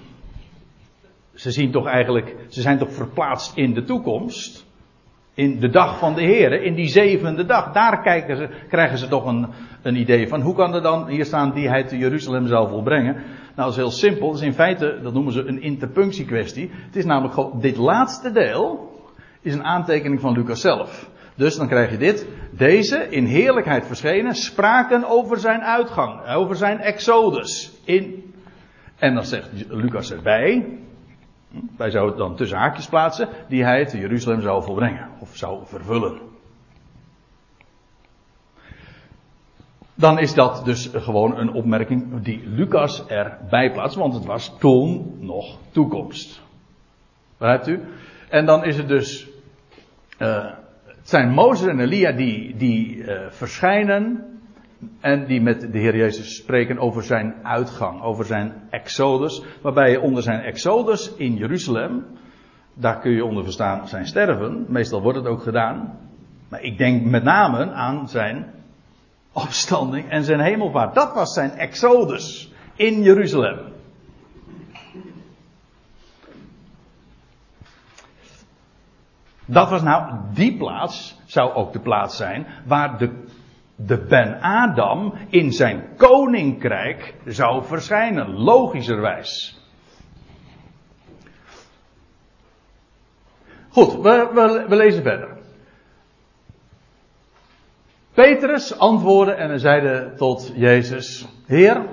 ze 1.39 1.51
zien 1.51 1.71
toch 1.71 1.87
eigenlijk, 1.87 2.37
ze 2.49 2.61
zijn 2.61 2.79
toch 2.79 2.93
verplaatst 2.93 3.57
in 3.57 3.75
de 3.75 3.85
toekomst. 3.85 4.67
In 5.35 5.61
de 5.61 5.69
dag 5.69 5.99
van 5.99 6.15
de 6.15 6.23
Heer, 6.23 6.63
in 6.63 6.75
die 6.75 6.89
zevende 6.89 7.45
dag. 7.45 7.73
Daar 7.73 8.03
kijken 8.03 8.37
ze, 8.37 8.49
krijgen 8.69 8.99
ze 8.99 9.09
toch 9.09 9.27
een, 9.27 9.47
een 9.83 9.97
idee 9.97 10.29
van. 10.29 10.41
Hoe 10.41 10.55
kan 10.55 10.75
er 10.75 10.83
dan 10.83 11.09
hier 11.09 11.25
staan 11.25 11.53
die 11.53 11.69
hij 11.69 11.85
te 11.85 11.99
Jeruzalem 11.99 12.47
zal 12.47 12.69
volbrengen? 12.69 13.15
Nou, 13.15 13.25
dat 13.55 13.71
is 13.71 13.77
heel 13.77 13.91
simpel. 13.91 14.27
Dat 14.27 14.37
is 14.37 14.47
in 14.47 14.53
feite, 14.53 14.99
dat 15.03 15.13
noemen 15.13 15.33
ze 15.33 15.45
een 15.45 15.63
interpunctiekwestie. 15.63 16.71
Het 16.73 16.97
is 16.97 17.05
namelijk 17.05 17.35
gewoon, 17.35 17.61
dit 17.61 17.77
laatste 17.77 18.33
deel 18.33 18.93
is 19.41 19.55
een 19.55 19.65
aantekening 19.65 20.21
van 20.21 20.33
Lucas 20.33 20.61
zelf. 20.61 21.11
Dus 21.35 21.57
dan 21.57 21.69
krijg 21.69 21.91
je 21.91 21.97
dit. 21.97 22.27
Deze, 22.51 23.07
in 23.11 23.25
heerlijkheid 23.25 23.87
verschenen, 23.87 24.35
spraken 24.35 25.09
over 25.09 25.39
zijn 25.39 25.61
uitgang, 25.61 26.29
over 26.29 26.57
zijn 26.57 26.79
exodus. 26.79 27.73
In, 27.85 28.33
en 28.99 29.15
dan 29.15 29.25
zegt 29.25 29.51
Lucas 29.69 30.13
erbij, 30.13 30.79
wij 31.77 31.91
zouden 31.91 32.15
het 32.15 32.27
dan 32.27 32.37
tussen 32.37 32.59
haakjes 32.59 32.89
plaatsen, 32.89 33.29
die 33.49 33.65
hij 33.65 33.87
te 33.87 33.99
Jeruzalem 33.99 34.41
zou 34.41 34.63
volbrengen 34.63 35.09
of 35.19 35.37
zou 35.37 35.67
vervullen. 35.67 36.21
Dan 39.95 40.19
is 40.19 40.35
dat 40.35 40.65
dus 40.65 40.91
gewoon 40.93 41.39
een 41.39 41.53
opmerking 41.53 42.23
die 42.23 42.47
Lucas 42.47 43.07
erbij 43.07 43.73
plaatst, 43.73 43.97
want 43.97 44.15
het 44.15 44.25
was 44.25 44.59
toen 44.59 45.17
nog 45.21 45.59
toekomst. 45.71 46.41
Begrijpt 47.39 47.69
u? 47.69 47.81
En 48.29 48.47
dan 48.47 48.65
is 48.65 48.77
het 48.77 48.89
dus, 48.89 49.29
uh, 50.19 50.45
het 50.87 51.09
zijn 51.09 51.31
Mozes 51.31 51.67
en 51.67 51.81
Elia 51.81 52.13
die, 52.13 52.57
die 52.57 52.97
uh, 52.97 53.31
verschijnen 53.31 54.38
en 55.01 55.27
die 55.27 55.41
met 55.41 55.61
de 55.73 55.79
Heer 55.79 55.97
Jezus 55.97 56.37
spreken 56.37 56.79
over 56.79 57.03
zijn 57.03 57.35
uitgang, 57.43 58.03
over 58.03 58.25
zijn 58.25 58.53
exodus. 58.71 59.43
Waarbij 59.63 59.91
je 59.91 60.01
onder 60.01 60.23
zijn 60.23 60.41
exodus 60.41 61.15
in 61.15 61.35
Jeruzalem, 61.35 62.05
daar 62.75 63.01
kun 63.01 63.13
je 63.13 63.25
onder 63.25 63.45
verstaan 63.45 63.89
zijn 63.89 64.07
sterven. 64.07 64.65
Meestal 64.69 65.03
wordt 65.03 65.19
het 65.19 65.27
ook 65.27 65.43
gedaan. 65.43 65.99
Maar 66.49 66.63
ik 66.63 66.79
denk 66.79 67.05
met 67.05 67.23
name 67.23 67.73
aan 67.73 68.09
zijn 68.09 68.55
opstanding 69.33 70.11
en 70.11 70.25
zijn 70.25 70.41
hemelvaart. 70.41 70.95
Dat 70.95 71.15
was 71.15 71.35
zijn 71.35 71.51
exodus 71.51 72.53
in 72.75 73.03
Jeruzalem. 73.03 73.59
Dat 79.45 79.71
was 79.71 79.83
nou, 79.83 80.15
die 80.35 80.57
plaats 80.57 81.21
zou 81.27 81.53
ook 81.53 81.73
de 81.73 81.81
plaats 81.81 82.17
zijn 82.17 82.47
waar 82.67 82.99
de 82.99 83.25
de 83.87 83.99
Ben-Adam 83.99 85.15
in 85.29 85.53
zijn 85.53 85.89
koninkrijk 85.97 87.15
zou 87.25 87.65
verschijnen, 87.65 88.33
logischerwijs. 88.33 89.61
Goed, 93.69 93.93
we, 93.93 94.65
we, 94.69 94.77
lezen 94.77 95.03
verder. 95.03 95.37
Petrus 98.15 98.79
antwoordde 98.79 99.33
en 99.33 99.61
zeide 99.61 100.13
tot 100.17 100.53
Jezus: 100.55 101.27
Heer, 101.47 101.87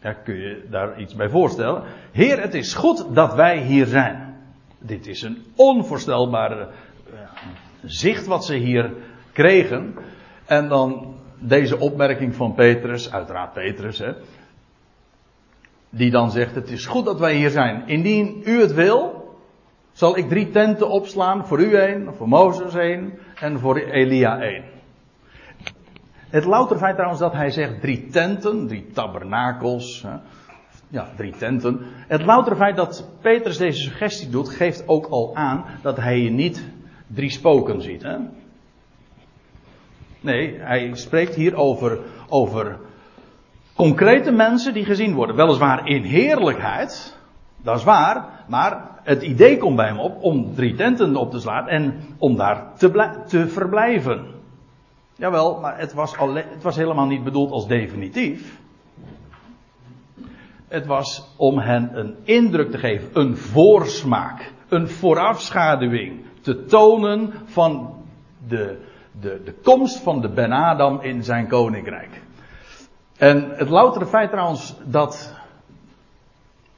ja, 0.00 0.12
kun 0.12 0.36
je 0.36 0.66
daar 0.70 1.00
iets 1.00 1.14
bij 1.14 1.28
voorstellen? 1.28 1.82
Heer, 2.12 2.40
het 2.40 2.54
is 2.54 2.74
goed 2.74 3.14
dat 3.14 3.34
wij 3.34 3.58
hier 3.58 3.86
zijn. 3.86 4.36
Dit 4.78 5.06
is 5.06 5.22
een 5.22 5.44
onvoorstelbare 5.54 6.68
uh, 7.12 7.20
zicht 7.84 8.26
wat 8.26 8.44
ze 8.44 8.54
hier 8.54 8.92
kregen. 9.32 9.94
En 10.44 10.68
dan 10.68 11.13
deze 11.38 11.78
opmerking 11.78 12.34
van 12.34 12.54
Petrus, 12.54 13.12
uiteraard 13.12 13.52
Petrus, 13.52 13.98
hè, 13.98 14.12
die 15.90 16.10
dan 16.10 16.30
zegt: 16.30 16.54
Het 16.54 16.70
is 16.70 16.86
goed 16.86 17.04
dat 17.04 17.18
wij 17.18 17.34
hier 17.34 17.50
zijn. 17.50 17.82
Indien 17.86 18.42
u 18.44 18.60
het 18.60 18.72
wil, 18.72 19.28
zal 19.92 20.16
ik 20.16 20.28
drie 20.28 20.50
tenten 20.50 20.88
opslaan: 20.88 21.46
voor 21.46 21.60
u 21.60 21.74
één, 21.74 22.14
voor 22.14 22.28
Mozes 22.28 22.74
één 22.74 23.18
en 23.34 23.58
voor 23.58 23.76
Elia 23.76 24.40
één. 24.40 24.64
Het 26.28 26.44
louter 26.44 26.78
feit 26.78 26.94
trouwens 26.94 27.20
dat 27.20 27.32
hij 27.32 27.50
zegt 27.50 27.80
drie 27.80 28.06
tenten, 28.06 28.66
drie 28.66 28.86
tabernakels. 28.92 30.02
Hè, 30.02 30.16
ja, 30.88 31.08
drie 31.16 31.32
tenten. 31.36 31.80
Het 32.08 32.24
louter 32.24 32.56
feit 32.56 32.76
dat 32.76 33.08
Petrus 33.20 33.56
deze 33.56 33.80
suggestie 33.80 34.30
doet, 34.30 34.48
geeft 34.48 34.88
ook 34.88 35.06
al 35.06 35.36
aan 35.36 35.64
dat 35.82 35.96
hij 35.96 36.16
hier 36.16 36.30
niet 36.30 36.64
drie 37.06 37.30
spoken 37.30 37.82
ziet. 37.82 38.02
Hè? 38.02 38.16
Nee, 40.24 40.58
hij 40.58 40.90
spreekt 40.94 41.34
hier 41.34 41.54
over, 41.54 41.98
over 42.28 42.78
concrete 43.74 44.30
mensen 44.30 44.74
die 44.74 44.84
gezien 44.84 45.14
worden. 45.14 45.36
Weliswaar 45.36 45.88
in 45.88 46.02
heerlijkheid, 46.02 47.16
dat 47.62 47.76
is 47.78 47.84
waar, 47.84 48.44
maar 48.48 48.90
het 49.02 49.22
idee 49.22 49.56
komt 49.58 49.76
bij 49.76 49.86
hem 49.86 49.98
op 49.98 50.22
om 50.22 50.54
drie 50.54 50.74
tenten 50.74 51.16
op 51.16 51.30
te 51.30 51.40
slaan 51.40 51.68
en 51.68 51.94
om 52.18 52.36
daar 52.36 52.76
te, 52.76 53.20
te 53.26 53.48
verblijven. 53.48 54.26
Jawel, 55.16 55.60
maar 55.60 55.78
het 55.78 55.92
was, 55.92 56.16
het 56.34 56.62
was 56.62 56.76
helemaal 56.76 57.06
niet 57.06 57.24
bedoeld 57.24 57.50
als 57.50 57.66
definitief. 57.66 58.58
Het 60.68 60.86
was 60.86 61.34
om 61.36 61.58
hen 61.58 61.98
een 61.98 62.16
indruk 62.22 62.70
te 62.70 62.78
geven, 62.78 63.08
een 63.12 63.36
voorsmaak, 63.36 64.52
een 64.68 64.88
voorafschaduwing, 64.88 66.24
te 66.40 66.64
tonen 66.64 67.32
van 67.44 67.94
de, 68.48 68.92
de, 69.20 69.42
de 69.44 69.52
komst 69.62 69.98
van 69.98 70.20
de 70.20 70.28
Ben 70.28 70.52
Adam 70.52 71.00
in 71.00 71.24
zijn 71.24 71.48
koninkrijk. 71.48 72.22
En 73.16 73.50
het 73.50 73.68
loutere 73.68 74.06
feit 74.06 74.30
trouwens 74.30 74.76
dat 74.84 75.34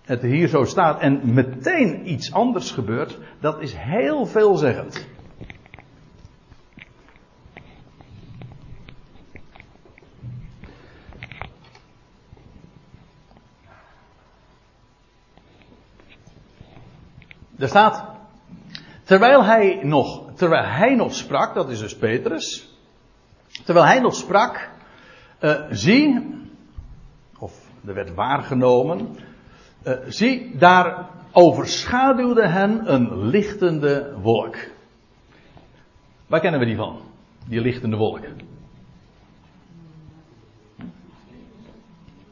het 0.02 0.22
hier 0.22 0.48
zo 0.48 0.64
staat 0.64 1.00
en 1.00 1.34
meteen 1.34 2.10
iets 2.10 2.32
anders 2.32 2.70
gebeurt, 2.70 3.18
dat 3.40 3.60
is 3.60 3.74
heel 3.74 4.26
veelzeggend. 4.26 5.06
Er 17.58 17.68
staat, 17.68 18.04
terwijl 19.04 19.44
hij 19.44 19.80
nog, 19.82 20.25
terwijl 20.36 20.64
hij 20.64 20.94
nog 20.94 21.14
sprak, 21.14 21.54
dat 21.54 21.70
is 21.70 21.78
dus 21.78 21.96
Petrus, 21.96 22.76
terwijl 23.64 23.86
hij 23.86 24.00
nog 24.00 24.14
sprak, 24.14 24.70
uh, 25.40 25.60
zie, 25.70 26.34
of 27.38 27.70
er 27.86 27.94
werd 27.94 28.14
waargenomen, 28.14 29.16
uh, 29.86 29.94
zie, 30.06 30.56
daar 30.56 31.08
overschaduwde 31.32 32.48
hen 32.48 32.92
een 32.92 33.26
lichtende 33.26 34.14
wolk. 34.22 34.56
Waar 36.26 36.40
kennen 36.40 36.60
we 36.60 36.66
die 36.66 36.76
van? 36.76 37.00
Die 37.48 37.60
lichtende 37.60 37.96
wolk. 37.96 38.20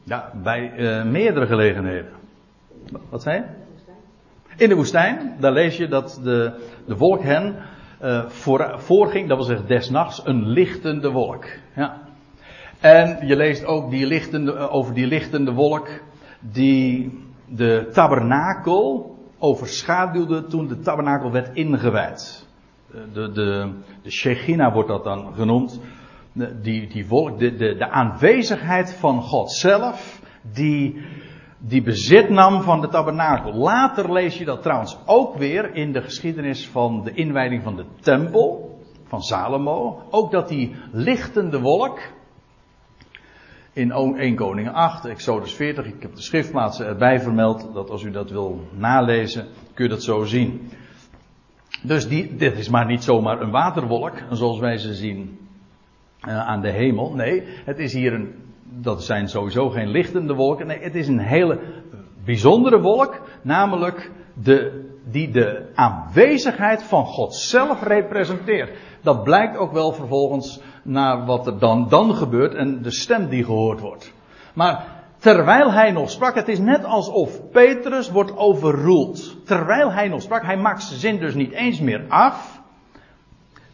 Ja, 0.03 0.31
bij 0.43 0.73
uh, 0.77 1.11
meerdere 1.11 1.45
gelegenheden. 1.45 2.11
Wat 3.09 3.21
zei 3.21 3.35
je? 3.35 3.63
In 4.57 4.69
de 4.69 4.75
woestijn, 4.75 5.35
daar 5.39 5.51
lees 5.51 5.77
je 5.77 5.87
dat 5.87 6.19
de, 6.23 6.53
de 6.85 6.97
wolk 6.97 7.23
hen 7.23 7.55
uh, 8.05 8.25
voor, 8.27 8.73
voorging, 8.77 9.27
dat 9.27 9.37
wil 9.37 9.45
zeggen 9.45 9.67
desnachts, 9.67 10.21
een 10.25 10.47
lichtende 10.47 11.11
wolk. 11.11 11.45
Ja. 11.75 12.01
En 12.79 13.27
je 13.27 13.35
leest 13.35 13.65
ook 13.65 13.89
die 13.89 14.05
lichtende, 14.05 14.57
over 14.69 14.93
die 14.93 15.07
lichtende 15.07 15.51
wolk 15.51 15.87
die 16.39 17.19
de 17.47 17.89
tabernakel 17.93 19.15
overschaduwde 19.39 20.45
toen 20.45 20.67
de 20.67 20.79
tabernakel 20.79 21.31
werd 21.31 21.55
ingewijd. 21.55 22.47
De, 23.13 23.31
de, 23.31 23.71
de 24.01 24.11
Shechina 24.11 24.71
wordt 24.73 24.89
dat 24.89 25.03
dan 25.03 25.33
genoemd. 25.33 25.79
Die, 26.61 26.87
die 26.87 27.07
wolk, 27.07 27.39
de, 27.39 27.55
de, 27.55 27.75
de 27.75 27.89
aanwezigheid 27.89 28.93
van 28.93 29.21
God 29.21 29.51
zelf, 29.51 30.21
die 30.53 31.05
die 31.67 31.81
bezit 31.81 32.29
nam 32.29 32.61
van 32.61 32.81
de 32.81 32.87
tabernakel. 32.87 33.53
Later 33.53 34.13
lees 34.13 34.37
je 34.37 34.45
dat 34.45 34.61
trouwens 34.61 34.97
ook 35.05 35.35
weer 35.35 35.75
in 35.75 35.91
de 35.91 36.01
geschiedenis 36.01 36.67
van 36.67 37.03
de 37.03 37.13
inwijding 37.13 37.63
van 37.63 37.75
de 37.75 37.85
tempel 37.99 38.79
van 39.07 39.21
Salomo. 39.21 40.01
Ook 40.09 40.31
dat 40.31 40.47
die 40.47 40.75
lichtende 40.91 41.59
wolk 41.59 41.99
in 43.73 43.91
1 43.91 44.35
Koning 44.35 44.71
8, 44.71 45.05
Exodus 45.05 45.53
40, 45.53 45.85
ik 45.85 46.01
heb 46.01 46.15
de 46.15 46.21
schriftplaatsen 46.21 46.85
erbij 46.85 47.19
vermeld, 47.19 47.73
dat 47.73 47.89
als 47.89 48.03
u 48.03 48.11
dat 48.11 48.29
wil 48.29 48.67
nalezen, 48.71 49.47
kun 49.73 49.83
je 49.83 49.89
dat 49.89 50.03
zo 50.03 50.23
zien. 50.23 50.69
Dus 51.83 52.07
die, 52.07 52.35
dit 52.35 52.57
is 52.57 52.69
maar 52.69 52.85
niet 52.85 53.03
zomaar 53.03 53.41
een 53.41 53.51
waterwolk, 53.51 54.13
zoals 54.31 54.59
wij 54.59 54.77
ze 54.77 54.93
zien 54.93 55.39
uh, 56.27 56.47
aan 56.47 56.61
de 56.61 56.71
hemel. 56.71 57.13
Nee, 57.13 57.43
het 57.65 57.79
is 57.79 57.93
hier 57.93 58.13
een 58.13 58.44
dat 58.81 59.03
zijn 59.03 59.27
sowieso 59.27 59.69
geen 59.69 59.87
lichtende 59.87 60.33
wolken. 60.33 60.67
Nee, 60.67 60.79
het 60.79 60.95
is 60.95 61.07
een 61.07 61.19
hele 61.19 61.59
bijzondere 62.25 62.79
wolk. 62.81 63.21
Namelijk 63.41 64.11
de, 64.33 64.85
die 65.03 65.31
de 65.31 65.71
aanwezigheid 65.75 66.83
van 66.83 67.05
God 67.05 67.35
zelf 67.35 67.83
representeert. 67.83 68.77
Dat 69.01 69.23
blijkt 69.23 69.57
ook 69.57 69.71
wel 69.71 69.91
vervolgens 69.91 70.61
naar 70.83 71.25
wat 71.25 71.47
er 71.47 71.59
dan, 71.59 71.89
dan 71.89 72.15
gebeurt 72.15 72.53
en 72.53 72.81
de 72.81 72.91
stem 72.91 73.29
die 73.29 73.43
gehoord 73.43 73.79
wordt. 73.79 74.13
Maar 74.53 74.85
terwijl 75.17 75.71
hij 75.71 75.91
nog 75.91 76.09
sprak, 76.09 76.35
het 76.35 76.47
is 76.47 76.59
net 76.59 76.85
alsof 76.85 77.49
Petrus 77.51 78.11
wordt 78.11 78.37
overroeld. 78.37 79.45
Terwijl 79.45 79.91
hij 79.91 80.07
nog 80.07 80.21
sprak, 80.21 80.43
hij 80.43 80.57
maakt 80.57 80.83
zijn 80.83 80.99
zin 80.99 81.19
dus 81.19 81.33
niet 81.33 81.51
eens 81.51 81.79
meer 81.79 82.05
af. 82.07 82.61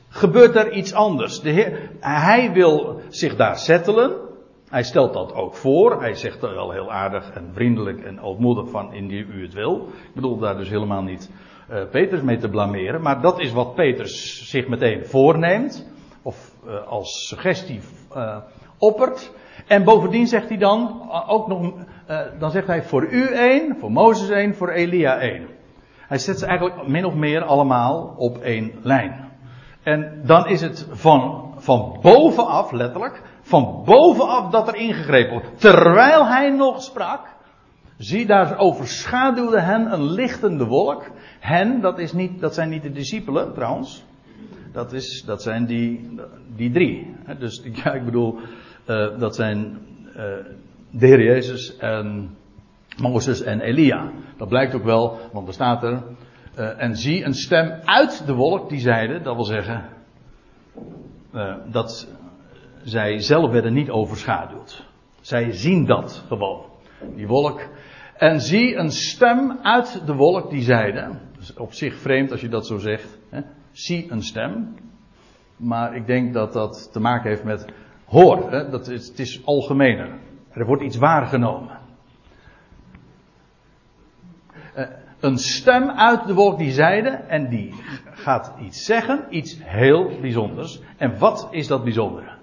Gebeurt 0.10 0.56
er 0.56 0.72
iets 0.72 0.94
anders. 0.94 1.42
De 1.42 1.50
heer, 1.50 1.90
hij 2.00 2.52
wil 2.52 3.02
zich 3.10 3.36
daar 3.36 3.58
settelen. 3.58 4.30
Hij 4.72 4.84
stelt 4.84 5.14
dat 5.14 5.34
ook 5.34 5.56
voor. 5.56 6.02
Hij 6.02 6.14
zegt 6.14 6.44
er 6.44 6.54
wel 6.54 6.72
heel 6.72 6.92
aardig 6.92 7.32
en 7.32 7.50
vriendelijk 7.54 8.04
en 8.04 8.22
ootmoedig 8.22 8.70
van 8.70 8.94
indien 8.94 9.28
u 9.32 9.42
het 9.42 9.54
wil. 9.54 9.88
Ik 10.08 10.14
bedoel 10.14 10.38
daar 10.38 10.58
dus 10.58 10.70
helemaal 10.70 11.02
niet 11.02 11.32
uh, 11.70 11.84
Peters 11.90 12.22
mee 12.22 12.38
te 12.38 12.50
blameren. 12.50 13.02
Maar 13.02 13.22
dat 13.22 13.40
is 13.40 13.52
wat 13.52 13.76
Peters 13.76 14.50
zich 14.50 14.68
meteen 14.68 15.06
voorneemt. 15.06 15.90
Of 16.22 16.56
uh, 16.66 16.88
als 16.88 17.28
suggestie 17.28 17.80
uh, 18.16 18.38
oppert. 18.78 19.32
En 19.68 19.84
bovendien 19.84 20.28
zegt 20.28 20.50
hij 20.50 20.58
dan 20.58 21.10
ook 21.28 21.48
nog, 21.48 21.74
dan 22.40 22.52
zegt 22.52 22.68
hij 22.68 22.84
voor 22.84 23.08
u 23.08 23.28
één, 23.28 23.76
voor 23.80 23.92
Mozes 23.92 24.30
één, 24.30 24.56
voor 24.56 24.70
Elia 24.70 25.18
één. 25.20 25.48
Hij 26.08 26.18
zet 26.18 26.40
ze 26.40 26.46
eigenlijk 26.46 26.88
min 26.88 27.06
of 27.06 27.14
meer 27.14 27.44
allemaal 27.44 28.14
op 28.18 28.38
één 28.38 28.72
lijn. 28.82 29.30
En 29.84 30.22
dan 30.26 30.48
is 30.48 30.62
het 30.62 30.88
van, 30.92 31.54
van 31.58 32.00
bovenaf, 32.02 32.72
letterlijk, 32.72 33.22
van 33.42 33.82
bovenaf 33.86 34.52
dat 34.52 34.68
er 34.68 34.76
ingegrepen 34.76 35.32
wordt. 35.32 35.60
Terwijl 35.60 36.28
hij 36.28 36.50
nog 36.50 36.82
sprak, 36.82 37.22
zie 37.98 38.26
daar 38.26 38.58
overschaduwde 38.58 39.62
hen 39.62 39.94
een 39.94 40.04
lichtende 40.04 40.66
wolk. 40.66 41.12
Hen, 41.40 41.82
dat, 41.82 42.00
is 42.00 42.14
niet, 42.14 42.40
dat 42.40 42.54
zijn 42.54 42.70
niet 42.70 42.84
de 42.84 42.92
discipelen 42.92 43.54
trouwens. 43.54 44.04
Dat, 44.72 44.94
is, 44.94 45.24
dat 45.26 45.42
zijn 45.42 45.66
die, 45.66 46.10
die 46.56 46.72
drie. 46.72 47.16
Dus 47.40 47.64
ja, 47.84 47.94
ik 47.94 48.06
bedoel, 48.06 48.38
uh, 48.88 49.20
dat 49.20 49.36
zijn 49.36 49.78
uh, 50.08 50.16
de 50.92 51.08
Heer 51.08 51.24
Jezus 51.24 51.78
en 51.78 52.36
Mozes 52.98 53.42
en 53.42 53.62
Elia. 53.62 54.12
Dat 54.38 54.50
blijkt 54.50 54.76
ook 54.76 54.84
wel, 54.84 55.20
want 55.32 55.48
er 55.48 55.54
staat 55.54 55.84
er. 55.84 56.04
Uh, 56.60 56.82
en 56.82 56.96
zie 56.96 57.26
een 57.26 57.34
stem 57.34 57.80
uit 57.84 58.26
de 58.26 58.34
wolk 58.34 58.70
die 58.70 58.80
zeide, 58.80 59.22
dat 59.22 59.36
wil 59.36 59.46
zeggen. 59.46 59.86
dat 61.72 62.08
zij 62.84 63.20
zelf 63.20 63.52
werden 63.52 63.74
niet 63.74 63.90
overschaduwd. 63.90 64.90
Zij 65.22 65.52
zien 65.52 65.86
dat 65.86 66.24
gewoon. 66.28 66.66
Die 67.16 67.28
wolk. 67.28 67.70
En 68.18 68.42
zie 68.42 68.76
een 68.76 68.92
stem 68.92 69.60
uit 69.62 70.02
de 70.06 70.14
wolk 70.14 70.50
die 70.50 70.62
zeide. 70.62 71.20
Dus 71.38 71.54
op 71.54 71.74
zich 71.74 71.96
vreemd 71.96 72.32
als 72.32 72.42
je 72.42 72.50
dat 72.50 72.68
zo 72.68 72.78
zegt. 72.78 73.20
Hè? 73.30 73.42
Zie 73.72 74.12
een 74.12 74.24
stem. 74.24 74.76
Maar 75.58 75.96
ik 75.96 76.06
denk 76.06 76.34
dat 76.34 76.54
dat 76.54 76.90
te 76.92 77.00
maken 77.00 77.30
heeft 77.30 77.44
met 77.44 77.66
hoor. 78.06 78.52
Hè? 78.52 78.70
Dat 78.70 78.88
is, 78.88 79.08
het 79.08 79.20
is 79.20 79.46
algemener. 79.46 80.20
Er 80.52 80.66
wordt 80.66 80.84
iets 80.84 80.98
waargenomen. 80.98 81.80
Uh, 84.78 84.86
een 85.20 85.38
stem 85.38 85.90
uit 85.90 86.28
de 86.28 86.34
wolk 86.34 86.58
die 86.58 86.72
zeide. 86.72 87.10
En 87.10 87.50
die 87.50 87.74
gaat 88.12 88.54
iets 88.62 88.86
zeggen. 88.86 89.26
Iets 89.30 89.58
heel 89.64 90.20
bijzonders. 90.22 90.82
En 90.98 91.18
wat 91.20 91.48
is 91.52 91.68
dat 91.68 91.84
bijzondere? 91.84 92.40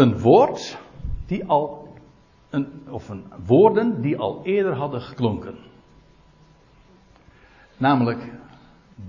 Een 0.00 0.18
woord 0.18 0.78
die 1.26 1.44
al, 1.44 1.88
of 2.88 3.08
een 3.08 3.24
woorden 3.46 4.00
die 4.00 4.18
al 4.18 4.40
eerder 4.44 4.74
hadden 4.74 5.00
geklonken. 5.00 5.54
Namelijk, 7.76 8.32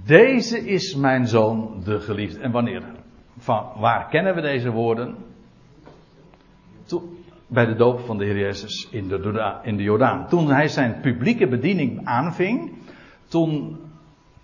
deze 0.06 0.60
is 0.60 0.96
mijn 0.96 1.28
zoon, 1.28 1.82
de 1.84 2.00
geliefde. 2.00 2.40
En 2.40 2.52
wanneer? 2.52 2.84
Van 3.38 3.66
waar 3.78 4.08
kennen 4.10 4.36
we 4.36 4.42
deze 4.42 4.72
woorden? 4.72 5.16
Toen, 6.86 7.18
bij 7.48 7.66
de 7.66 7.76
doop 7.76 8.00
van 8.00 8.18
de 8.18 8.26
Heer 8.26 8.38
Jezus 8.38 8.88
in 8.92 9.08
de, 9.08 9.60
in 9.64 9.78
de 9.78 9.84
Jordaan. 9.84 10.28
Toen 10.28 10.52
hij 10.52 10.68
zijn 10.68 11.00
publieke 11.02 11.48
bediening 11.48 12.06
aanving, 12.06 12.74
toen 13.28 13.80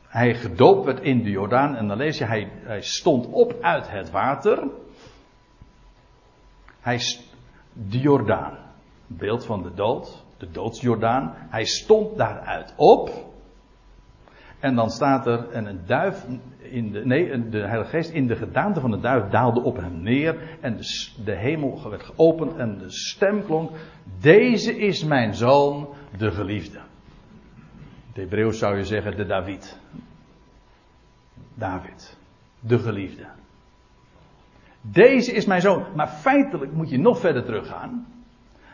hij 0.08 0.36
gedoopt 0.36 0.86
werd 0.86 1.02
in 1.02 1.24
de 1.24 1.30
Jordaan, 1.30 1.76
en 1.76 1.88
dan 1.88 1.98
lees 1.98 2.18
je, 2.18 2.26
hij, 2.26 2.52
hij 2.64 2.82
stond 2.82 3.28
op 3.28 3.56
uit 3.62 3.91
het 3.91 4.12
water. 4.12 4.68
Hij, 6.88 7.02
de 7.74 8.00
Jordaan, 8.00 8.58
beeld 9.08 9.46
van 9.46 9.64
de 9.64 9.74
dood, 9.74 10.24
de 10.38 10.52
doodsjordaan. 10.52 11.34
Hij 11.36 11.66
stond 11.66 12.18
daaruit 12.18 12.74
op. 12.78 13.10
En 14.60 14.76
dan 14.76 14.90
staat 14.90 15.28
er, 15.28 15.50
en 15.50 15.66
een 15.66 15.82
duif, 15.86 16.26
in 16.60 16.92
de, 16.92 17.06
nee, 17.06 17.50
de 17.50 17.58
Heilige 17.60 17.90
Geest 17.90 18.10
in 18.10 18.28
de 18.28 18.36
gedaante 18.36 18.80
van 18.80 18.92
de 18.92 19.00
duif 19.00 19.30
daalde 19.30 19.62
op 19.62 19.76
hem 19.76 20.02
neer. 20.02 20.58
En 20.62 20.78
de, 20.78 21.12
de 21.26 21.36
hemel 21.36 21.90
werd 21.90 22.04
geopend 22.04 22.56
en 22.56 22.78
de 22.78 22.92
stem 22.92 23.44
klonk, 23.46 23.72
deze 24.20 24.78
is 24.78 25.04
mijn 25.04 25.36
zoon, 25.36 25.90
de 26.18 26.32
geliefde. 26.32 26.80
Het 28.08 28.16
Hebreeuws 28.16 28.60
zou 28.60 28.78
je 28.78 28.86
zeggen 28.86 29.16
de 29.18 29.26
David. 29.26 29.80
David, 31.54 32.18
de 32.60 32.80
geliefde. 32.80 33.37
Deze 34.92 35.32
is 35.32 35.46
mijn 35.46 35.62
zoon. 35.62 35.86
Maar 35.96 36.08
feitelijk 36.08 36.72
moet 36.72 36.90
je 36.90 37.00
nog 37.00 37.20
verder 37.20 37.44
teruggaan. 37.44 38.08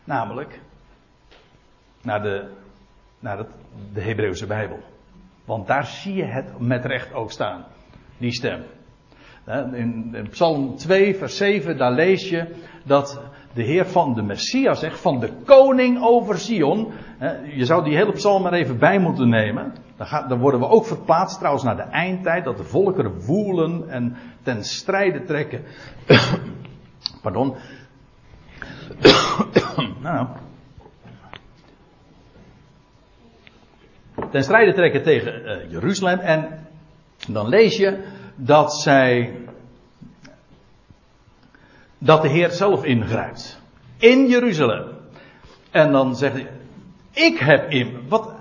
Namelijk 0.03 0.61
naar 2.01 2.21
de, 2.21 2.49
naar 3.19 3.45
de 3.93 4.01
Hebreeuwse 4.01 4.45
Bijbel. 4.45 4.79
Want 5.45 5.67
daar 5.67 5.85
zie 5.85 6.13
je 6.13 6.23
het 6.23 6.59
met 6.59 6.85
recht 6.85 7.13
ook 7.13 7.31
staan. 7.31 7.65
Die 8.17 8.33
stem. 8.33 8.63
In 9.73 10.27
Psalm 10.29 10.75
2, 10.75 11.15
vers 11.15 11.37
7, 11.37 11.77
daar 11.77 11.91
lees 11.91 12.29
je 12.29 12.55
dat 12.83 13.21
de 13.53 13.63
Heer 13.63 13.85
van 13.85 14.13
de 14.13 14.21
Messias 14.21 14.79
zegt, 14.79 14.99
van 14.99 15.19
de 15.19 15.31
koning 15.45 16.03
over 16.03 16.37
Sion. 16.37 16.91
Je 17.55 17.65
zou 17.65 17.83
die 17.83 17.95
hele 17.95 18.11
psalm 18.11 18.43
maar 18.43 18.53
even 18.53 18.77
bij 18.77 18.99
moeten 18.99 19.29
nemen. 19.29 19.73
Dan, 20.27 20.39
worden 20.39 20.59
we 20.59 20.67
ook 20.67 20.85
verplaatst 20.85 21.37
trouwens 21.37 21.63
naar 21.63 21.75
de 21.75 21.81
eindtijd, 21.81 22.43
dat 22.43 22.57
de 22.57 22.63
volkeren 22.63 23.19
woelen 23.25 23.89
en 23.89 24.17
ten 24.43 24.63
strijde 24.63 25.23
trekken. 25.23 25.63
Pardon. 27.21 27.55
nou. 30.01 30.27
Ten 34.31 34.43
strijde 34.43 34.73
trekken 34.73 35.03
tegen 35.03 35.41
uh, 35.41 35.71
Jeruzalem 35.71 36.19
en 36.19 36.67
dan 37.27 37.47
lees 37.47 37.77
je 37.77 38.03
dat 38.35 38.73
zij 38.73 39.42
dat 42.03 42.21
de 42.21 42.29
Heer 42.29 42.49
zelf 42.49 42.83
ingrijpt. 42.83 43.61
In 43.97 44.27
Jeruzalem. 44.27 44.83
En 45.71 45.91
dan 45.91 46.15
zegt 46.15 46.33
hij, 46.33 46.47
ik 47.11 47.37
heb 47.37 47.69
in, 47.69 47.97
wat, 48.07 48.31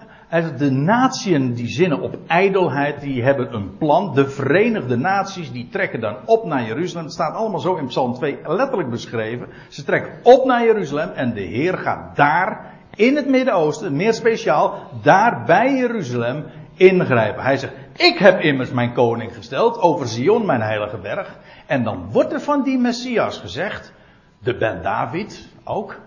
de 0.58 0.70
natieën 0.70 1.54
die 1.54 1.68
zinnen 1.68 2.00
op 2.00 2.16
ijdelheid, 2.26 3.00
die 3.00 3.22
hebben 3.22 3.54
een 3.54 3.76
plan. 3.78 4.14
De 4.14 4.28
Verenigde 4.28 4.96
Naties 4.96 5.52
die 5.52 5.68
trekken 5.70 6.00
dan 6.00 6.16
op 6.24 6.44
naar 6.44 6.66
Jeruzalem. 6.66 7.04
Het 7.04 7.14
staat 7.14 7.34
allemaal 7.34 7.60
zo 7.60 7.74
in 7.74 7.86
Psalm 7.86 8.14
2 8.14 8.38
letterlijk 8.46 8.90
beschreven. 8.90 9.46
Ze 9.68 9.84
trekken 9.84 10.12
op 10.22 10.44
naar 10.44 10.64
Jeruzalem 10.64 11.10
en 11.10 11.34
de 11.34 11.40
Heer 11.40 11.78
gaat 11.78 12.16
daar 12.16 12.74
in 12.94 13.16
het 13.16 13.28
Midden-Oosten, 13.28 13.96
meer 13.96 14.14
speciaal, 14.14 14.74
daar 15.02 15.42
bij 15.46 15.74
Jeruzalem 15.74 16.44
ingrijpen. 16.76 17.42
Hij 17.42 17.56
zegt, 17.56 17.74
ik 17.96 18.18
heb 18.18 18.40
immers 18.40 18.70
mijn 18.70 18.92
koning 18.92 19.34
gesteld 19.34 19.78
over 19.78 20.08
Zion, 20.08 20.46
mijn 20.46 20.60
heilige 20.60 20.98
berg. 20.98 21.38
En 21.66 21.84
dan 21.84 22.10
wordt 22.10 22.32
er 22.32 22.40
van 22.40 22.62
die 22.62 22.78
Messias 22.78 23.38
gezegd, 23.38 23.92
de 24.38 24.56
Ben 24.56 24.82
David 24.82 25.48
ook. 25.64 26.00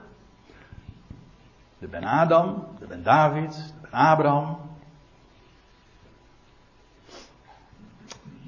De 1.80 1.88
Ben 1.88 2.04
Adam, 2.04 2.68
de 2.80 2.86
Ben 2.86 3.04
David, 3.04 3.56
de 3.56 3.78
Ben 3.82 3.92
Abraham. 3.92 4.58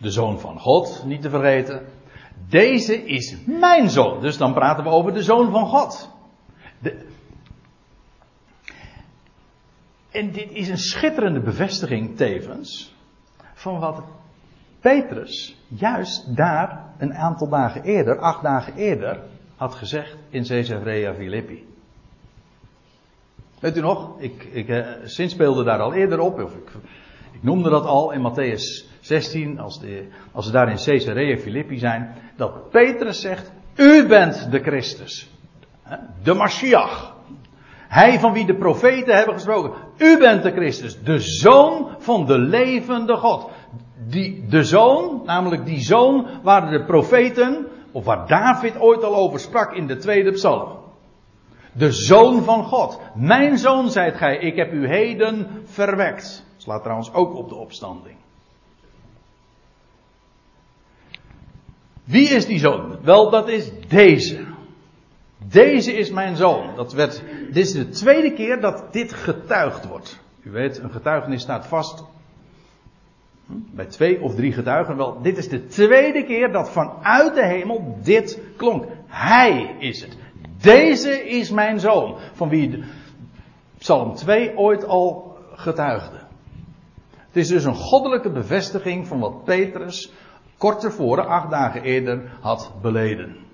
De 0.02 0.12
zoon 0.12 0.40
van 0.40 0.60
God, 0.60 1.04
niet 1.06 1.22
te 1.22 1.30
vergeten. 1.30 1.86
Deze 2.50 3.06
is 3.06 3.36
mijn 3.46 3.90
zoon. 3.90 4.22
Dus 4.22 4.38
dan 4.38 4.54
praten 4.54 4.84
we 4.84 4.90
over 4.90 5.14
de 5.14 5.24
zoon 5.24 5.52
van 5.52 5.66
God. 5.68 6.10
De... 6.80 7.06
En 10.12 10.32
dit 10.32 10.52
is 10.52 10.70
een 10.70 10.78
schitterende 10.78 11.40
bevestiging 11.40 12.18
tevens 12.18 12.96
van 13.58 13.80
wat 13.80 14.04
Petrus 14.80 15.58
juist 15.68 16.36
daar 16.36 16.86
een 16.98 17.14
aantal 17.14 17.50
dagen 17.50 17.84
eerder, 17.84 18.20
acht 18.20 18.44
dagen 18.44 18.76
eerder, 18.76 19.20
had 19.56 19.76
gezegd 19.76 20.18
in 20.30 20.46
Caesarea 20.46 21.14
Philippi. 21.14 21.66
Weet 23.60 23.78
u 23.78 23.82
nog? 23.82 24.20
Ik, 24.20 24.44
ik 24.44 24.70
eh, 24.70 24.86
speelde 25.06 25.64
daar 25.64 25.80
al 25.80 25.94
eerder 25.94 26.20
op, 26.20 26.40
of 26.40 26.56
ik, 26.56 26.70
ik 27.32 27.44
noemde 27.44 27.70
dat 27.70 27.86
al 27.86 28.12
in 28.12 28.32
Matthäus 28.32 28.96
16, 29.00 29.60
als, 29.60 29.80
de, 29.80 30.08
als 30.32 30.46
ze 30.46 30.52
daar 30.52 30.70
in 30.70 30.84
Caesarea 30.86 31.38
Philippi 31.38 31.78
zijn, 31.78 32.16
dat 32.36 32.70
Petrus 32.70 33.22
zegt, 33.22 33.52
u 33.76 34.08
bent 34.08 34.52
de 34.52 34.60
Christus. 34.60 35.30
De 36.24 36.34
Mashiach. 36.34 37.16
Hij 37.88 38.20
van 38.20 38.34
wie 38.34 38.46
de 38.46 38.56
profeten 38.56 39.16
hebben 39.16 39.34
gesproken. 39.34 39.87
U 39.98 40.18
bent 40.18 40.44
de 40.44 40.52
Christus, 40.52 41.04
de 41.04 41.20
zoon 41.20 41.90
van 42.00 42.26
de 42.26 42.38
levende 42.38 43.16
God 43.16 43.50
die, 44.08 44.46
de 44.50 44.64
zoon, 44.64 45.22
namelijk 45.26 45.66
die 45.66 45.80
zoon 45.80 46.28
waar 46.44 46.70
de 46.70 46.84
profeten, 46.84 47.68
of 47.92 48.06
waar 48.06 48.28
David 48.28 48.80
ooit 48.80 49.04
al 49.04 49.16
over 49.16 49.40
sprak 49.40 49.74
in 49.74 49.88
de 49.88 49.98
tweede 49.98 50.32
psalm. 50.32 50.78
De 51.72 51.92
zoon 51.92 52.44
van 52.44 52.64
God. 52.64 53.00
Mijn 53.16 53.58
zoon, 53.58 53.90
zijt 53.90 54.16
gij, 54.16 54.38
ik 54.38 54.56
heb 54.56 54.74
u 54.74 54.88
heden 54.88 55.48
verwekt. 55.66 56.46
Slaat 56.58 56.82
trouwens 56.82 57.14
ook 57.14 57.36
op 57.36 57.50
de 57.50 57.56
opstanding. 57.56 58.16
Wie 62.04 62.30
is 62.30 62.46
die 62.46 62.60
zoon? 62.60 62.98
Wel, 63.02 63.30
dat 63.30 63.48
is 63.48 63.72
deze. 63.88 64.46
Deze 65.50 65.94
is 65.94 66.12
mijn 66.12 66.36
zoon. 66.36 66.76
Dat 66.76 66.94
werd, 66.94 67.24
dit 67.48 67.66
is 67.66 67.72
de 67.72 67.90
tweede 67.90 68.34
keer 68.34 68.62
dat 68.62 68.94
dit 68.94 69.14
getuigd 69.14 69.88
wordt. 69.88 70.20
U 70.42 70.52
weet, 70.52 70.78
een 70.78 70.92
getuigenis 70.92 71.42
staat 71.42 71.68
vast 71.68 72.04
bij 73.48 73.86
twee 73.86 74.22
of 74.22 74.36
drie 74.36 74.54
getuigen. 74.54 74.98
Wel, 74.98 75.22
dit 75.22 75.38
is 75.38 75.50
de 75.50 75.66
tweede 75.66 76.24
keer 76.24 76.52
dat 76.52 76.72
vanuit 76.72 77.36
de 77.36 77.46
hemel 77.46 77.98
dit 78.04 78.40
klonk. 78.56 78.86
Hij 79.08 79.76
is 79.80 80.02
het. 80.02 80.18
Deze 80.62 81.30
is 81.30 81.52
mijn 81.52 81.80
zoon. 81.80 82.18
Van 82.34 82.50
wie 82.50 82.84
Psalm 83.78 84.16
2 84.16 84.58
ooit 84.58 84.86
al 84.86 85.38
getuigde. 85.54 86.18
Het 87.28 87.36
is 87.36 87.48
dus 87.48 87.64
een 87.64 87.76
goddelijke 87.76 88.32
bevestiging 88.32 89.08
van 89.08 89.20
wat 89.20 89.44
Petrus 89.44 90.12
kort 90.58 90.80
tevoren, 90.80 91.28
acht 91.28 91.50
dagen 91.50 91.82
eerder, 91.82 92.38
had 92.42 92.72
beleden. 92.82 93.47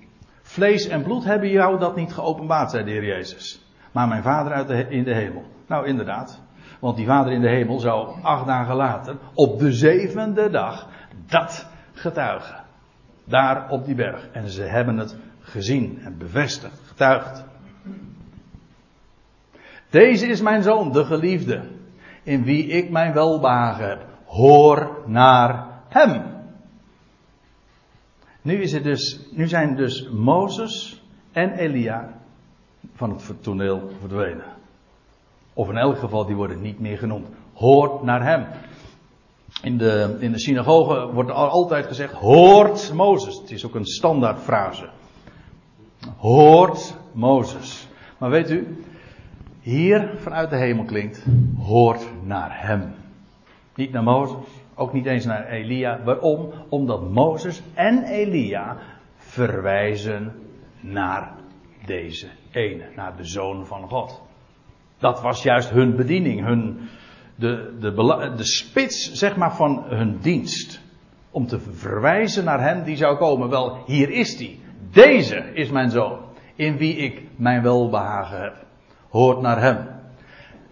Vlees 0.54 0.88
en 0.88 1.04
bloed 1.04 1.24
hebben 1.24 1.49
jou 1.49 1.80
dat 1.80 1.95
niet 1.95 2.14
geopenbaard, 2.14 2.72
zei 2.72 2.84
de 2.84 2.91
Heer 2.91 3.06
Jezus. 3.06 3.66
Maar 3.91 4.08
mijn 4.08 4.24
vader 4.24 4.54
uit 4.54 4.70
in 4.89 5.04
de 5.04 5.14
hemel. 5.14 5.43
Nou, 5.68 5.88
inderdaad. 5.88 6.41
Want 6.80 6.95
die 6.95 7.06
vader 7.06 7.34
in 7.34 7.41
de 7.41 7.49
hemel 7.49 7.80
zou 7.80 8.22
acht 8.22 8.45
dagen 8.45 8.76
later, 8.76 9.18
op 9.34 9.60
de 9.60 9.72
zevende 9.72 10.49
dag, 10.49 10.88
dat 11.26 11.70
getuigen. 11.93 12.64
Daar 13.24 13.70
op 13.70 13.86
die 13.86 13.95
berg. 13.95 14.28
En 14.32 14.49
ze 14.49 14.62
hebben 14.62 14.97
het 14.97 15.18
gezien 15.39 15.99
en 16.04 16.18
bevestigd, 16.18 16.82
getuigd. 16.86 17.43
Deze 19.89 20.28
is 20.28 20.41
mijn 20.41 20.64
zoon, 20.64 20.91
de 20.91 21.06
geliefde, 21.06 21.62
in 22.24 22.43
wie 22.43 22.68
ik 22.68 22.89
mijn 22.89 23.14
welbehagen 23.14 23.89
heb. 23.89 24.06
Hoor 24.26 24.97
naar 25.06 25.68
hem. 25.89 26.32
Nu, 28.43 28.61
is 28.61 28.71
het 28.71 28.83
dus, 28.83 29.19
nu 29.31 29.47
zijn 29.47 29.75
dus 29.75 30.09
Mozes 30.09 31.03
en 31.31 31.51
Elia 31.51 32.21
van 32.95 33.09
het 33.09 33.43
toneel 33.43 33.91
verdwenen. 33.99 34.45
Of 35.53 35.69
in 35.69 35.77
elk 35.77 35.97
geval, 35.97 36.25
die 36.25 36.35
worden 36.35 36.61
niet 36.61 36.79
meer 36.79 36.97
genoemd. 36.97 37.27
Hoort 37.53 38.03
naar 38.03 38.23
hem. 38.23 38.45
In 39.61 39.77
de, 39.77 40.17
in 40.19 40.31
de 40.31 40.39
synagoge 40.39 41.13
wordt 41.13 41.31
altijd 41.31 41.85
gezegd, 41.85 42.13
hoort 42.13 42.93
Mozes. 42.93 43.37
Het 43.37 43.51
is 43.51 43.65
ook 43.65 43.75
een 43.75 43.85
standaardfrase. 43.85 44.89
Hoort 46.17 46.95
Mozes. 47.11 47.87
Maar 48.17 48.29
weet 48.29 48.49
u, 48.49 48.83
hier 49.61 50.13
vanuit 50.17 50.49
de 50.49 50.57
hemel 50.57 50.83
klinkt, 50.83 51.25
hoort 51.57 52.07
naar 52.23 52.67
hem. 52.67 52.93
Niet 53.75 53.91
naar 53.91 54.03
Mozes, 54.03 54.47
ook 54.76 54.93
niet 54.93 55.05
eens 55.05 55.26
naar 55.26 55.47
Elia. 55.47 56.03
Waarom? 56.03 56.53
Omdat 56.69 57.09
Mozes 57.09 57.61
en 57.74 58.03
Elia 58.03 58.78
verwijzen 59.15 60.34
naar 60.80 61.32
deze 61.86 62.28
ene, 62.51 62.84
naar 62.95 63.15
de 63.17 63.26
zoon 63.26 63.65
van 63.65 63.89
God. 63.89 64.21
Dat 64.97 65.21
was 65.21 65.43
juist 65.43 65.69
hun 65.69 65.95
bediening, 65.95 66.45
hun, 66.45 66.89
de, 67.36 67.78
de, 67.80 68.34
de 68.36 68.45
spits 68.45 69.11
zeg 69.11 69.36
maar 69.36 69.55
van 69.55 69.84
hun 69.86 70.17
dienst. 70.21 70.82
Om 71.32 71.47
te 71.47 71.59
verwijzen 71.59 72.43
naar 72.43 72.61
hem 72.61 72.84
die 72.84 72.95
zou 72.95 73.17
komen. 73.17 73.49
Wel, 73.49 73.84
hier 73.86 74.09
is 74.09 74.39
hij. 74.39 74.59
Deze 74.91 75.36
is 75.53 75.69
mijn 75.69 75.89
zoon, 75.89 76.19
in 76.55 76.78
wie 76.78 76.95
ik 76.95 77.21
mijn 77.36 77.61
welbehagen 77.61 78.41
heb. 78.41 78.65
Hoort 79.09 79.41
naar 79.41 79.61
hem. 79.61 79.92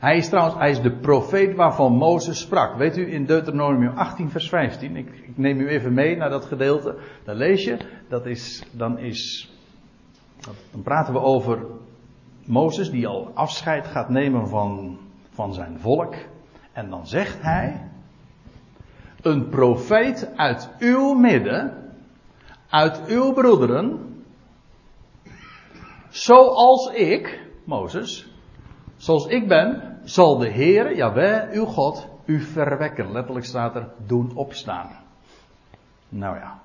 Hij 0.02 0.18
is 0.18 0.30
trouwens, 0.30 0.58
hij 0.58 0.70
is 0.70 0.82
de 0.82 0.91
profeet 0.91 1.56
waarvan 1.56 1.93
Mozes 1.93 2.39
sprak. 2.39 2.78
Weet 2.78 2.97
u, 2.97 3.14
in 3.14 3.26
Deuteronomium 3.26 3.97
18 3.97 4.30
vers 4.30 4.49
15, 4.49 4.95
ik, 4.95 5.08
ik 5.10 5.38
neem 5.38 5.60
u 5.60 5.68
even 5.68 5.93
mee 5.93 6.16
naar 6.16 6.30
dat 6.30 6.45
gedeelte. 6.45 6.97
Dan 7.24 7.36
lees 7.36 7.64
je, 7.64 7.78
dat 8.10 8.26
is, 8.26 8.64
dan 8.72 8.97
is, 8.97 9.52
dan 10.72 10.82
praten 10.84 11.14
we 11.14 11.20
over 11.20 11.66
Mozes 12.45 12.91
die 12.91 13.08
al 13.08 13.32
afscheid 13.34 13.88
gaat 13.88 14.10
nemen 14.10 14.47
van, 14.47 14.99
van 15.30 15.54
zijn 15.54 15.80
volk. 15.80 16.16
En 16.72 16.89
dan 16.89 17.08
zegt 17.08 17.41
hij, 17.41 17.89
een 19.22 19.49
profeet 19.49 20.32
uit 20.36 20.70
uw 20.80 21.14
midden, 21.14 21.93
uit 22.70 23.06
uw 23.08 23.34
broederen, 23.34 24.16
zoals 26.10 26.91
ik, 26.93 27.47
Mozes, 27.64 28.34
zoals 28.97 29.26
ik 29.26 29.47
ben, 29.47 29.91
zal 30.04 30.38
de 30.38 30.47
Heer, 30.47 30.95
Jaweh, 30.95 31.52
uw 31.52 31.66
God, 31.66 32.08
u 32.26 32.41
verwekken. 32.41 33.12
Letterlijk 33.12 33.45
staat 33.45 33.76
er, 33.76 33.88
doen 34.06 34.32
opstaan. 34.36 34.89
Nou 36.10 36.36
ja. 36.36 36.60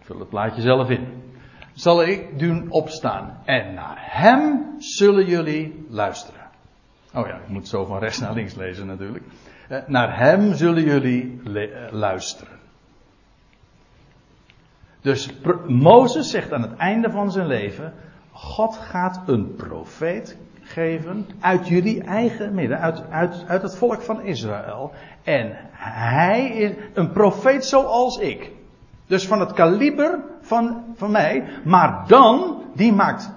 Vul 0.00 0.18
het 0.18 0.28
plaatje 0.28 0.62
zelf 0.62 0.90
in. 0.90 1.22
Zal 1.72 2.02
ik 2.04 2.38
doen 2.38 2.70
opstaan 2.70 3.38
en 3.44 3.74
naar 3.74 3.96
hem 3.98 4.74
zullen 4.78 5.26
jullie 5.26 5.86
luisteren. 5.88 6.40
Oh 7.14 7.26
ja, 7.26 7.36
ik 7.36 7.48
moet 7.48 7.68
zo 7.68 7.84
van 7.84 7.98
rechts 7.98 8.18
naar 8.18 8.34
links 8.34 8.54
lezen 8.54 8.86
natuurlijk. 8.86 9.24
Eh, 9.68 9.78
naar 9.86 10.18
hem 10.18 10.54
zullen 10.54 10.82
jullie 10.82 11.40
eh, 11.44 11.92
luisteren. 11.92 12.58
Dus 15.00 15.30
Mozes 15.66 16.30
zegt 16.30 16.52
aan 16.52 16.62
het 16.62 16.76
einde 16.76 17.10
van 17.10 17.32
zijn 17.32 17.46
leven: 17.46 17.92
God 18.32 18.76
gaat 18.76 19.22
een 19.26 19.54
profeet 19.54 20.38
geven 20.70 21.28
uit 21.40 21.68
jullie 21.68 22.02
eigen 22.02 22.54
midden, 22.54 22.80
uit, 22.80 23.02
uit, 23.10 23.44
uit 23.46 23.62
het 23.62 23.76
volk 23.76 24.02
van 24.02 24.22
Israël. 24.22 24.92
En 25.22 25.56
hij 25.72 26.48
is 26.48 26.72
een 26.94 27.12
profeet 27.12 27.64
zoals 27.64 28.18
ik. 28.18 28.52
Dus 29.06 29.26
van 29.26 29.40
het 29.40 29.52
kaliber 29.52 30.18
van, 30.40 30.84
van 30.96 31.10
mij. 31.10 31.44
Maar 31.64 32.04
dan, 32.06 32.62
die 32.74 32.92
maakt. 32.92 33.30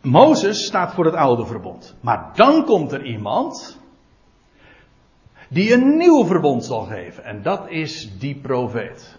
Mozes 0.00 0.64
staat 0.64 0.94
voor 0.94 1.04
het 1.04 1.14
oude 1.14 1.46
verbond. 1.46 1.96
Maar 2.00 2.30
dan 2.34 2.64
komt 2.64 2.92
er 2.92 3.04
iemand. 3.04 3.78
Die 5.48 5.72
een 5.72 5.96
nieuw 5.96 6.24
verbond 6.24 6.64
zal 6.64 6.82
geven. 6.82 7.24
En 7.24 7.42
dat 7.42 7.68
is 7.68 8.18
die 8.18 8.34
profeet. 8.34 9.17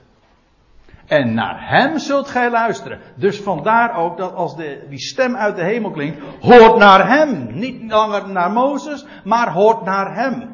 En 1.10 1.34
naar 1.34 1.70
hem 1.70 2.00
zult 2.00 2.28
gij 2.28 2.52
luisteren. 2.52 3.00
Dus 3.16 3.40
vandaar 3.42 3.96
ook 3.96 4.18
dat 4.18 4.34
als 4.34 4.56
de, 4.56 4.86
die 4.90 5.00
stem 5.00 5.36
uit 5.36 5.56
de 5.56 5.64
hemel 5.64 5.92
klinkt, 5.92 6.24
hoort 6.40 6.78
naar 6.78 7.08
hem. 7.08 7.48
Niet 7.54 7.92
langer 7.92 8.30
naar 8.30 8.52
Mozes, 8.52 9.06
maar 9.24 9.52
hoort 9.52 9.84
naar 9.84 10.16
hem. 10.16 10.50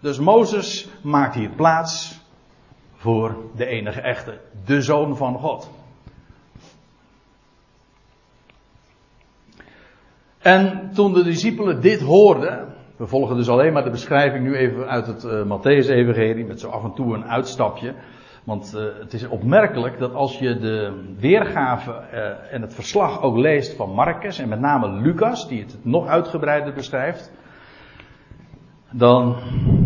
Dus 0.00 0.18
Mozes 0.18 0.88
maakt 1.02 1.34
hier 1.34 1.50
plaats 1.50 2.20
voor 2.94 3.36
de 3.56 3.66
enige 3.66 4.00
echte, 4.00 4.40
de 4.64 4.82
zoon 4.82 5.16
van 5.16 5.38
God. 5.38 5.70
En 10.38 10.90
toen 10.94 11.12
de 11.12 11.22
discipelen 11.22 11.80
dit 11.80 12.00
hoorden, 12.00 12.74
we 12.96 13.06
volgen 13.06 13.36
dus 13.36 13.48
alleen 13.48 13.72
maar 13.72 13.84
de 13.84 13.90
beschrijving 13.90 14.44
nu 14.44 14.56
even 14.56 14.88
uit 14.88 15.06
het 15.06 15.24
uh, 15.24 15.42
Matthäus-evangelie, 15.42 16.44
met 16.44 16.60
zo 16.60 16.68
af 16.68 16.84
en 16.84 16.94
toe 16.94 17.14
een 17.14 17.24
uitstapje. 17.24 17.94
Want 18.48 18.72
uh, 18.76 18.82
het 19.00 19.12
is 19.12 19.28
opmerkelijk 19.28 19.98
dat 19.98 20.14
als 20.14 20.38
je 20.38 20.58
de 20.58 21.04
weergave 21.18 21.90
uh, 21.90 22.54
en 22.54 22.62
het 22.62 22.74
verslag 22.74 23.22
ook 23.22 23.36
leest 23.36 23.76
van 23.76 23.90
Marcus 23.90 24.38
en 24.38 24.48
met 24.48 24.60
name 24.60 24.88
Lucas, 24.88 25.48
die 25.48 25.60
het 25.60 25.78
nog 25.82 26.06
uitgebreider 26.06 26.72
beschrijft, 26.72 27.32
dan, 28.90 29.36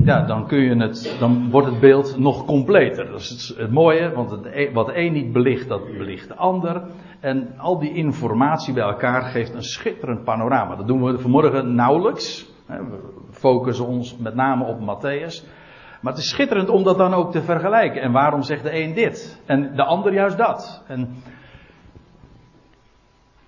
ja, 0.04 0.26
dan, 0.26 0.46
kun 0.46 0.58
je 0.58 0.76
het, 0.76 1.16
dan 1.18 1.50
wordt 1.50 1.66
het 1.66 1.80
beeld 1.80 2.18
nog 2.18 2.44
completer. 2.44 3.10
Dat 3.10 3.20
is 3.20 3.54
het, 3.56 3.70
mooie, 3.70 4.12
want 4.12 4.44
e, 4.44 4.72
wat 4.72 4.86
de 4.86 4.98
een 4.98 5.12
niet 5.12 5.32
belicht, 5.32 5.68
dat 5.68 5.84
belicht 5.98 6.28
de 6.28 6.34
ander. 6.34 6.82
En 7.20 7.58
al 7.58 7.78
die 7.78 7.94
informatie 7.94 8.74
bij 8.74 8.84
elkaar 8.84 9.22
geeft 9.22 9.54
een 9.54 9.62
schitterend 9.62 10.24
panorama. 10.24 10.76
Dat 10.76 10.86
doen 10.86 11.04
we 11.04 11.18
vanmorgen 11.18 11.74
nauwelijks. 11.74 12.50
We 12.66 12.98
focussen 13.30 13.86
ons 13.86 14.16
met 14.16 14.34
name 14.34 14.64
op 14.64 14.78
Matthäus. 14.80 15.61
Maar 16.02 16.12
het 16.12 16.22
is 16.22 16.28
schitterend 16.28 16.68
om 16.68 16.82
dat 16.82 16.98
dan 16.98 17.14
ook 17.14 17.32
te 17.32 17.42
vergelijken. 17.42 18.02
En 18.02 18.12
waarom 18.12 18.42
zegt 18.42 18.62
de 18.62 18.80
een 18.80 18.94
dit? 18.94 19.40
En 19.46 19.76
de 19.76 19.84
ander 19.84 20.12
juist 20.12 20.36
dat. 20.36 20.82
En 20.86 21.22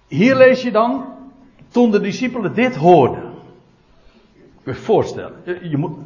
hier 0.06 0.36
lees 0.36 0.62
je 0.62 0.70
dan, 0.70 1.04
toen 1.68 1.90
de 1.90 2.00
discipelen 2.00 2.54
dit 2.54 2.76
hoorden. 2.76 3.32
Je 4.64 4.74
voorstellen. 4.74 5.40
Je, 5.44 5.68
je 5.68 5.76
moet, 5.76 5.98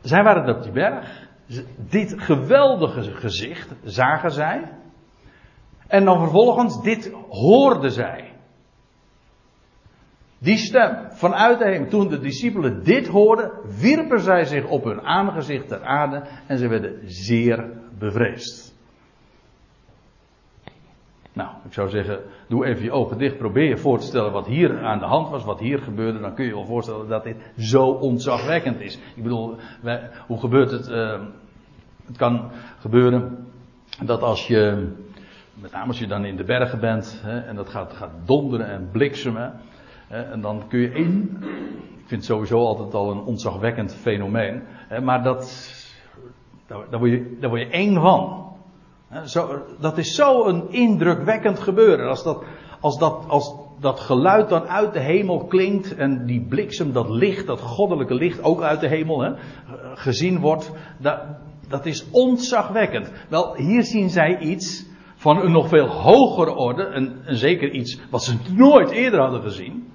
zij 0.00 0.22
waren 0.22 0.56
op 0.56 0.62
die 0.62 0.72
berg. 0.72 1.28
Dit 1.76 2.14
geweldige 2.22 3.02
gezicht 3.02 3.74
zagen 3.84 4.30
zij. 4.30 4.72
En 5.86 6.04
dan 6.04 6.18
vervolgens, 6.18 6.82
dit 6.82 7.12
hoorden 7.28 7.90
zij. 7.90 8.35
Die 10.38 10.56
stem 10.56 10.96
vanuit 11.10 11.58
de 11.58 11.64
hemel. 11.64 11.88
Toen 11.88 12.08
de 12.08 12.18
discipelen 12.18 12.84
dit 12.84 13.06
hoorden, 13.06 13.50
wierpen 13.80 14.20
zij 14.20 14.44
zich 14.44 14.68
op 14.68 14.84
hun 14.84 15.00
aangezicht 15.00 15.68
ter 15.68 15.82
aarde 15.82 16.22
en 16.46 16.58
ze 16.58 16.68
werden 16.68 17.00
zeer 17.04 17.70
bevreesd. 17.98 18.74
Nou, 21.32 21.50
ik 21.66 21.72
zou 21.72 21.88
zeggen, 21.88 22.20
doe 22.48 22.66
even 22.66 22.84
je 22.84 22.90
ogen 22.90 23.18
dicht. 23.18 23.38
Probeer 23.38 23.68
je 23.68 23.76
voor 23.76 23.98
te 23.98 24.06
stellen 24.06 24.32
wat 24.32 24.46
hier 24.46 24.84
aan 24.84 24.98
de 24.98 25.04
hand 25.04 25.28
was, 25.28 25.44
wat 25.44 25.58
hier 25.58 25.78
gebeurde. 25.78 26.20
Dan 26.20 26.34
kun 26.34 26.44
je 26.44 26.50
je 26.50 26.56
wel 26.56 26.66
voorstellen 26.66 27.08
dat 27.08 27.24
dit 27.24 27.36
zo 27.58 27.86
ontzagwekkend 27.86 28.80
is. 28.80 28.98
Ik 29.14 29.22
bedoel, 29.22 29.56
hoe 30.26 30.38
gebeurt 30.38 30.70
het? 30.70 30.88
Uh, 30.88 31.20
het 32.06 32.16
kan 32.16 32.50
gebeuren 32.78 33.46
dat 34.04 34.22
als 34.22 34.46
je, 34.46 34.92
met 35.54 35.72
name 35.72 35.86
als 35.86 35.98
je 35.98 36.06
dan 36.06 36.24
in 36.24 36.36
de 36.36 36.44
bergen 36.44 36.80
bent, 36.80 37.20
hè, 37.22 37.38
en 37.38 37.56
dat 37.56 37.68
gaat, 37.68 37.92
gaat 37.92 38.12
donderen 38.24 38.66
en 38.66 38.88
bliksemen. 38.92 39.60
En 40.08 40.40
dan 40.40 40.62
kun 40.68 40.80
je 40.80 40.90
één. 40.90 41.36
Ik 41.96 42.12
vind 42.12 42.20
het 42.20 42.24
sowieso 42.24 42.58
altijd 42.58 42.94
al 42.94 43.10
een 43.10 43.22
ontzagwekkend 43.22 43.94
fenomeen. 43.94 44.62
Maar 45.02 45.22
dat, 45.22 45.74
daar, 46.66 46.98
word 46.98 47.10
je, 47.10 47.36
daar 47.40 47.50
word 47.50 47.62
je 47.62 47.68
één 47.68 47.94
van. 48.00 48.44
Zo, 49.24 49.62
dat 49.80 49.98
is 49.98 50.14
zo'n 50.14 50.70
indrukwekkend 50.70 51.58
gebeuren. 51.58 52.08
Als 52.08 52.22
dat, 52.22 52.44
als, 52.80 52.98
dat, 52.98 53.24
als 53.28 53.54
dat 53.80 54.00
geluid 54.00 54.48
dan 54.48 54.66
uit 54.66 54.92
de 54.92 55.00
hemel 55.00 55.44
klinkt 55.44 55.94
en 55.94 56.26
die 56.26 56.46
bliksem, 56.48 56.92
dat 56.92 57.08
licht, 57.08 57.46
dat 57.46 57.60
goddelijke 57.60 58.14
licht, 58.14 58.42
ook 58.42 58.62
uit 58.62 58.80
de 58.80 58.88
hemel, 58.88 59.20
hè, 59.20 59.32
gezien 59.94 60.40
wordt, 60.40 60.72
dat, 60.98 61.20
dat 61.68 61.86
is 61.86 62.10
ontzagwekkend. 62.10 63.12
Wel, 63.28 63.54
hier 63.54 63.82
zien 63.82 64.10
zij 64.10 64.38
iets 64.38 64.86
van 65.16 65.36
een 65.36 65.52
nog 65.52 65.68
veel 65.68 65.88
hogere 65.88 66.54
orde, 66.54 66.84
en, 66.84 67.22
en 67.24 67.36
zeker 67.36 67.70
iets 67.70 68.00
wat 68.10 68.24
ze 68.24 68.36
nooit 68.52 68.90
eerder 68.90 69.20
hadden 69.20 69.42
gezien. 69.42 69.94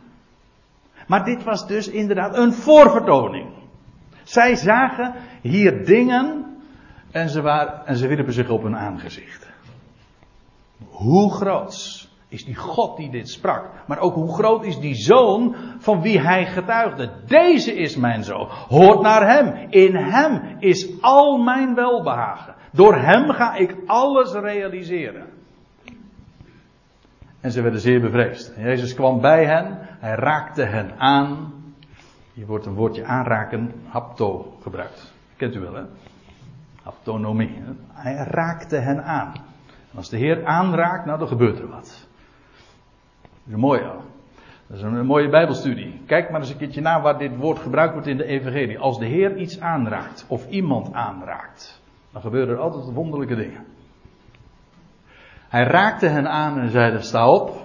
Maar 1.07 1.23
dit 1.23 1.43
was 1.43 1.67
dus 1.67 1.87
inderdaad 1.87 2.37
een 2.37 2.53
voorvertoning. 2.53 3.49
Zij 4.23 4.55
zagen 4.55 5.13
hier 5.41 5.85
dingen 5.85 6.45
en 7.11 7.29
ze, 7.29 7.41
waren, 7.41 7.85
en 7.85 7.95
ze 7.95 8.07
wierpen 8.07 8.33
zich 8.33 8.49
op 8.49 8.63
hun 8.63 8.77
aangezicht. 8.77 9.49
Hoe 10.89 11.31
groot 11.33 12.09
is 12.27 12.45
die 12.45 12.55
God 12.55 12.97
die 12.97 13.09
dit 13.09 13.29
sprak? 13.29 13.69
Maar 13.87 13.99
ook 13.99 14.13
hoe 14.13 14.33
groot 14.33 14.65
is 14.65 14.79
die 14.79 14.95
zoon 14.95 15.55
van 15.79 16.01
wie 16.01 16.19
hij 16.19 16.45
getuigde? 16.45 17.11
Deze 17.25 17.73
is 17.73 17.95
mijn 17.95 18.23
zoon. 18.23 18.47
Hoort 18.49 19.01
naar 19.01 19.27
hem. 19.27 19.69
In 19.69 19.95
hem 19.95 20.55
is 20.59 21.01
al 21.01 21.37
mijn 21.37 21.75
welbehagen. 21.75 22.55
Door 22.71 22.95
hem 22.95 23.29
ga 23.29 23.55
ik 23.55 23.75
alles 23.85 24.31
realiseren. 24.31 25.30
En 27.41 27.51
ze 27.51 27.61
werden 27.61 27.79
zeer 27.79 28.01
bevreesd. 28.01 28.53
Jezus 28.57 28.93
kwam 28.93 29.21
bij 29.21 29.45
hen. 29.45 29.77
Hij 29.79 30.15
raakte 30.15 30.63
hen 30.63 30.91
aan. 30.97 31.53
Hier 32.33 32.45
wordt 32.45 32.65
een 32.65 32.73
woordje 32.73 33.05
aanraken, 33.05 33.71
hapto 33.87 34.57
gebruikt. 34.61 35.13
Kent 35.35 35.55
u 35.55 35.59
wel 35.59 35.73
hè? 35.73 35.83
Autonomie. 36.83 37.61
Hij 37.91 38.15
raakte 38.15 38.75
hen 38.75 39.03
aan. 39.03 39.33
Als 39.95 40.09
de 40.09 40.17
Heer 40.17 40.45
aanraakt, 40.45 41.05
nou 41.05 41.19
dan 41.19 41.27
gebeurt 41.27 41.59
er 41.59 41.67
wat. 41.67 42.07
Dat 43.21 43.47
is 43.47 43.53
een 43.53 43.59
mooie. 43.59 43.91
Dat 44.67 44.77
is 44.77 44.81
een 44.81 45.05
mooie 45.05 45.29
Bijbelstudie. 45.29 46.01
Kijk 46.05 46.29
maar 46.29 46.39
eens 46.39 46.49
een 46.49 46.57
keertje 46.57 46.81
naar 46.81 47.01
waar 47.01 47.17
dit 47.17 47.37
woord 47.37 47.59
gebruikt 47.59 47.93
wordt 47.93 48.07
in 48.07 48.17
de 48.17 48.25
Evangelie. 48.25 48.79
Als 48.79 48.99
de 48.99 49.05
Heer 49.05 49.37
iets 49.37 49.59
aanraakt, 49.59 50.25
of 50.27 50.49
iemand 50.49 50.93
aanraakt, 50.93 51.81
dan 52.11 52.21
gebeuren 52.21 52.55
er 52.55 52.61
altijd 52.61 52.93
wonderlijke 52.93 53.35
dingen. 53.35 53.65
Hij 55.51 55.63
raakte 55.63 56.07
hen 56.07 56.29
aan 56.29 56.59
en 56.59 56.69
zeide: 56.69 57.01
Sta 57.01 57.29
op. 57.29 57.61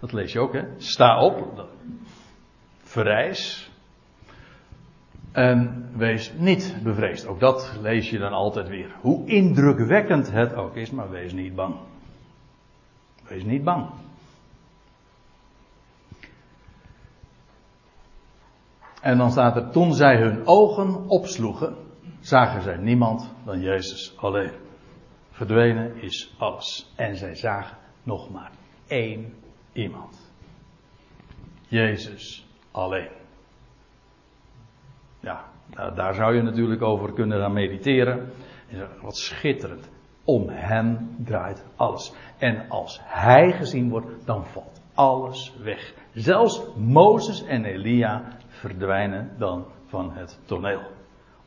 Dat 0.00 0.12
lees 0.12 0.32
je 0.32 0.40
ook, 0.40 0.52
hè? 0.52 0.62
Sta 0.76 1.20
op. 1.20 1.66
Verrijs. 2.82 3.70
En 5.32 5.88
wees 5.96 6.32
niet 6.36 6.76
bevreesd. 6.82 7.26
Ook 7.26 7.40
dat 7.40 7.78
lees 7.80 8.10
je 8.10 8.18
dan 8.18 8.32
altijd 8.32 8.68
weer. 8.68 8.90
Hoe 9.00 9.26
indrukwekkend 9.26 10.32
het 10.32 10.54
ook 10.54 10.76
is, 10.76 10.90
maar 10.90 11.10
wees 11.10 11.32
niet 11.32 11.54
bang. 11.54 11.74
Wees 13.28 13.44
niet 13.44 13.64
bang. 13.64 13.90
En 19.00 19.18
dan 19.18 19.30
staat 19.30 19.56
er, 19.56 19.70
toen 19.70 19.94
zij 19.94 20.16
hun 20.16 20.46
ogen 20.46 21.08
opsloegen, 21.08 21.76
zagen 22.20 22.62
zij 22.62 22.76
niemand 22.76 23.34
dan 23.44 23.60
Jezus 23.60 24.14
alleen. 24.16 24.61
Verdwenen 25.32 26.02
is 26.02 26.34
alles. 26.38 26.92
En 26.96 27.16
zij 27.16 27.34
zagen 27.34 27.76
nog 28.02 28.30
maar 28.30 28.50
één 28.86 29.34
iemand. 29.72 30.32
Jezus 31.68 32.46
alleen. 32.70 33.10
Ja, 35.20 35.44
daar 35.94 36.14
zou 36.14 36.34
je 36.34 36.42
natuurlijk 36.42 36.82
over 36.82 37.12
kunnen 37.12 37.40
gaan 37.40 37.52
mediteren. 37.52 38.32
Wat 39.02 39.16
schitterend. 39.16 39.90
Om 40.24 40.48
hem 40.48 41.16
draait 41.24 41.64
alles. 41.76 42.12
En 42.38 42.68
als 42.68 43.00
hij 43.02 43.52
gezien 43.52 43.90
wordt, 43.90 44.26
dan 44.26 44.46
valt 44.46 44.82
alles 44.94 45.54
weg. 45.62 45.94
Zelfs 46.12 46.62
Mozes 46.76 47.44
en 47.44 47.64
Elia 47.64 48.36
verdwijnen 48.46 49.38
dan 49.38 49.66
van 49.86 50.12
het 50.12 50.40
toneel. 50.44 50.82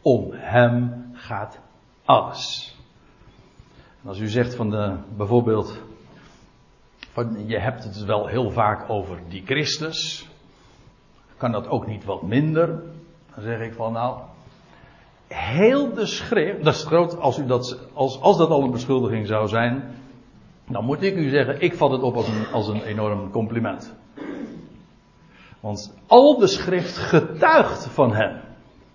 Om 0.01 0.31
hem 0.31 1.09
gaat 1.13 1.59
alles. 2.05 2.74
Als 4.05 4.19
u 4.19 4.27
zegt 4.27 4.55
van 4.55 4.69
de, 4.69 4.95
bijvoorbeeld, 5.17 5.81
van, 7.11 7.47
je 7.47 7.59
hebt 7.59 7.83
het 7.83 8.05
wel 8.05 8.27
heel 8.27 8.51
vaak 8.51 8.89
over 8.89 9.19
die 9.27 9.43
Christus, 9.45 10.27
kan 11.37 11.51
dat 11.51 11.67
ook 11.67 11.87
niet 11.87 12.05
wat 12.05 12.21
minder? 12.21 12.67
Dan 13.35 13.43
zeg 13.43 13.59
ik 13.59 13.73
van 13.73 13.93
nou, 13.93 14.19
heel 15.27 15.93
de 15.93 16.05
schrift, 16.05 16.63
dat 16.63 16.73
is 16.73 16.83
groot 16.83 17.19
als, 17.19 17.37
u 17.37 17.45
dat, 17.45 17.79
als, 17.93 18.21
als 18.21 18.37
dat 18.37 18.49
al 18.49 18.63
een 18.63 18.71
beschuldiging 18.71 19.27
zou 19.27 19.47
zijn, 19.47 19.83
dan 20.67 20.85
moet 20.85 21.01
ik 21.01 21.15
u 21.15 21.29
zeggen, 21.29 21.61
ik 21.61 21.75
vat 21.75 21.91
het 21.91 22.01
op 22.01 22.15
als 22.15 22.27
een, 22.27 22.47
als 22.51 22.67
een 22.67 22.81
enorm 22.81 23.31
compliment. 23.31 23.93
Want 25.59 25.93
al 26.07 26.37
de 26.37 26.47
schrift 26.47 26.97
getuigt 26.97 27.87
van 27.87 28.13
hem. 28.13 28.43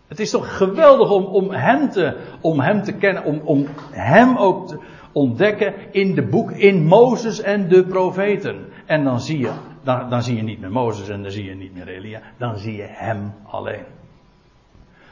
Het 0.08 0.20
is 0.20 0.30
toch 0.30 0.56
geweldig 0.56 1.10
om, 1.10 1.24
om, 1.24 1.50
hem, 1.50 1.90
te, 1.90 2.16
om 2.40 2.60
hem 2.60 2.82
te 2.82 2.92
kennen, 2.92 3.24
om, 3.24 3.40
om 3.44 3.66
hem 3.90 4.36
ook 4.36 4.68
te 4.68 4.78
ontdekken 5.12 5.74
in 5.92 6.14
de 6.14 6.26
boek, 6.26 6.50
in 6.50 6.86
Mozes 6.86 7.40
en 7.40 7.68
de 7.68 7.84
profeten. 7.86 8.66
En 8.86 9.04
dan 9.04 9.20
zie 9.20 9.38
je, 9.38 9.52
dan, 9.82 10.10
dan 10.10 10.22
zie 10.22 10.36
je 10.36 10.42
niet 10.42 10.60
meer 10.60 10.72
Mozes 10.72 11.08
en 11.08 11.22
dan 11.22 11.30
zie 11.30 11.44
je 11.44 11.54
niet 11.54 11.74
meer 11.74 11.88
Elia, 11.88 12.20
dan 12.38 12.58
zie 12.58 12.76
je 12.76 12.86
hem 12.88 13.34
alleen. 13.46 13.84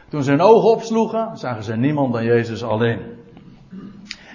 Toen 0.09 0.23
ze 0.23 0.31
hun 0.31 0.41
ogen 0.41 0.71
opsloegen, 0.71 1.37
zagen 1.37 1.65
ze 1.65 1.77
niemand 1.77 2.13
dan 2.13 2.25
Jezus 2.25 2.63
alleen. 2.63 3.01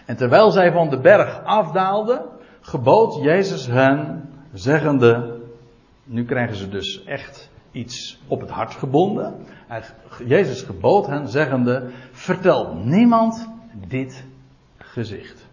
En 0.05 0.17
terwijl 0.17 0.51
zij 0.51 0.71
van 0.71 0.89
de 0.89 0.99
berg 0.99 1.43
afdaalden, 1.43 2.25
gebood 2.61 3.23
Jezus 3.23 3.67
hen, 3.67 4.29
zeggende, 4.53 5.41
nu 6.03 6.25
krijgen 6.25 6.55
ze 6.55 6.69
dus 6.69 7.03
echt 7.03 7.49
iets 7.71 8.19
op 8.27 8.41
het 8.41 8.49
hart 8.49 8.73
gebonden. 8.73 9.35
Jezus 10.25 10.61
gebood 10.61 11.07
hen, 11.07 11.27
zeggende, 11.27 11.89
vertel 12.11 12.73
niemand 12.73 13.49
dit 13.87 14.25
gezicht. 14.77 15.47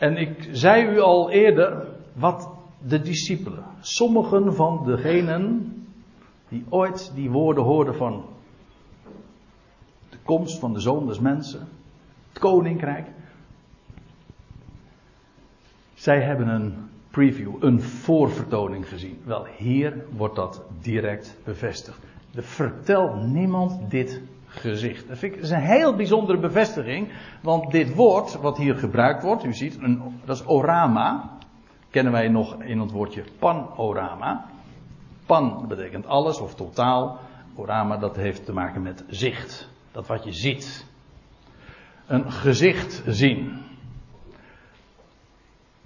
En 0.00 0.16
ik 0.16 0.48
zei 0.52 0.86
u 0.86 1.00
al 1.00 1.30
eerder, 1.30 1.86
wat 2.12 2.48
de 2.86 3.00
discipelen, 3.00 3.64
sommigen 3.80 4.54
van 4.54 4.84
degenen 4.84 5.74
die 6.48 6.64
ooit 6.68 7.12
die 7.14 7.30
woorden 7.30 7.64
hoorden 7.64 7.94
van 7.94 8.24
de 10.10 10.16
komst 10.22 10.58
van 10.58 10.72
de 10.72 10.80
zoon 10.80 11.06
des 11.06 11.18
mensen, 11.18 11.68
het 12.28 12.38
koninkrijk. 12.38 13.06
Zij 15.94 16.20
hebben 16.20 16.48
een 16.48 16.74
preview, 17.10 17.54
een 17.60 17.80
voorvertoning 17.80 18.88
gezien. 18.88 19.18
Wel, 19.24 19.46
hier 19.56 20.04
wordt 20.16 20.36
dat 20.36 20.62
direct 20.80 21.36
bevestigd. 21.44 21.98
Vertel 22.34 23.14
niemand 23.14 23.90
dit 23.90 24.20
gezicht. 24.50 25.08
Dat, 25.08 25.18
vind 25.18 25.34
ik, 25.34 25.40
is 25.40 25.50
een 25.50 25.60
heel 25.60 25.96
bijzondere 25.96 26.38
bevestiging, 26.38 27.12
want 27.42 27.70
dit 27.70 27.94
woord 27.94 28.40
wat 28.40 28.56
hier 28.56 28.76
gebruikt 28.76 29.22
wordt, 29.22 29.44
u 29.44 29.52
ziet, 29.52 29.78
een, 29.80 30.20
dat 30.24 30.36
is 30.36 30.48
orama. 30.48 31.38
Kennen 31.90 32.12
wij 32.12 32.28
nog 32.28 32.62
in 32.62 32.78
het 32.78 32.90
woordje 32.90 33.24
panorama. 33.38 34.46
Pan 35.26 35.64
betekent 35.68 36.06
alles 36.06 36.40
of 36.40 36.54
totaal. 36.54 37.18
Orama 37.54 37.96
dat 37.96 38.16
heeft 38.16 38.44
te 38.44 38.52
maken 38.52 38.82
met 38.82 39.04
zicht. 39.08 39.68
Dat 39.92 40.06
wat 40.06 40.24
je 40.24 40.32
ziet. 40.32 40.86
Een 42.06 42.32
gezicht 42.32 43.02
zien. 43.06 43.58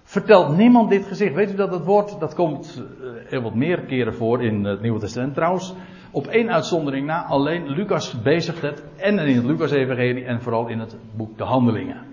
Vertelt 0.03 0.57
niemand 0.57 0.91
dit 0.91 1.07
gezicht. 1.07 1.35
Weet 1.35 1.53
u 1.53 1.55
dat 1.55 1.73
het 1.73 1.85
woord, 1.85 2.21
dat 2.21 2.35
komt 2.35 2.83
eh, 2.83 3.07
heel 3.31 3.43
wat 3.43 3.55
meer 3.55 3.81
keren 3.81 4.15
voor 4.15 4.43
in 4.43 4.65
het 4.65 4.81
Nieuwe 4.81 5.01
Testament 5.01 5.35
trouwens. 5.35 5.75
Op 6.15 6.27
één 6.27 6.51
uitzondering 6.51 7.07
na, 7.07 7.25
alleen 7.25 7.69
Lucas 7.69 8.23
bezigt 8.23 8.63
het. 8.63 8.83
En 8.97 9.19
in 9.19 9.37
het 9.37 9.45
Lucas-evangelie 9.45 10.25
en 10.25 10.43
vooral 10.43 10.69
in 10.69 10.79
het 10.79 10.97
boek 11.17 11.39
De 11.39 11.45
Handelingen. 11.45 12.07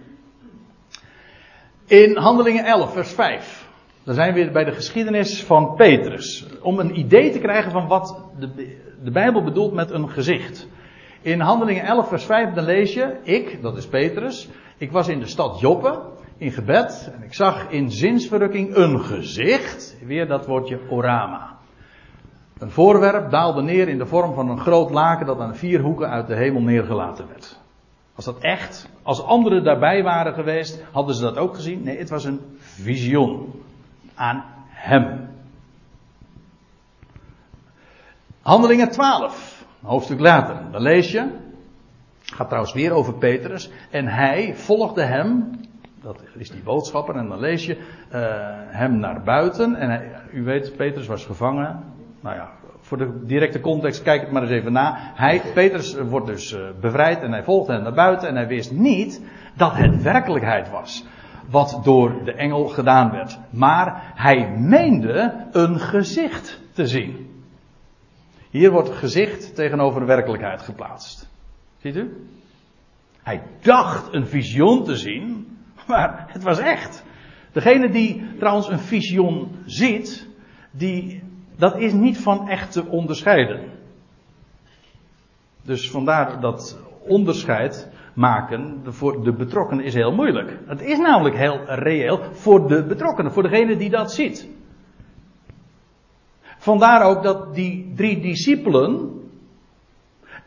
In 1.86 2.18
Handelingen 2.18 2.66
11, 2.66 2.94
vers 2.94 3.12
5. 3.12 3.68
Dan 4.04 4.16
zijn 4.16 4.34
we 4.34 4.40
weer 4.44 4.52
bij 4.52 4.64
de 4.64 4.72
geschiedenis 4.72 5.44
van 5.44 5.76
Petrus. 5.76 6.46
Om 6.62 6.80
een 6.80 7.00
idee 7.00 7.32
te 7.32 7.40
krijgen 7.40 7.72
van 7.72 7.88
wat 7.88 8.24
de, 8.40 8.78
de 9.04 9.12
Bijbel 9.12 9.44
bedoelt 9.44 9.74
met 9.74 9.92
een 9.92 10.10
gezicht. 10.10 10.68
In 11.22 11.40
Handelingen 11.40 11.84
11, 11.84 12.08
vers 12.08 12.26
5, 12.26 12.54
dan 12.54 12.64
lees 12.64 12.94
je: 12.94 13.18
Ik, 13.24 13.62
dat 13.62 13.78
is 13.78 13.88
Petrus, 13.88 14.50
ik 14.78 14.92
was 14.92 15.08
in 15.08 15.20
de 15.20 15.28
stad 15.28 15.60
Joppe 15.60 16.02
in 16.38 16.52
gebed 16.52 17.12
en 17.16 17.24
ik 17.24 17.34
zag 17.34 17.70
in 17.70 17.92
zinsverrukking 17.92 18.76
een 18.76 19.00
gezicht. 19.00 19.98
Weer 20.06 20.28
dat 20.28 20.46
woordje 20.46 20.80
orama. 20.90 21.60
Een 22.62 22.72
voorwerp 22.72 23.32
daalde 23.32 23.62
neer 23.62 23.88
in 23.88 23.98
de 23.98 24.06
vorm 24.06 24.34
van 24.34 24.50
een 24.50 24.60
groot 24.60 24.90
laken 24.90 25.26
dat 25.26 25.40
aan 25.40 25.56
vier 25.56 25.80
hoeken 25.80 26.10
uit 26.10 26.28
de 26.28 26.36
hemel 26.36 26.62
neergelaten 26.62 27.28
werd. 27.28 27.60
Was 28.16 28.26
dat 28.26 28.40
echt? 28.40 28.90
Als 29.04 29.24
anderen 29.24 29.64
daarbij 29.64 30.04
waren 30.04 30.34
geweest, 30.34 30.84
hadden 30.92 31.16
ze 31.16 31.22
dat 31.22 31.38
ook 31.38 31.56
gezien? 31.56 31.84
Nee, 31.84 31.98
het 31.98 32.10
was 32.10 32.24
een 32.24 32.40
visioen 32.58 33.64
aan 34.16 34.44
hem. 34.68 35.30
Handelingen 38.42 38.90
12, 38.90 39.66
een 39.82 39.90
hoofdstuk 39.90 40.20
later, 40.20 40.56
dan 40.72 40.82
lees 40.82 41.12
je, 41.12 41.28
gaat 42.22 42.48
trouwens 42.48 42.74
weer 42.74 42.92
over 42.92 43.14
Petrus, 43.14 43.72
en 43.90 44.08
hij 44.08 44.56
volgde 44.56 45.02
hem, 45.02 45.60
dat 46.02 46.24
is 46.38 46.50
die 46.50 46.64
boodschapper, 46.64 47.16
en 47.16 47.28
dan 47.28 47.40
lees 47.40 47.66
je 47.66 47.78
uh, 47.78 47.84
hem 48.78 49.00
naar 49.00 49.24
buiten, 49.24 49.76
en 49.76 50.12
u 50.34 50.44
weet, 50.44 50.76
Petrus 50.76 51.08
was 51.08 51.26
gevangen, 51.26 51.91
nou 52.22 52.36
ja, 52.36 52.50
voor 52.80 52.98
de 52.98 53.26
directe 53.26 53.60
context, 53.60 54.02
kijk 54.02 54.22
het 54.22 54.32
maar 54.32 54.42
eens 54.42 54.52
even 54.52 54.72
na. 54.72 55.12
Hij, 55.16 55.42
Petrus 55.54 55.96
wordt 55.96 56.28
dus 56.28 56.54
uh, 56.54 56.60
bevrijd 56.82 57.22
en 57.22 57.32
hij 57.32 57.44
volgde 57.44 57.74
hem 57.74 57.84
naar 57.84 57.94
buiten 57.94 58.28
en 58.28 58.36
hij 58.36 58.48
wist 58.48 58.72
niet 58.72 59.22
dat 59.56 59.76
het 59.76 60.02
werkelijkheid 60.02 60.70
was 60.70 61.06
wat 61.50 61.80
door 61.84 62.24
de 62.24 62.34
engel 62.34 62.68
gedaan 62.68 63.12
werd. 63.12 63.40
Maar 63.50 64.12
hij 64.16 64.50
meende 64.58 65.48
een 65.52 65.80
gezicht 65.80 66.62
te 66.74 66.88
zien. 66.88 67.30
Hier 68.50 68.72
wordt 68.72 68.90
gezicht 68.90 69.56
tegenover 69.56 70.06
werkelijkheid 70.06 70.62
geplaatst. 70.62 71.30
Ziet 71.78 71.96
u? 71.96 72.28
Hij 73.22 73.44
dacht 73.62 74.14
een 74.14 74.28
visioen 74.28 74.84
te 74.84 74.96
zien, 74.96 75.58
maar 75.88 76.26
het 76.28 76.44
was 76.44 76.60
echt. 76.60 77.04
Degene 77.52 77.90
die 77.90 78.36
trouwens 78.38 78.70
een 78.70 78.80
visioen 78.80 79.56
ziet, 79.66 80.28
die, 80.72 81.24
dat 81.62 81.78
is 81.78 81.94
niet 81.94 82.18
van 82.18 82.50
echt 82.50 82.72
te 82.72 82.86
onderscheiden. 82.86 83.60
Dus 85.62 85.92
vandaar 85.92 86.40
dat 86.40 86.80
onderscheid 87.08 87.90
maken 88.14 88.82
voor 88.84 89.24
de 89.24 89.34
betrokkenen 89.34 89.84
is 89.86 89.94
heel 89.94 90.12
moeilijk. 90.12 90.58
Het 90.66 90.82
is 90.82 90.98
namelijk 90.98 91.36
heel 91.36 91.64
reëel 91.66 92.20
voor 92.32 92.68
de 92.68 92.84
betrokkenen, 92.84 93.32
voor 93.32 93.44
degene 93.44 93.78
die 93.78 93.90
dat 93.90 94.12
ziet. 94.12 94.50
Vandaar 96.58 97.04
ook 97.04 97.24
dat 97.24 97.56
die 97.56 97.94
drie 97.96 98.22
discipelen 98.22 99.22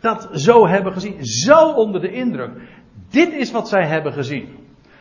dat 0.00 0.28
zo 0.32 0.66
hebben 0.66 0.92
gezien, 0.92 1.24
zo 1.24 1.72
onder 1.72 2.00
de 2.00 2.12
indruk. 2.12 2.50
Dit 3.10 3.32
is 3.32 3.50
wat 3.50 3.68
zij 3.68 3.86
hebben 3.86 4.12
gezien. 4.12 4.48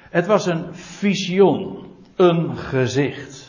Het 0.09 0.25
was 0.25 0.45
een 0.45 0.75
visioen, 0.75 1.85
een 2.15 2.57
gezicht. 2.57 3.42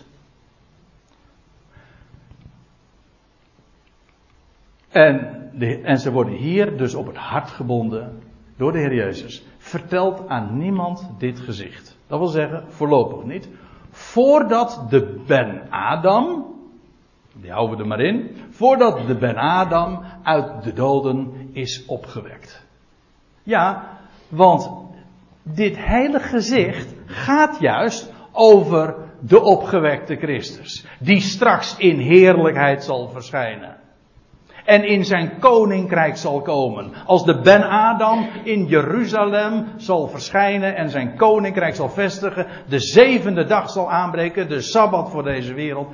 En, 4.94 5.50
de, 5.52 5.80
en 5.80 5.98
ze 5.98 6.12
worden 6.12 6.34
hier 6.34 6.76
dus 6.76 6.94
op 6.94 7.06
het 7.06 7.16
hart 7.16 7.50
gebonden 7.50 8.22
door 8.56 8.72
de 8.72 8.78
Heer 8.78 8.94
Jezus, 8.94 9.46
vertelt 9.58 10.28
aan 10.28 10.58
niemand 10.58 11.10
dit 11.18 11.40
gezicht. 11.40 11.98
Dat 12.06 12.18
wil 12.18 12.28
zeggen, 12.28 12.64
voorlopig 12.68 13.24
niet. 13.24 13.48
Voordat 13.90 14.86
de 14.88 15.22
Ben-Adam, 15.26 16.46
die 17.32 17.50
houden 17.50 17.76
we 17.76 17.82
er 17.82 17.88
maar 17.88 18.00
in, 18.00 18.36
voordat 18.50 19.06
de 19.06 19.16
Ben-Adam 19.16 20.02
uit 20.22 20.62
de 20.62 20.72
doden 20.72 21.48
is 21.52 21.84
opgewekt. 21.86 22.66
Ja, 23.42 23.88
want 24.28 24.70
dit 25.42 25.78
hele 25.78 26.20
gezicht 26.20 26.94
gaat 27.06 27.60
juist 27.60 28.12
over 28.32 28.94
de 29.20 29.40
opgewekte 29.40 30.16
Christus, 30.16 30.86
die 30.98 31.20
straks 31.20 31.76
in 31.76 31.98
heerlijkheid 31.98 32.84
zal 32.84 33.08
verschijnen 33.08 33.82
en 34.64 34.84
in 34.84 35.04
zijn 35.04 35.38
koninkrijk 35.38 36.16
zal 36.16 36.40
komen. 36.40 36.92
Als 37.06 37.24
de 37.24 37.40
Ben-Adam 37.40 38.28
in 38.44 38.66
Jeruzalem 38.66 39.66
zal 39.76 40.08
verschijnen 40.08 40.76
en 40.76 40.90
zijn 40.90 41.16
koninkrijk 41.16 41.74
zal 41.74 41.88
vestigen, 41.88 42.46
de 42.68 42.78
zevende 42.78 43.44
dag 43.44 43.70
zal 43.70 43.90
aanbreken, 43.90 44.48
de 44.48 44.60
Sabbat 44.60 45.10
voor 45.10 45.22
deze 45.22 45.54
wereld, 45.54 45.88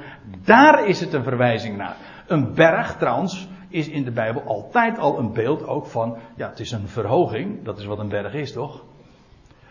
daar 0.45 0.87
is 0.87 1.01
het 1.01 1.13
een 1.13 1.23
verwijzing 1.23 1.77
naar. 1.77 1.97
Een 2.27 2.55
berg 2.55 2.97
trouwens 2.97 3.49
is 3.69 3.89
in 3.89 4.05
de 4.05 4.13
Bijbel 4.13 4.43
altijd 4.43 4.99
al 4.99 5.19
een 5.19 5.33
beeld 5.33 5.67
ook 5.67 5.87
van, 5.87 6.17
ja 6.37 6.49
het 6.49 6.61
is 6.61 6.71
een 6.71 6.89
verhoging, 6.89 7.65
dat 7.65 7.79
is 7.79 7.85
wat 7.85 7.99
een 7.99 8.09
berg 8.09 8.35
is 8.35 8.53
toch? 8.53 8.85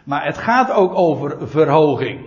Maar 0.03 0.25
het 0.25 0.37
gaat 0.37 0.71
ook 0.71 0.97
over 0.97 1.49
verhoging. 1.49 2.19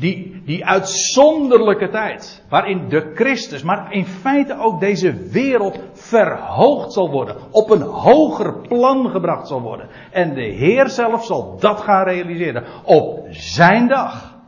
Die, 0.00 0.42
die 0.44 0.66
uitzonderlijke 0.66 1.88
tijd. 1.88 2.44
Waarin 2.48 2.88
de 2.88 3.10
Christus, 3.14 3.62
maar 3.62 3.92
in 3.92 4.06
feite 4.06 4.58
ook 4.58 4.80
deze 4.80 5.14
wereld 5.14 5.78
verhoogd 5.92 6.92
zal 6.92 7.10
worden. 7.10 7.36
Op 7.50 7.70
een 7.70 7.82
hoger 7.82 8.68
plan 8.68 9.10
gebracht 9.10 9.48
zal 9.48 9.60
worden. 9.60 9.88
En 10.10 10.34
de 10.34 10.42
Heer 10.42 10.88
zelf 10.88 11.24
zal 11.24 11.56
dat 11.58 11.80
gaan 11.80 12.04
realiseren. 12.04 12.64
Op 12.84 13.26
zijn 13.30 13.88
dag. 13.88 14.38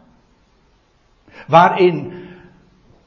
Waarin 1.47 2.13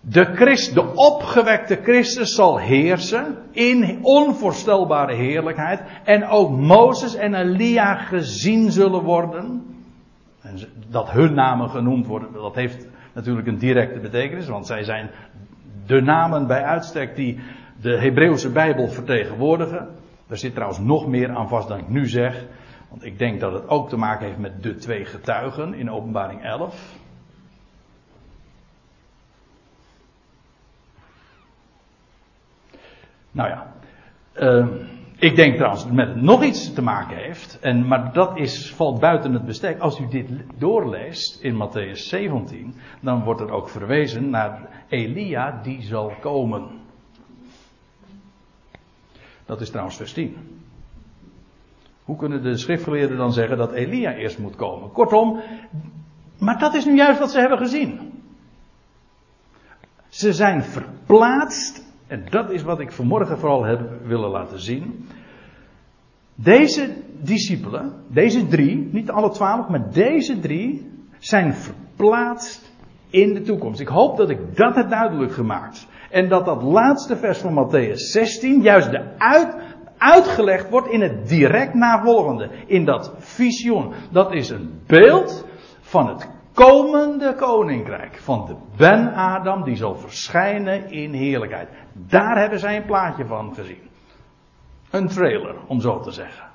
de, 0.01 0.71
de 0.73 0.91
opgewekte 0.95 1.79
Christus 1.83 2.35
zal 2.35 2.57
heersen 2.57 3.37
in 3.51 3.99
onvoorstelbare 4.01 5.15
heerlijkheid. 5.15 5.81
En 6.03 6.27
ook 6.27 6.49
Mozes 6.49 7.15
en 7.15 7.33
Elia 7.33 7.95
gezien 7.95 8.71
zullen 8.71 9.03
worden. 9.03 9.74
En 10.45 10.59
dat 10.87 11.11
hun 11.11 11.33
namen 11.33 11.69
genoemd 11.69 12.05
worden, 12.05 12.33
dat 12.33 12.55
heeft 12.55 12.87
natuurlijk 13.13 13.47
een 13.47 13.57
directe 13.57 13.99
betekenis, 13.99 14.47
want 14.47 14.65
zij 14.65 14.83
zijn 14.83 15.09
de 15.85 16.01
namen 16.01 16.47
bij 16.47 16.63
uitstek 16.63 17.15
die 17.15 17.39
de 17.81 17.97
Hebreeuwse 17.97 18.49
Bijbel 18.49 18.87
vertegenwoordigen. 18.87 19.87
Er 20.27 20.37
zit 20.37 20.53
trouwens 20.53 20.79
nog 20.79 21.07
meer 21.07 21.29
aan 21.29 21.47
vast 21.47 21.67
dan 21.67 21.79
ik 21.79 21.89
nu 21.89 22.07
zeg, 22.07 22.45
want 22.89 23.03
ik 23.03 23.19
denk 23.19 23.39
dat 23.39 23.53
het 23.53 23.67
ook 23.67 23.89
te 23.89 23.97
maken 23.97 24.25
heeft 24.25 24.39
met 24.39 24.63
de 24.63 24.75
twee 24.75 25.05
getuigen 25.05 25.73
in 25.73 25.91
Openbaring 25.91 26.43
11. 26.43 26.93
Nou 33.31 33.49
ja, 33.49 33.73
uh, 34.39 34.67
ik 35.17 35.35
denk 35.35 35.55
trouwens 35.55 35.81
dat 35.81 35.91
het 35.91 36.07
met 36.07 36.21
nog 36.21 36.43
iets 36.43 36.73
te 36.73 36.81
maken 36.81 37.17
heeft. 37.17 37.59
En, 37.59 37.87
maar 37.87 38.13
dat 38.13 38.37
is, 38.37 38.73
valt 38.73 38.99
buiten 38.99 39.33
het 39.33 39.45
bestek. 39.45 39.79
Als 39.79 39.99
u 39.99 40.07
dit 40.07 40.29
doorleest 40.57 41.41
in 41.41 41.53
Matthäus 41.53 41.99
17, 41.99 42.75
dan 42.99 43.23
wordt 43.23 43.41
er 43.41 43.51
ook 43.51 43.69
verwezen 43.69 44.29
naar 44.29 44.69
Elia 44.87 45.59
die 45.63 45.81
zal 45.81 46.13
komen. 46.21 46.67
Dat 49.45 49.61
is 49.61 49.69
trouwens 49.69 49.97
vers 49.97 50.13
10. 50.13 50.37
Hoe 52.03 52.17
kunnen 52.17 52.43
de 52.43 52.57
schriftgeleerden 52.57 53.17
dan 53.17 53.33
zeggen 53.33 53.57
dat 53.57 53.71
Elia 53.71 54.13
eerst 54.13 54.39
moet 54.39 54.55
komen? 54.55 54.91
Kortom, 54.91 55.41
maar 56.39 56.59
dat 56.59 56.73
is 56.73 56.85
nu 56.85 56.95
juist 56.95 57.19
wat 57.19 57.31
ze 57.31 57.39
hebben 57.39 57.57
gezien. 57.57 58.13
Ze 60.07 60.33
zijn 60.33 60.63
verplaatst 60.63 61.84
en 62.07 62.23
dat 62.29 62.51
is 62.51 62.63
wat 62.63 62.79
ik 62.79 62.91
vanmorgen 62.91 63.37
vooral 63.37 63.63
heb 63.63 63.79
willen 64.05 64.29
laten 64.29 64.59
zien. 64.59 65.07
Deze 66.35 66.93
discipelen, 67.21 67.93
deze 68.07 68.47
drie, 68.47 68.89
niet 68.91 69.11
alle 69.11 69.29
twaalf, 69.29 69.67
maar 69.67 69.91
deze 69.91 70.39
drie 70.39 70.91
zijn 71.17 71.53
verplaatst 71.53 72.73
in 73.09 73.33
de 73.33 73.41
toekomst. 73.41 73.79
Ik 73.79 73.87
hoop 73.87 74.17
dat 74.17 74.29
ik 74.29 74.55
dat 74.55 74.75
heb 74.75 74.89
duidelijk 74.89 75.31
gemaakt. 75.31 75.87
En 76.09 76.29
dat 76.29 76.45
dat 76.45 76.63
laatste 76.63 77.17
vers 77.17 77.37
van 77.37 77.67
Matthäus 77.67 77.93
16 77.93 78.61
juist 78.61 78.91
de 78.91 79.03
uit, 79.17 79.55
uitgelegd 79.97 80.69
wordt 80.69 80.87
in 80.87 81.01
het 81.01 81.27
direct 81.27 81.73
navolgende. 81.73 82.49
In 82.65 82.85
dat 82.85 83.13
visioen. 83.17 83.93
Dat 84.11 84.33
is 84.33 84.49
een 84.49 84.81
beeld 84.87 85.45
van 85.81 86.07
het 86.07 86.34
komende 86.55 87.35
koninkrijk 87.35 88.17
van 88.17 88.45
de 88.45 88.55
Ben-Adam 88.77 89.63
die 89.63 89.75
zal 89.75 89.95
verschijnen 89.95 90.91
in 90.91 91.13
heerlijkheid. 91.13 91.69
Daar 91.93 92.39
hebben 92.39 92.59
zij 92.59 92.75
een 92.75 92.85
plaatje 92.85 93.25
van 93.25 93.53
gezien. 93.55 93.89
Een 94.89 95.07
trailer, 95.07 95.55
om 95.67 95.81
zo 95.81 95.99
te 95.99 96.11
zeggen. 96.11 96.45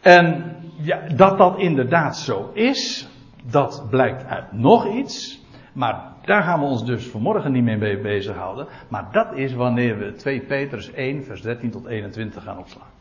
En 0.00 0.56
ja, 0.76 1.00
dat 1.16 1.38
dat 1.38 1.58
inderdaad 1.58 2.16
zo 2.16 2.50
is, 2.52 3.08
dat 3.42 3.86
blijkt 3.90 4.24
uit 4.24 4.52
nog 4.52 4.86
iets. 4.86 5.42
Maar 5.72 6.12
daar 6.22 6.42
gaan 6.42 6.60
we 6.60 6.66
ons 6.66 6.84
dus 6.84 7.06
vanmorgen 7.10 7.52
niet 7.52 7.64
mee 7.64 7.98
bezighouden. 8.00 8.66
Maar 8.88 9.12
dat 9.12 9.34
is 9.34 9.54
wanneer 9.54 9.98
we 9.98 10.12
2 10.12 10.40
Petrus 10.40 10.92
1, 10.92 11.24
vers 11.24 11.42
13 11.42 11.70
tot 11.70 11.86
21 11.86 12.42
gaan 12.42 12.58
opslaan. 12.58 12.93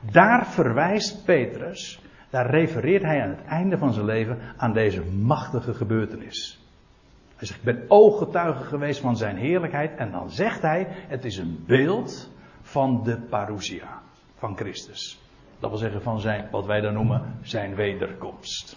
Daar 0.00 0.46
verwijst 0.46 1.24
Petrus, 1.24 2.00
daar 2.30 2.50
refereert 2.50 3.02
hij 3.02 3.22
aan 3.22 3.28
het 3.28 3.44
einde 3.44 3.78
van 3.78 3.92
zijn 3.92 4.04
leven 4.04 4.38
aan 4.56 4.72
deze 4.72 5.04
machtige 5.04 5.74
gebeurtenis. 5.74 6.60
Hij 7.36 7.46
zegt, 7.46 7.58
ik 7.58 7.64
ben 7.64 7.84
ooggetuige 7.88 8.64
geweest 8.64 9.00
van 9.00 9.16
zijn 9.16 9.36
heerlijkheid. 9.36 9.96
En 9.96 10.10
dan 10.10 10.30
zegt 10.30 10.62
hij, 10.62 10.86
het 10.90 11.24
is 11.24 11.36
een 11.36 11.64
beeld 11.66 12.30
van 12.62 13.02
de 13.04 13.16
parousia, 13.16 14.02
van 14.38 14.56
Christus. 14.56 15.20
Dat 15.58 15.70
wil 15.70 15.78
zeggen 15.78 16.02
van 16.02 16.20
zijn, 16.20 16.48
wat 16.50 16.66
wij 16.66 16.80
dan 16.80 16.94
noemen, 16.94 17.38
zijn 17.42 17.74
wederkomst. 17.74 18.76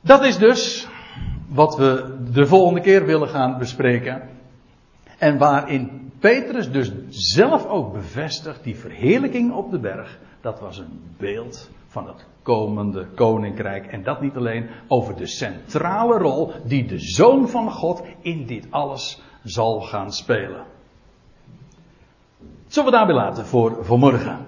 Dat 0.00 0.24
is 0.24 0.38
dus 0.38 0.88
wat 1.48 1.76
we 1.76 2.18
de 2.32 2.46
volgende 2.46 2.80
keer 2.80 3.06
willen 3.06 3.28
gaan 3.28 3.58
bespreken. 3.58 4.28
En 5.18 5.38
waarin 5.38 6.11
Petrus 6.22 6.70
dus 6.70 6.92
zelf 7.08 7.66
ook 7.66 7.92
bevestigt, 7.92 8.64
die 8.64 8.76
verheerlijking 8.76 9.52
op 9.52 9.70
de 9.70 9.78
berg, 9.78 10.18
dat 10.40 10.60
was 10.60 10.78
een 10.78 11.00
beeld 11.16 11.70
van 11.86 12.06
het 12.06 12.26
komende 12.42 13.06
koninkrijk. 13.14 13.86
En 13.86 14.02
dat 14.02 14.20
niet 14.20 14.36
alleen 14.36 14.68
over 14.88 15.16
de 15.16 15.26
centrale 15.26 16.18
rol 16.18 16.52
die 16.64 16.86
de 16.86 16.98
Zoon 16.98 17.48
van 17.48 17.70
God 17.70 18.02
in 18.20 18.46
dit 18.46 18.66
alles 18.70 19.22
zal 19.44 19.80
gaan 19.80 20.12
spelen. 20.12 20.64
Zullen 22.66 22.90
we 22.90 22.96
daarbij 22.96 23.14
laten 23.14 23.46
voor 23.46 23.84
vanmorgen? 23.84 24.46